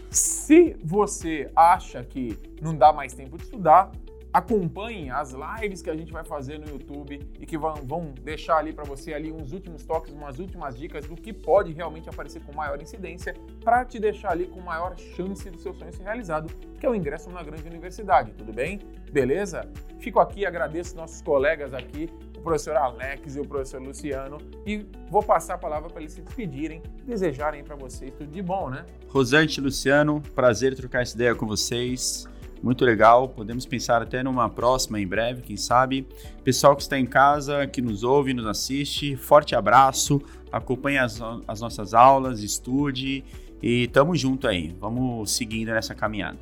Se 0.09 0.75
você 0.83 1.49
acha 1.55 2.03
que 2.03 2.37
não 2.61 2.75
dá 2.75 2.91
mais 2.91 3.13
tempo 3.13 3.37
de 3.37 3.45
estudar, 3.45 3.91
acompanhem 4.35 5.09
as 5.11 5.33
lives 5.33 5.81
que 5.81 5.89
a 5.89 5.95
gente 5.95 6.11
vai 6.11 6.25
fazer 6.25 6.59
no 6.59 6.67
YouTube 6.67 7.21
e 7.39 7.45
que 7.45 7.57
vão, 7.57 7.75
vão 7.75 8.13
deixar 8.21 8.57
ali 8.57 8.73
para 8.73 8.83
você 8.83 9.13
ali 9.13 9.31
uns 9.31 9.53
últimos 9.53 9.85
toques, 9.85 10.11
umas 10.11 10.39
últimas 10.39 10.77
dicas 10.77 11.05
do 11.05 11.15
que 11.15 11.31
pode 11.31 11.71
realmente 11.71 12.09
aparecer 12.09 12.41
com 12.41 12.53
maior 12.53 12.81
incidência 12.81 13.33
para 13.63 13.85
te 13.85 13.97
deixar 13.97 14.31
ali 14.31 14.45
com 14.47 14.59
maior 14.59 14.97
chance 15.15 15.49
do 15.49 15.57
seu 15.57 15.73
sonho 15.73 15.93
ser 15.93 16.03
realizado, 16.03 16.53
que 16.77 16.85
é 16.85 16.89
o 16.89 16.93
ingresso 16.93 17.29
numa 17.29 17.43
grande 17.43 17.65
universidade, 17.65 18.33
tudo 18.33 18.51
bem? 18.51 18.81
Beleza? 19.09 19.71
Fico 19.99 20.19
aqui, 20.19 20.45
agradeço 20.45 20.97
nossos 20.97 21.21
colegas 21.21 21.73
aqui, 21.73 22.09
o 22.37 22.41
professor 22.41 22.75
Alex 22.75 23.37
e 23.37 23.39
o 23.39 23.47
professor 23.47 23.81
Luciano, 23.81 24.37
e 24.65 24.85
vou 25.09 25.23
passar 25.23 25.53
a 25.53 25.57
palavra 25.57 25.89
para 25.89 26.01
eles 26.01 26.11
se 26.11 26.21
despedirem, 26.21 26.83
desejarem 27.05 27.63
para 27.63 27.77
vocês 27.77 28.13
tudo 28.13 28.29
de 28.29 28.41
bom, 28.41 28.69
né? 28.69 28.85
Rosante 29.07 29.61
Luciano, 29.61 30.21
prazer 30.35 30.75
trocar 30.75 31.03
essa 31.03 31.15
ideia 31.15 31.33
com 31.33 31.47
vocês. 31.47 32.27
Muito 32.65 32.83
legal, 32.83 33.29
podemos 33.29 33.63
pensar 33.63 34.01
até 34.01 34.23
numa 34.23 34.49
próxima 34.49 34.99
em 34.99 35.05
breve, 35.05 35.43
quem 35.43 35.55
sabe. 35.55 36.03
Pessoal 36.43 36.75
que 36.75 36.81
está 36.81 36.97
em 36.97 37.05
casa, 37.05 37.67
que 37.67 37.79
nos 37.79 38.03
ouve, 38.03 38.33
nos 38.33 38.47
assiste, 38.47 39.15
forte 39.15 39.55
abraço, 39.55 40.19
acompanhe 40.51 40.97
as, 40.97 41.21
as 41.47 41.61
nossas 41.61 41.93
aulas, 41.93 42.41
estude 42.41 43.23
e 43.61 43.87
tamo 43.89 44.15
junto 44.15 44.47
aí. 44.47 44.75
Vamos 44.79 45.29
seguindo 45.29 45.67
nessa 45.67 45.93
caminhada. 45.93 46.39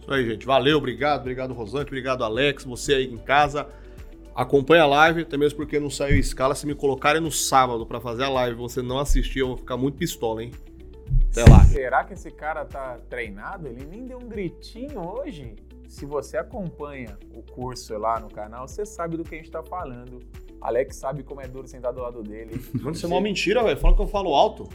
Isso 0.00 0.12
aí, 0.12 0.24
gente. 0.24 0.46
Valeu, 0.46 0.78
obrigado, 0.78 1.22
obrigado, 1.22 1.52
Rosante, 1.52 1.88
obrigado, 1.88 2.22
Alex, 2.22 2.62
você 2.62 2.94
aí 2.94 3.12
em 3.12 3.18
casa. 3.18 3.66
Acompanha 4.36 4.84
a 4.84 4.86
live, 4.86 5.22
até 5.22 5.36
mesmo 5.36 5.56
porque 5.56 5.80
não 5.80 5.90
saiu 5.90 6.16
escala. 6.16 6.54
Se 6.54 6.64
me 6.64 6.76
colocarem 6.76 7.20
no 7.20 7.32
sábado 7.32 7.84
para 7.84 8.00
fazer 8.00 8.22
a 8.22 8.28
live 8.28 8.56
você 8.56 8.82
não 8.82 9.00
assistir, 9.00 9.40
eu 9.40 9.48
vou 9.48 9.56
ficar 9.56 9.76
muito 9.76 9.98
pistola, 9.98 10.44
hein? 10.44 10.52
Até 11.30 11.50
lá. 11.50 11.64
Será 11.64 12.04
que 12.04 12.14
esse 12.14 12.30
cara 12.30 12.64
tá 12.64 12.98
treinado? 13.08 13.68
Ele 13.68 13.84
nem 13.84 14.06
deu 14.06 14.18
um 14.18 14.28
gritinho 14.28 15.06
hoje. 15.06 15.54
Se 15.88 16.04
você 16.04 16.36
acompanha 16.36 17.18
o 17.34 17.42
curso 17.42 17.96
lá 17.96 18.18
no 18.18 18.28
canal, 18.28 18.66
você 18.66 18.84
sabe 18.84 19.16
do 19.16 19.24
que 19.24 19.34
a 19.34 19.38
gente 19.38 19.50
tá 19.50 19.62
falando. 19.62 20.20
Alex 20.60 20.96
sabe 20.96 21.22
como 21.22 21.40
é 21.40 21.46
duro 21.46 21.68
sentar 21.68 21.92
do 21.92 22.00
lado 22.00 22.22
dele. 22.22 22.60
Mano, 22.74 22.92
isso 22.92 23.06
é 23.06 23.08
uma 23.08 23.20
mentira, 23.20 23.62
velho. 23.62 23.78
Fala 23.78 23.94
que 23.94 24.02
eu 24.02 24.06
falo 24.06 24.34
alto. 24.34 24.68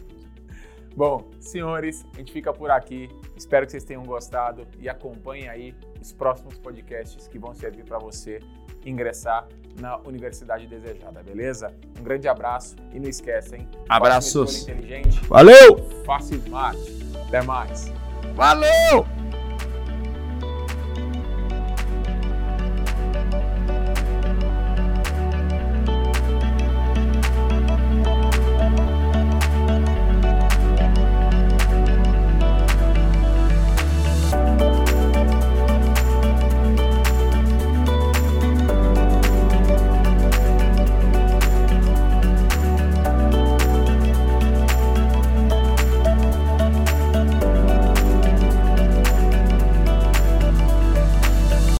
Bom, 0.95 1.29
senhores, 1.39 2.05
a 2.13 2.17
gente 2.17 2.31
fica 2.31 2.53
por 2.53 2.69
aqui. 2.69 3.09
Espero 3.35 3.65
que 3.65 3.71
vocês 3.71 3.83
tenham 3.83 4.03
gostado 4.03 4.67
e 4.77 4.89
acompanhem 4.89 5.47
aí 5.47 5.75
os 6.01 6.11
próximos 6.11 6.57
podcasts 6.57 7.27
que 7.27 7.39
vão 7.39 7.53
servir 7.53 7.85
para 7.85 7.97
você 7.97 8.39
ingressar 8.85 9.47
na 9.79 9.97
universidade 9.99 10.67
desejada, 10.67 11.23
beleza? 11.23 11.73
Um 11.99 12.03
grande 12.03 12.27
abraço 12.27 12.75
e 12.93 12.99
não 12.99 13.09
esqueça, 13.09 13.55
hein? 13.55 13.67
Abraços. 13.87 14.63
Inteligente. 14.63 15.19
Valeu! 15.27 15.77
Faça 16.05 16.35
smart. 16.35 16.77
Até 17.27 17.41
mais. 17.41 17.91
Valeu! 18.35 19.20